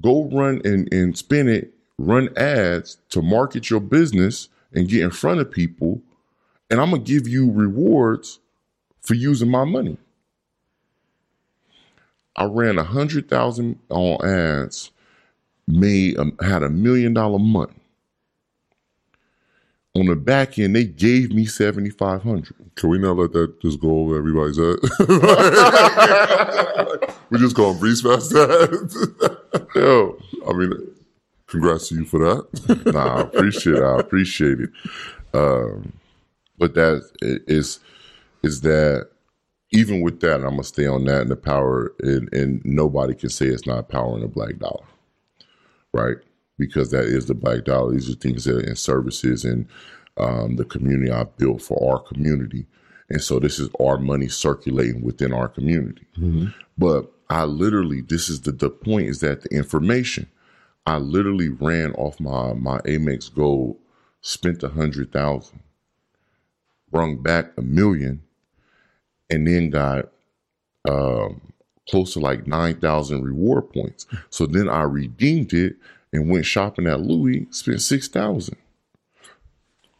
go 0.00 0.28
run 0.30 0.60
and, 0.64 0.92
and 0.92 1.18
spend 1.18 1.48
it, 1.48 1.72
run 1.98 2.28
ads 2.36 2.98
to 3.10 3.20
market 3.20 3.68
your 3.68 3.80
business 3.80 4.48
and 4.72 4.88
get 4.88 5.02
in 5.02 5.10
front 5.10 5.40
of 5.40 5.50
people. 5.50 6.00
And 6.70 6.80
I'm 6.80 6.90
going 6.90 7.02
to 7.04 7.12
give 7.12 7.26
you 7.26 7.50
rewards 7.50 8.38
for 9.00 9.14
using 9.14 9.50
my 9.50 9.64
money. 9.64 9.96
I 12.38 12.44
ran 12.44 12.78
a 12.78 12.84
hundred 12.84 13.28
thousand 13.28 13.80
on 13.90 14.24
ads, 14.24 14.92
made 15.66 16.16
um, 16.18 16.38
had 16.40 16.62
a 16.62 16.70
million 16.70 17.12
dollar 17.12 17.40
month. 17.40 17.72
On 19.96 20.06
the 20.06 20.14
back 20.14 20.56
end, 20.56 20.76
they 20.76 20.84
gave 20.84 21.34
me 21.34 21.46
seventy 21.46 21.90
five 21.90 22.22
hundred. 22.22 22.54
Can 22.76 22.90
we 22.90 22.98
not 22.98 23.16
let 23.16 23.32
that 23.32 23.60
just 23.60 23.80
go 23.80 23.98
over 23.98 24.16
everybody's 24.16 24.56
head? 24.56 24.76
we 27.30 27.40
just 27.40 27.56
gonna 27.56 27.76
breeze 27.76 28.02
past 28.02 28.30
that. 28.30 29.66
Yo, 29.74 30.16
I 30.48 30.52
mean, 30.52 30.72
congrats 31.48 31.88
to 31.88 31.96
you 31.96 32.04
for 32.04 32.20
that. 32.20 32.84
nah, 32.94 33.16
I 33.16 33.22
appreciate 33.22 33.78
it. 33.78 33.82
I 33.82 33.98
appreciate 33.98 34.60
it. 34.60 34.70
Um, 35.34 35.92
but 36.56 36.74
that 36.74 37.02
is 37.48 37.80
is 38.44 38.60
that 38.60 39.08
even 39.72 40.00
with 40.02 40.20
that, 40.20 40.36
I'm 40.36 40.50
gonna 40.50 40.64
stay 40.64 40.86
on 40.86 41.04
that 41.06 41.22
and 41.22 41.30
the 41.30 41.36
power, 41.36 41.92
and, 42.00 42.32
and 42.32 42.62
nobody 42.64 43.14
can 43.14 43.28
say 43.30 43.46
it's 43.46 43.66
not 43.66 43.88
power 43.88 44.14
in 44.14 44.22
the 44.22 44.28
black 44.28 44.58
dollar, 44.58 44.86
right? 45.92 46.16
Because 46.58 46.90
that 46.90 47.04
is 47.04 47.26
the 47.26 47.34
black 47.34 47.64
dollar. 47.64 47.92
These 47.92 48.10
are 48.10 48.14
things 48.14 48.44
that 48.44 48.56
are 48.56 48.60
in 48.60 48.76
services 48.76 49.44
and 49.44 49.66
um, 50.16 50.56
the 50.56 50.64
community 50.64 51.12
I 51.12 51.24
built 51.24 51.62
for 51.62 51.92
our 51.92 52.00
community, 52.00 52.66
And 53.10 53.22
so 53.22 53.38
this 53.38 53.58
is 53.58 53.68
our 53.80 53.98
money 53.98 54.28
circulating 54.28 55.02
within 55.02 55.32
our 55.32 55.48
community. 55.48 56.06
But 56.76 57.10
I 57.30 57.44
literally, 57.44 58.00
this 58.02 58.28
is 58.28 58.42
the, 58.42 58.52
the 58.52 58.70
point 58.70 59.08
is 59.08 59.20
that 59.20 59.42
the 59.42 59.54
information, 59.54 60.26
I 60.86 60.98
literally 60.98 61.48
ran 61.48 61.92
off 61.94 62.18
my, 62.20 62.54
my 62.54 62.78
Amex 62.80 63.32
Gold, 63.32 63.76
spent 64.20 64.62
a 64.62 64.68
hundred 64.68 65.12
thousand, 65.12 65.60
brung 66.90 67.22
back 67.22 67.52
a 67.56 67.62
million, 67.62 68.22
and 69.30 69.46
then 69.46 69.70
got 69.70 70.08
um, 70.88 71.40
close 71.88 72.12
to 72.14 72.20
like 72.20 72.46
9,000 72.46 73.22
reward 73.22 73.72
points. 73.72 74.06
So 74.30 74.46
then 74.46 74.68
I 74.68 74.82
redeemed 74.82 75.52
it 75.52 75.76
and 76.12 76.30
went 76.30 76.46
shopping 76.46 76.86
at 76.86 77.00
Louis, 77.00 77.46
spent 77.50 77.82
6,000. 77.82 78.56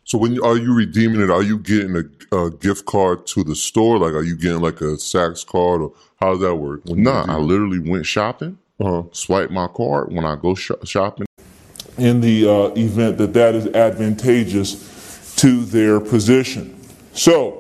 So 0.05 0.17
when 0.17 0.33
you, 0.33 0.43
are 0.43 0.57
you 0.57 0.73
redeeming 0.75 1.21
it? 1.21 1.31
Are 1.31 1.43
you 1.43 1.59
getting 1.59 1.95
a, 1.97 2.37
a 2.37 2.51
gift 2.51 2.87
card 2.87 3.27
to 3.29 3.45
the 3.45 3.55
store? 3.55 3.99
Like, 3.99 4.15
are 4.15 4.23
you 4.23 4.37
getting 4.37 4.61
like 4.63 4.81
a 4.81 4.95
Saks 4.97 5.45
card, 5.47 5.83
or 5.83 5.93
how 6.19 6.31
does 6.33 6.41
that 6.41 6.55
work? 6.55 6.81
you 6.87 6.97
Nah, 6.97 7.27
I 7.29 7.37
literally 7.37 7.79
went 7.79 8.07
shopping, 8.07 8.57
Uh-huh. 8.81 9.03
swiped 9.13 9.53
my 9.53 9.67
card 9.67 10.11
when 10.11 10.25
I 10.25 10.37
go 10.37 10.55
sh- 10.55 10.71
shopping. 10.85 11.27
in 11.99 12.23
the 12.23 12.49
uh, 12.49 12.69
event 12.77 13.19
that 13.19 13.35
that 13.35 13.55
is 13.55 13.67
advantageous 13.67 15.35
to 15.37 15.65
their 15.67 16.01
position. 16.01 16.75
So, 17.13 17.58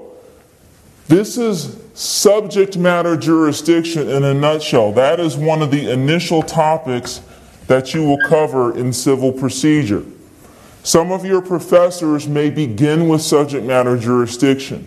this 1.09 1.39
is 1.39 1.83
subject 1.95 2.77
matter 2.77 3.17
jurisdiction 3.17 4.09
in 4.09 4.25
a 4.25 4.35
nutshell. 4.35 4.93
That 4.93 5.19
is 5.19 5.37
one 5.37 5.63
of 5.63 5.71
the 5.71 5.91
initial 5.91 6.43
topics 6.43 7.23
that 7.67 7.95
you 7.95 8.05
will 8.05 8.19
cover 8.29 8.77
in 8.77 8.93
civil 8.93 9.33
procedure. 9.33 10.05
Some 10.83 11.11
of 11.11 11.25
your 11.25 11.43
professors 11.43 12.29
may 12.29 12.51
begin 12.51 13.09
with 13.09 13.23
subject 13.23 13.65
matter 13.67 13.99
jurisdiction. 13.99 14.87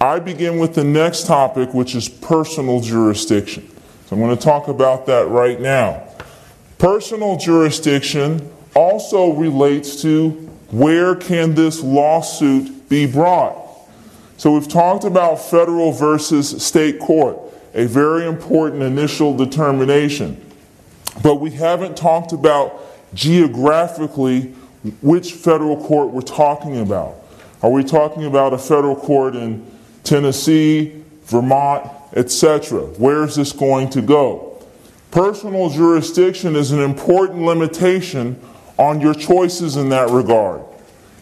I 0.00 0.18
begin 0.18 0.58
with 0.58 0.74
the 0.74 0.84
next 0.84 1.26
topic, 1.26 1.72
which 1.72 1.94
is 1.94 2.08
personal 2.08 2.80
jurisdiction. 2.80 3.68
So 4.06 4.16
I'm 4.16 4.20
going 4.20 4.36
to 4.36 4.42
talk 4.42 4.68
about 4.68 5.06
that 5.06 5.28
right 5.28 5.60
now. 5.60 6.02
Personal 6.78 7.36
jurisdiction 7.36 8.50
also 8.74 9.32
relates 9.32 10.02
to 10.02 10.30
where 10.70 11.14
can 11.14 11.54
this 11.54 11.82
lawsuit 11.82 12.88
be 12.88 13.06
brought. 13.06 13.61
So 14.42 14.50
we've 14.50 14.66
talked 14.66 15.04
about 15.04 15.36
federal 15.36 15.92
versus 15.92 16.64
state 16.64 16.98
court, 16.98 17.38
a 17.74 17.86
very 17.86 18.26
important 18.26 18.82
initial 18.82 19.36
determination. 19.36 20.44
But 21.22 21.36
we 21.36 21.52
haven't 21.52 21.96
talked 21.96 22.32
about 22.32 22.74
geographically 23.14 24.52
which 25.00 25.34
federal 25.34 25.80
court 25.86 26.10
we're 26.10 26.22
talking 26.22 26.80
about. 26.80 27.14
Are 27.62 27.70
we 27.70 27.84
talking 27.84 28.24
about 28.24 28.52
a 28.52 28.58
federal 28.58 28.96
court 28.96 29.36
in 29.36 29.64
Tennessee, 30.02 31.04
Vermont, 31.26 31.88
etc.? 32.14 32.80
Where 32.98 33.22
is 33.22 33.36
this 33.36 33.52
going 33.52 33.90
to 33.90 34.02
go? 34.02 34.60
Personal 35.12 35.70
jurisdiction 35.70 36.56
is 36.56 36.72
an 36.72 36.80
important 36.80 37.42
limitation 37.42 38.40
on 38.76 39.00
your 39.00 39.14
choices 39.14 39.76
in 39.76 39.90
that 39.90 40.10
regard. 40.10 40.62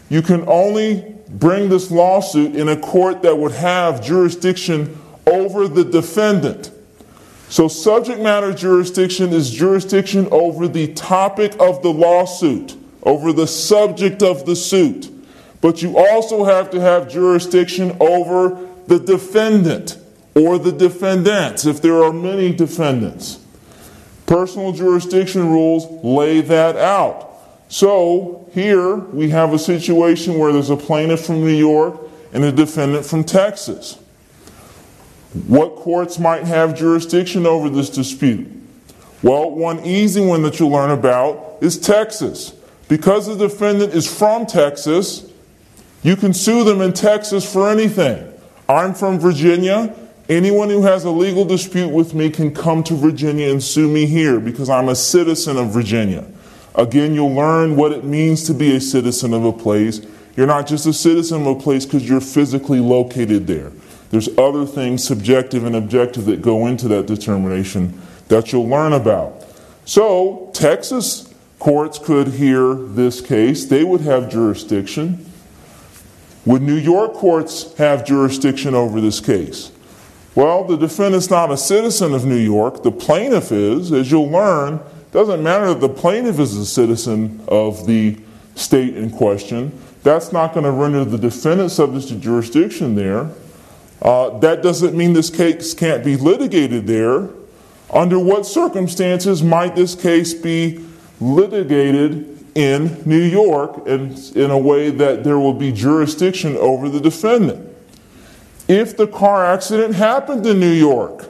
You 0.08 0.22
can 0.22 0.42
only 0.48 1.19
bring 1.30 1.68
this 1.68 1.90
lawsuit 1.90 2.56
in 2.56 2.68
a 2.68 2.76
court 2.76 3.22
that 3.22 3.38
would 3.38 3.52
have 3.52 4.02
jurisdiction 4.02 4.98
over 5.26 5.68
the 5.68 5.84
defendant. 5.84 6.70
So, 7.48 7.68
subject 7.68 8.20
matter 8.20 8.52
jurisdiction 8.52 9.32
is 9.32 9.50
jurisdiction 9.50 10.28
over 10.30 10.68
the 10.68 10.92
topic 10.94 11.52
of 11.58 11.82
the 11.82 11.92
lawsuit, 11.92 12.76
over 13.02 13.32
the 13.32 13.46
subject 13.46 14.22
of 14.22 14.46
the 14.46 14.54
suit. 14.54 15.10
But 15.60 15.82
you 15.82 15.98
also 15.98 16.44
have 16.44 16.70
to 16.70 16.80
have 16.80 17.08
jurisdiction 17.08 17.96
over 18.00 18.68
the 18.86 18.98
defendant 18.98 19.98
or 20.34 20.58
the 20.58 20.72
defendants 20.72 21.66
if 21.66 21.82
there 21.82 22.02
are 22.02 22.12
many 22.12 22.52
defendants. 22.52 23.38
Personal 24.26 24.72
jurisdiction 24.72 25.48
rules 25.48 25.86
lay 26.04 26.40
that 26.40 26.76
out. 26.76 27.29
So 27.70 28.50
here 28.52 28.96
we 28.96 29.30
have 29.30 29.54
a 29.54 29.58
situation 29.58 30.36
where 30.36 30.52
there's 30.52 30.70
a 30.70 30.76
plaintiff 30.76 31.24
from 31.24 31.40
New 31.40 31.54
York 31.54 32.00
and 32.32 32.42
a 32.42 32.50
defendant 32.50 33.06
from 33.06 33.22
Texas. 33.22 33.96
What 35.46 35.76
courts 35.76 36.18
might 36.18 36.42
have 36.42 36.76
jurisdiction 36.76 37.46
over 37.46 37.70
this 37.70 37.88
dispute? 37.88 38.48
Well, 39.22 39.52
one 39.52 39.84
easy 39.84 40.20
one 40.20 40.42
that 40.42 40.58
you'll 40.58 40.70
learn 40.70 40.90
about 40.90 41.58
is 41.60 41.78
Texas. 41.78 42.52
Because 42.88 43.28
the 43.28 43.36
defendant 43.36 43.94
is 43.94 44.12
from 44.12 44.46
Texas, 44.46 45.30
you 46.02 46.16
can 46.16 46.34
sue 46.34 46.64
them 46.64 46.80
in 46.80 46.92
Texas 46.92 47.50
for 47.50 47.70
anything. 47.70 48.32
I'm 48.68 48.94
from 48.94 49.20
Virginia. 49.20 49.94
Anyone 50.28 50.70
who 50.70 50.82
has 50.82 51.04
a 51.04 51.10
legal 51.10 51.44
dispute 51.44 51.90
with 51.90 52.14
me 52.14 52.30
can 52.30 52.52
come 52.52 52.82
to 52.84 52.94
Virginia 52.94 53.48
and 53.48 53.62
sue 53.62 53.88
me 53.88 54.06
here 54.06 54.40
because 54.40 54.68
I'm 54.68 54.88
a 54.88 54.96
citizen 54.96 55.56
of 55.56 55.68
Virginia. 55.68 56.26
Again, 56.74 57.14
you'll 57.14 57.34
learn 57.34 57.76
what 57.76 57.92
it 57.92 58.04
means 58.04 58.44
to 58.44 58.54
be 58.54 58.74
a 58.76 58.80
citizen 58.80 59.34
of 59.34 59.44
a 59.44 59.52
place. 59.52 60.00
You're 60.36 60.46
not 60.46 60.66
just 60.66 60.86
a 60.86 60.92
citizen 60.92 61.42
of 61.42 61.46
a 61.46 61.60
place 61.60 61.84
because 61.84 62.08
you're 62.08 62.20
physically 62.20 62.80
located 62.80 63.46
there. 63.46 63.72
There's 64.10 64.28
other 64.38 64.66
things, 64.66 65.04
subjective 65.04 65.64
and 65.64 65.76
objective, 65.76 66.24
that 66.26 66.42
go 66.42 66.66
into 66.66 66.88
that 66.88 67.06
determination 67.06 68.00
that 68.28 68.52
you'll 68.52 68.68
learn 68.68 68.92
about. 68.92 69.44
So, 69.84 70.50
Texas 70.52 71.32
courts 71.58 71.98
could 71.98 72.28
hear 72.28 72.74
this 72.74 73.20
case, 73.20 73.66
they 73.66 73.84
would 73.84 74.00
have 74.00 74.30
jurisdiction. 74.30 75.26
Would 76.46 76.62
New 76.62 76.76
York 76.76 77.12
courts 77.14 77.74
have 77.74 78.04
jurisdiction 78.04 78.74
over 78.74 79.00
this 79.00 79.20
case? 79.20 79.70
Well, 80.34 80.64
the 80.64 80.76
defendant's 80.76 81.28
not 81.28 81.50
a 81.50 81.56
citizen 81.56 82.14
of 82.14 82.24
New 82.24 82.36
York. 82.36 82.82
The 82.82 82.92
plaintiff 82.92 83.52
is. 83.52 83.92
As 83.92 84.10
you'll 84.10 84.30
learn, 84.30 84.80
doesn't 85.12 85.42
matter 85.42 85.68
that 85.68 85.80
the 85.80 85.88
plaintiff 85.88 86.38
is 86.38 86.56
a 86.56 86.66
citizen 86.66 87.42
of 87.48 87.86
the 87.86 88.16
state 88.54 88.96
in 88.96 89.10
question. 89.10 89.78
That's 90.02 90.32
not 90.32 90.54
going 90.54 90.64
to 90.64 90.70
render 90.70 91.04
the 91.04 91.18
defendant 91.18 91.72
subject 91.72 92.08
to 92.08 92.16
jurisdiction 92.16 92.94
there. 92.94 93.30
Uh, 94.00 94.38
that 94.38 94.62
doesn't 94.62 94.96
mean 94.96 95.12
this 95.12 95.30
case 95.30 95.74
can't 95.74 96.04
be 96.04 96.16
litigated 96.16 96.86
there. 96.86 97.28
Under 97.92 98.18
what 98.18 98.46
circumstances 98.46 99.42
might 99.42 99.74
this 99.74 99.94
case 99.94 100.32
be 100.32 100.84
litigated 101.20 102.38
in 102.54 103.02
New 103.04 103.20
York 103.20 103.86
and 103.86 104.16
in 104.36 104.50
a 104.50 104.58
way 104.58 104.90
that 104.90 105.24
there 105.24 105.38
will 105.38 105.52
be 105.52 105.72
jurisdiction 105.72 106.56
over 106.56 106.88
the 106.88 107.00
defendant? 107.00 107.66
If 108.68 108.96
the 108.96 109.06
car 109.06 109.44
accident 109.44 109.96
happened 109.96 110.46
in 110.46 110.60
New 110.60 110.70
York, 110.70 111.29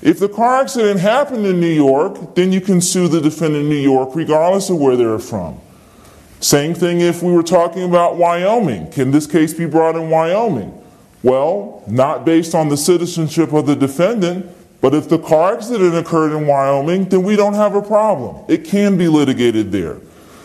if 0.00 0.18
the 0.18 0.28
car 0.28 0.60
accident 0.60 1.00
happened 1.00 1.44
in 1.44 1.60
New 1.60 1.66
York, 1.66 2.34
then 2.34 2.52
you 2.52 2.60
can 2.60 2.80
sue 2.80 3.08
the 3.08 3.20
defendant 3.20 3.64
in 3.64 3.68
New 3.68 3.76
York 3.76 4.10
regardless 4.14 4.70
of 4.70 4.78
where 4.78 4.96
they're 4.96 5.18
from. 5.18 5.60
Same 6.40 6.72
thing 6.72 7.00
if 7.00 7.22
we 7.22 7.32
were 7.32 7.42
talking 7.42 7.82
about 7.82 8.16
Wyoming. 8.16 8.90
Can 8.92 9.10
this 9.10 9.26
case 9.26 9.52
be 9.52 9.66
brought 9.66 9.96
in 9.96 10.08
Wyoming? 10.08 10.72
Well, 11.24 11.82
not 11.88 12.24
based 12.24 12.54
on 12.54 12.68
the 12.68 12.76
citizenship 12.76 13.52
of 13.52 13.66
the 13.66 13.74
defendant, 13.74 14.46
but 14.80 14.94
if 14.94 15.08
the 15.08 15.18
car 15.18 15.54
accident 15.54 15.96
occurred 15.96 16.36
in 16.36 16.46
Wyoming, 16.46 17.08
then 17.08 17.24
we 17.24 17.34
don't 17.34 17.54
have 17.54 17.74
a 17.74 17.82
problem. 17.82 18.44
It 18.46 18.64
can 18.64 18.96
be 18.96 19.08
litigated 19.08 19.72
there. 19.72 19.98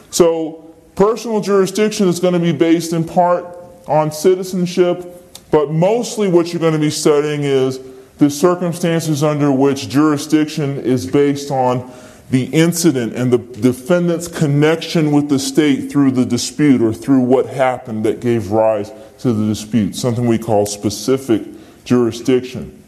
So, 0.10 0.74
personal 0.95 1.41
jurisdiction 1.41 2.08
is 2.08 2.20
going 2.20 2.34
to 2.34 2.39
be 2.39 2.51
based 2.51 2.91
in 2.93 3.04
part 3.04 3.45
on 3.88 4.12
citizenship, 4.12 5.06
but 5.51 5.72
mostly 5.72 6.28
what 6.28 6.51
you're 6.51 6.60
going 6.60 6.74
to 6.74 6.80
be 6.80 6.89
studying 6.89 7.43
is 7.43 7.80
the 8.18 8.30
circumstances 8.30 9.24
under 9.24 9.51
which 9.51 9.89
jurisdiction 9.89 10.80
is 10.80 11.05
based 11.05 11.51
on 11.51 11.91
the 12.30 12.45
incident 12.45 13.14
and 13.14 13.32
the 13.32 13.38
defendant's 13.38 14.28
connection 14.28 15.11
with 15.11 15.30
the 15.30 15.38
state 15.38 15.91
through 15.91 16.11
the 16.11 16.26
dispute 16.26 16.82
or 16.82 16.93
through 16.93 17.22
what 17.22 17.47
happened 17.47 18.05
that 18.05 18.20
gave 18.20 18.51
rise 18.51 18.91
to 19.20 19.34
the 19.34 19.45
dispute, 19.45 19.95
something 19.95 20.26
we 20.26 20.38
call 20.38 20.66
specific 20.66 21.43
jurisdiction. 21.84 22.84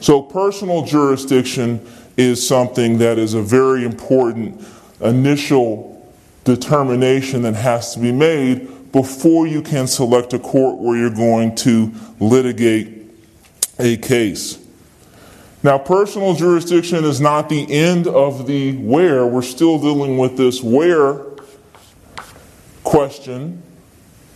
So, 0.00 0.22
personal 0.22 0.84
jurisdiction 0.84 1.86
is 2.16 2.46
something 2.46 2.98
that 2.98 3.18
is 3.18 3.34
a 3.34 3.42
very 3.42 3.84
important 3.84 4.66
initial 5.00 5.92
determination 6.44 7.42
that 7.42 7.54
has 7.54 7.94
to 7.94 8.00
be 8.00 8.12
made 8.12 8.92
before 8.92 9.46
you 9.46 9.62
can 9.62 9.86
select 9.86 10.32
a 10.32 10.38
court 10.38 10.78
where 10.78 10.96
you're 10.96 11.10
going 11.10 11.54
to 11.56 11.92
litigate 12.20 13.01
a 13.82 13.96
case. 13.96 14.58
Now, 15.64 15.78
personal 15.78 16.34
jurisdiction 16.34 17.04
is 17.04 17.20
not 17.20 17.48
the 17.48 17.70
end 17.70 18.06
of 18.06 18.46
the 18.46 18.76
where. 18.78 19.26
We're 19.26 19.42
still 19.42 19.78
dealing 19.78 20.18
with 20.18 20.36
this 20.36 20.62
where 20.62 21.20
question. 22.84 23.62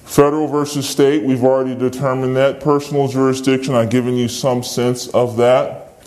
Federal 0.04 0.46
versus 0.46 0.88
state, 0.88 1.24
we've 1.24 1.42
already 1.42 1.74
determined 1.74 2.36
that. 2.36 2.60
Personal 2.60 3.08
jurisdiction, 3.08 3.74
I've 3.74 3.90
given 3.90 4.14
you 4.14 4.28
some 4.28 4.62
sense 4.62 5.08
of 5.08 5.36
that. 5.38 6.00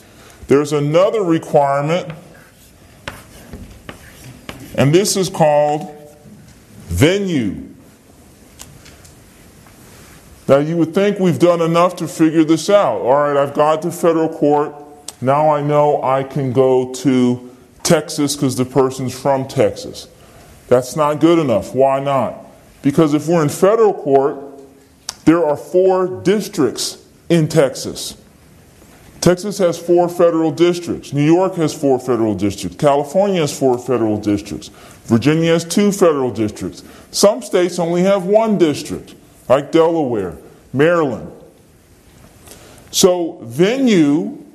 There's 0.48 0.72
another 0.72 1.22
requirement, 1.22 2.12
and 4.76 4.96
this 4.96 5.18
is 5.18 5.30
called 5.30 6.18
venue. 6.88 7.69
Now, 10.50 10.58
you 10.58 10.76
would 10.78 10.96
think 10.96 11.20
we've 11.20 11.38
done 11.38 11.62
enough 11.62 11.96
to 11.98 12.08
figure 12.08 12.44
this 12.44 12.72
out. 12.72 13.02
All 13.02 13.14
right, 13.14 13.38
I've 13.38 13.54
got 13.54 13.84
to 13.84 13.92
federal 13.92 14.28
court. 14.28 14.74
Now 15.22 15.54
I 15.54 15.62
know 15.62 16.02
I 16.02 16.24
can 16.24 16.54
go 16.54 16.92
to 16.96 17.56
Texas 17.84 18.36
because 18.36 18.56
the 18.56 18.66
person's 18.66 19.18
from 19.18 19.48
Texas. 19.48 20.08
That's 20.68 20.96
not 20.96 21.20
good 21.20 21.38
enough. 21.38 21.76
Why 21.76 22.00
not? 22.00 22.46
Because 22.82 23.14
if 23.14 23.28
we're 23.28 23.44
in 23.44 23.50
federal 23.50 23.94
court, 23.94 24.38
there 25.26 25.46
are 25.46 25.56
four 25.56 26.22
districts 26.24 27.06
in 27.30 27.48
Texas. 27.48 28.20
Texas 29.22 29.60
has 29.60 29.78
four 29.78 30.10
federal 30.10 30.50
districts. 30.50 31.14
New 31.14 31.26
York 31.26 31.56
has 31.56 31.74
four 31.74 32.00
federal 32.00 32.34
districts. 32.34 32.78
California 32.78 33.42
has 33.42 33.58
four 33.58 33.78
federal 33.78 34.18
districts. 34.18 34.70
Virginia 35.04 35.52
has 35.52 35.66
two 35.66 35.92
federal 35.92 36.32
districts. 36.32 36.84
Some 37.12 37.42
states 37.44 37.78
only 37.78 38.02
have 38.04 38.26
one 38.26 38.58
district, 38.58 39.14
like 39.50 39.72
Delaware, 39.72 40.38
Maryland. 40.72 41.34
So, 42.92 43.40
venue 43.44 44.46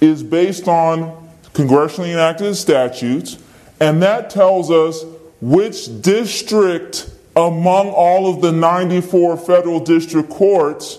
is 0.00 0.22
based 0.22 0.68
on 0.68 1.28
congressionally 1.52 2.12
enacted 2.12 2.54
statutes, 2.56 3.38
and 3.80 4.02
that 4.02 4.30
tells 4.30 4.70
us 4.70 5.04
which 5.40 6.02
district 6.02 7.10
among 7.34 7.90
all 7.90 8.32
of 8.32 8.40
the 8.40 8.52
94 8.52 9.36
federal 9.36 9.80
district 9.80 10.30
courts 10.30 10.98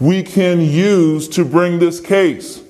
we 0.00 0.22
can 0.22 0.60
use 0.60 1.28
to 1.28 1.44
bring 1.44 1.78
this 1.78 2.00
case. 2.00 2.62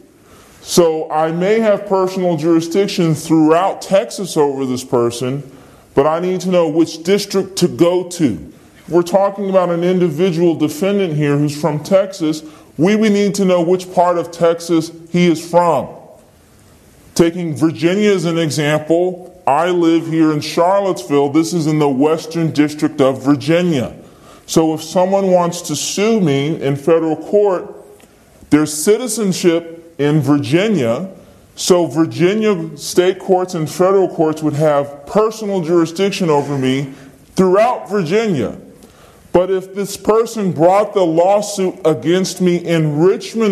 So 0.62 1.11
I 1.11 1.30
may 1.30 1.61
have 1.61 1.86
personal 1.86 2.36
jurisdiction 2.36 3.14
throughout 3.14 3.82
Texas 3.82 4.36
over 4.36 4.66
this 4.66 4.84
person, 4.84 5.51
but 5.95 6.07
I 6.07 6.20
need 6.20 6.41
to 6.43 6.51
know 6.51 6.68
which 6.68 7.03
district 7.03 7.57
to 7.57 7.68
go 7.68 8.09
to. 8.11 8.53
We're 8.89 9.03
talking 9.03 9.51
about 9.51 9.68
an 9.68 9.84
individual 9.84 10.55
defendant 10.55 11.14
here 11.14 11.36
who's 11.36 11.59
from 11.59 11.82
Texas. 11.82 12.43
We 12.78 12.97
would 12.97 13.12
need 13.12 13.34
to 13.34 13.45
know 13.45 13.61
which 13.61 13.93
part 13.93 14.16
of 14.16 14.30
Texas 14.30 14.91
he 15.11 15.26
is 15.26 15.47
from. 15.47 15.89
Taking 17.14 17.55
Virginia 17.55 18.11
as 18.12 18.24
an 18.24 18.39
example, 18.39 19.43
I 19.47 19.70
live 19.70 20.07
here 20.07 20.32
in 20.32 20.41
Charlottesville. 20.41 21.30
This 21.30 21.53
is 21.53 21.66
in 21.66 21.78
the 21.78 21.89
Western 21.89 22.51
District 22.51 23.01
of 23.01 23.22
Virginia. 23.22 23.95
So 24.47 24.72
if 24.72 24.82
someone 24.82 25.30
wants 25.30 25.61
to 25.62 25.76
sue 25.76 26.20
me 26.20 26.59
in 26.62 26.76
federal 26.76 27.16
court, 27.16 27.74
there's 28.49 28.72
citizenship 28.72 29.95
in 29.99 30.20
Virginia. 30.20 31.11
So 31.57 31.86
Virginia 31.86 32.74
state 32.78 33.18
courts 33.18 33.53
and 33.55 33.68
federal 33.68 34.09
courts 34.09 34.43
would 34.43 34.55
have 34.55 35.05
personal 35.05 35.61
jurisdiction 35.61 36.30
over 36.30 36.57
me 36.57 36.95
throughout 37.34 37.91
Virginia. 37.91 38.59
But 39.33 39.51
if 39.51 39.74
this 39.74 39.97
person 39.97 40.53
brought 40.53 40.95
the 40.95 41.05
lawsuit 41.05 41.79
against 41.85 42.41
me 42.41 42.57
in 42.57 42.99
Richmond, 42.99 43.47